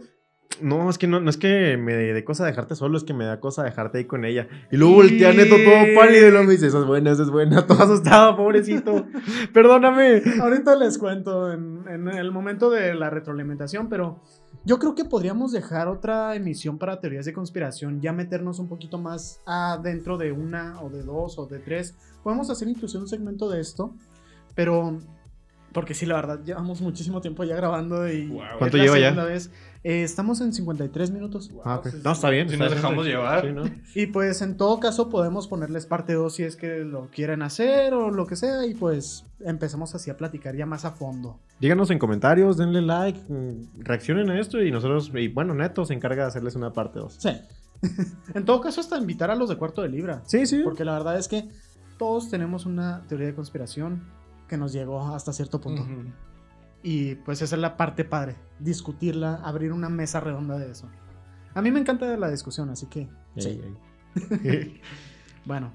no, 0.62 0.88
es 0.88 0.96
que 0.96 1.08
no, 1.08 1.18
no 1.18 1.28
es 1.28 1.36
que 1.36 1.76
me 1.76 1.94
dé 1.94 2.22
cosa 2.22 2.46
dejarte 2.46 2.76
solo, 2.76 2.96
es 2.96 3.02
que 3.02 3.14
me 3.14 3.24
da 3.24 3.40
cosa 3.40 3.64
dejarte 3.64 3.98
ahí 3.98 4.04
con 4.04 4.24
ella. 4.24 4.46
Y 4.70 4.76
luego 4.76 4.94
voltea 4.94 5.30
a 5.30 5.32
Neto 5.32 5.56
todo 5.56 5.94
pálido 5.96 6.28
y 6.28 6.30
luego 6.30 6.46
me 6.46 6.52
dice, 6.52 6.68
esa 6.68 6.78
es 6.78 6.86
buena, 6.86 7.10
esa 7.10 7.24
es 7.24 7.30
buena, 7.30 7.66
todo 7.66 7.82
asustado, 7.82 8.36
pobrecito. 8.36 9.06
Perdóname. 9.52 10.22
Ahorita 10.40 10.76
les 10.76 10.98
cuento 10.98 11.52
en, 11.52 11.82
en 11.88 12.06
el 12.06 12.30
momento 12.30 12.70
de 12.70 12.94
la 12.94 13.10
retroalimentación, 13.10 13.88
pero 13.88 14.22
yo 14.64 14.78
creo 14.78 14.94
que 14.94 15.04
podríamos 15.04 15.52
dejar 15.52 15.88
otra 15.88 16.34
emisión 16.34 16.78
para 16.78 17.00
teorías 17.00 17.24
de 17.24 17.32
conspiración, 17.32 18.00
ya 18.00 18.12
meternos 18.12 18.58
un 18.58 18.68
poquito 18.68 18.98
más 18.98 19.40
adentro 19.46 20.18
de 20.18 20.32
una 20.32 20.80
o 20.82 20.90
de 20.90 21.02
dos 21.02 21.38
o 21.38 21.46
de 21.46 21.58
tres. 21.58 21.94
Podemos 22.22 22.50
hacer 22.50 22.68
incluso 22.68 22.98
un 22.98 23.08
segmento 23.08 23.48
de 23.48 23.60
esto, 23.60 23.94
pero 24.54 24.98
porque 25.72 25.94
sí, 25.94 26.04
la 26.04 26.16
verdad, 26.16 26.40
llevamos 26.44 26.80
muchísimo 26.80 27.20
tiempo 27.20 27.44
ya 27.44 27.56
grabando 27.56 28.08
y 28.10 28.26
Wow. 28.26 28.42
es 28.42 28.48
¿Cuánto 28.58 28.76
la 28.76 28.82
lleva 28.84 28.98
ya? 28.98 29.06
segunda 29.10 29.24
vez. 29.24 29.50
Eh, 29.82 30.02
estamos 30.02 30.40
en 30.42 30.52
53 30.52 31.10
minutos. 31.10 31.50
Ah, 31.64 31.76
ok. 31.76 31.88
No, 32.04 32.12
está 32.12 32.28
bien. 32.28 32.48
Si 32.48 32.54
está 32.54 32.64
nos 32.64 32.72
bien. 32.74 32.82
dejamos 32.82 33.06
llevar. 33.06 33.46
Sí, 33.46 33.52
¿no? 33.52 33.62
Y 33.94 34.06
pues 34.06 34.42
en 34.42 34.56
todo 34.56 34.78
caso 34.78 35.08
podemos 35.08 35.48
ponerles 35.48 35.86
parte 35.86 36.12
2 36.12 36.32
si 36.34 36.42
es 36.42 36.56
que 36.56 36.80
lo 36.80 37.08
quieren 37.10 37.40
hacer 37.42 37.94
o 37.94 38.10
lo 38.10 38.26
que 38.26 38.36
sea 38.36 38.66
y 38.66 38.74
pues 38.74 39.24
empezamos 39.40 39.94
así 39.94 40.10
a 40.10 40.16
platicar 40.16 40.54
ya 40.54 40.66
más 40.66 40.84
a 40.84 40.90
fondo. 40.90 41.38
Díganos 41.60 41.90
en 41.90 41.98
comentarios, 41.98 42.58
denle 42.58 42.82
like, 42.82 43.20
mm, 43.28 43.80
reaccionen 43.80 44.28
a 44.30 44.38
esto 44.38 44.62
y 44.62 44.70
nosotros, 44.70 45.10
y 45.14 45.28
bueno, 45.28 45.54
Neto 45.54 45.84
se 45.86 45.94
encarga 45.94 46.24
de 46.24 46.28
hacerles 46.28 46.56
una 46.56 46.72
parte 46.72 46.98
2. 46.98 47.16
Sí. 47.18 47.30
en 48.34 48.44
todo 48.44 48.60
caso, 48.60 48.80
hasta 48.82 48.98
invitar 48.98 49.30
a 49.30 49.34
los 49.34 49.48
de 49.48 49.56
cuarto 49.56 49.80
de 49.80 49.88
libra. 49.88 50.22
Sí, 50.26 50.44
sí. 50.46 50.60
Porque 50.62 50.84
la 50.84 50.92
verdad 50.92 51.18
es 51.18 51.26
que 51.28 51.48
todos 51.98 52.28
tenemos 52.28 52.66
una 52.66 53.02
teoría 53.08 53.28
de 53.28 53.34
conspiración 53.34 54.02
que 54.46 54.58
nos 54.58 54.72
llegó 54.72 55.14
hasta 55.14 55.32
cierto 55.32 55.60
punto. 55.60 55.82
Ujú. 55.82 56.12
Y 56.82 57.16
pues 57.16 57.42
esa 57.42 57.56
es 57.56 57.60
la 57.60 57.76
parte 57.76 58.04
padre. 58.04 58.36
Discutirla, 58.58 59.36
abrir 59.36 59.72
una 59.72 59.88
mesa 59.88 60.20
redonda 60.20 60.58
de 60.58 60.70
eso. 60.70 60.88
A 61.54 61.62
mí 61.62 61.70
me 61.70 61.80
encanta 61.80 62.16
la 62.16 62.30
discusión, 62.30 62.70
así 62.70 62.86
que... 62.86 63.08
sí. 63.36 63.60
Ey, 64.44 64.50
ey. 64.50 64.80
Bueno. 65.44 65.72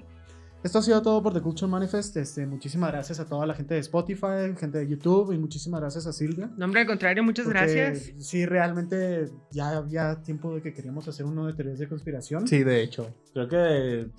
Esto 0.62 0.78
ha 0.80 0.82
sido 0.82 1.00
todo 1.00 1.22
por 1.22 1.32
The 1.32 1.40
Culture 1.40 1.70
Manifest. 1.70 2.16
Este, 2.16 2.44
muchísimas 2.44 2.90
gracias 2.90 3.20
a 3.20 3.26
toda 3.26 3.46
la 3.46 3.54
gente 3.54 3.74
de 3.74 3.80
Spotify, 3.80 4.52
gente 4.58 4.78
de 4.78 4.88
YouTube 4.88 5.32
y 5.32 5.38
muchísimas 5.38 5.80
gracias 5.80 6.08
a 6.08 6.12
Silvia. 6.12 6.50
No, 6.56 6.64
hombre, 6.64 6.80
al 6.80 6.86
contrario, 6.88 7.22
muchas 7.22 7.44
porque 7.44 7.60
gracias. 7.60 8.12
Sí, 8.18 8.46
realmente 8.46 9.28
ya 9.52 9.76
había 9.76 10.22
tiempo 10.22 10.54
de 10.54 10.62
que 10.62 10.72
queríamos 10.72 11.06
hacer 11.06 11.24
uno 11.24 11.46
de 11.46 11.52
teorías 11.52 11.78
de 11.78 11.88
conspiración. 11.88 12.48
Sí, 12.48 12.64
de 12.64 12.82
hecho. 12.82 13.14
Creo 13.32 13.48
que 13.48 14.10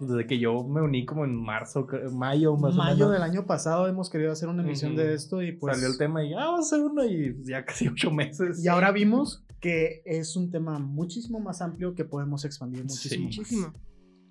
desde 0.00 0.26
que 0.26 0.38
yo 0.38 0.64
me 0.64 0.80
uní 0.80 1.04
como 1.04 1.24
en 1.24 1.34
marzo, 1.34 1.86
mayo 2.12 2.56
más 2.56 2.74
o 2.74 2.78
Mayo 2.78 2.96
menos, 3.08 3.12
del 3.12 3.22
año 3.22 3.46
pasado 3.46 3.86
hemos 3.88 4.10
querido 4.10 4.32
hacer 4.32 4.48
una 4.48 4.62
emisión 4.62 4.96
de 4.96 5.14
esto 5.14 5.42
y 5.42 5.52
pues 5.52 5.76
salió 5.76 5.90
el 5.90 5.98
tema 5.98 6.24
y 6.24 6.34
ah, 6.34 6.46
vamos 6.46 6.60
a 6.60 6.62
hacer 6.76 6.84
uno 6.84 7.04
y 7.04 7.36
ya 7.44 7.64
casi 7.64 7.88
ocho 7.88 8.10
meses. 8.10 8.64
y 8.64 8.68
ahora 8.68 8.92
vimos 8.92 9.44
que 9.60 10.02
es 10.04 10.36
un 10.36 10.50
tema 10.50 10.78
muchísimo 10.78 11.40
más 11.40 11.60
amplio 11.62 11.94
que 11.94 12.04
podemos 12.04 12.44
expandir 12.44 12.82
muchísimo. 12.84 13.30
Sí. 13.32 13.38
Muchísimo. 13.40 13.72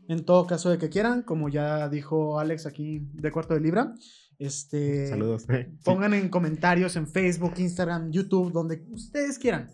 En 0.08 0.24
todo 0.24 0.48
caso 0.48 0.70
de 0.70 0.78
que 0.78 0.90
quieran, 0.90 1.22
como 1.22 1.50
ya 1.50 1.90
dijo 1.90 2.40
Alex 2.40 2.66
aquí 2.66 3.02
de 3.14 3.30
cuarto 3.32 3.54
de 3.54 3.60
libra, 3.60 3.94
este 4.40 5.08
Saludos. 5.08 5.46
pongan 5.84 6.14
en 6.14 6.30
comentarios 6.30 6.96
en 6.96 7.08
Facebook, 7.08 7.54
Instagram, 7.58 8.12
YouTube, 8.12 8.52
donde 8.54 8.86
ustedes 8.92 9.38
quieran. 9.38 9.70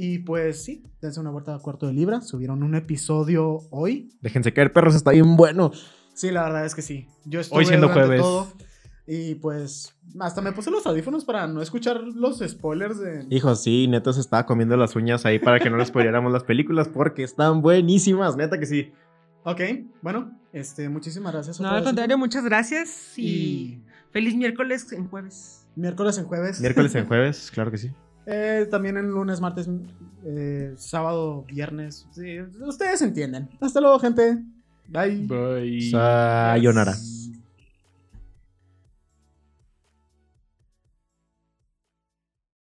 Y 0.00 0.20
pues 0.20 0.62
sí, 0.62 0.84
dense 1.02 1.18
una 1.18 1.30
vuelta 1.30 1.56
a 1.56 1.58
cuarto 1.58 1.88
de 1.88 1.92
libra. 1.92 2.20
Subieron 2.20 2.62
un 2.62 2.76
episodio 2.76 3.62
hoy. 3.70 4.08
Déjense 4.22 4.52
caer, 4.52 4.72
perros, 4.72 4.94
está 4.94 5.10
bien 5.10 5.36
bueno. 5.36 5.72
Sí, 6.14 6.30
la 6.30 6.44
verdad 6.44 6.64
es 6.64 6.76
que 6.76 6.82
sí. 6.82 7.08
Yo 7.24 7.40
estuve 7.40 7.58
Hoy 7.58 7.66
siendo 7.66 7.88
jueves. 7.88 8.20
todo 8.20 8.46
y 9.10 9.34
pues 9.36 9.94
hasta 10.20 10.40
me 10.42 10.52
puse 10.52 10.70
los 10.70 10.86
audífonos 10.86 11.24
para 11.24 11.46
no 11.46 11.62
escuchar 11.62 12.00
los 12.02 12.38
spoilers 12.46 13.00
de... 13.00 13.26
Hijos, 13.30 13.62
sí, 13.62 13.88
Neto 13.88 14.12
se 14.12 14.20
estaba 14.20 14.44
comiendo 14.46 14.76
las 14.76 14.94
uñas 14.96 15.24
ahí 15.26 15.38
para 15.38 15.58
que 15.58 15.70
no 15.70 15.78
les 15.78 15.88
spoiléramos 15.88 16.30
las 16.30 16.44
películas 16.44 16.88
porque 16.88 17.22
están 17.24 17.62
buenísimas, 17.62 18.36
neta 18.36 18.58
que 18.58 18.66
sí. 18.66 18.92
Ok, 19.44 19.60
bueno, 20.02 20.38
este, 20.52 20.88
muchísimas 20.90 21.32
gracias. 21.32 21.58
No, 21.58 21.70
al 21.70 21.82
contrario, 21.82 22.18
muchas 22.18 22.44
gracias 22.44 23.18
y 23.18 23.26
Y 23.26 23.82
feliz 24.12 24.36
miércoles 24.36 24.92
en 24.92 25.08
jueves. 25.08 25.66
miércoles 25.74 26.18
en 26.18 26.26
jueves. 26.26 26.60
Miércoles 26.60 26.94
en 26.94 27.06
jueves, 27.08 27.50
claro 27.50 27.70
que 27.70 27.78
sí. 27.78 27.90
Eh, 28.30 28.66
también 28.70 28.98
en 28.98 29.08
lunes, 29.08 29.40
martes, 29.40 29.68
eh, 30.26 30.74
sábado, 30.76 31.44
viernes. 31.48 32.06
Sí, 32.10 32.38
ustedes 32.60 33.00
entienden. 33.00 33.48
Hasta 33.58 33.80
luego, 33.80 33.98
gente. 33.98 34.44
Bye. 34.86 35.26
Bye. 35.26 35.90
Sayonara. 35.90 36.94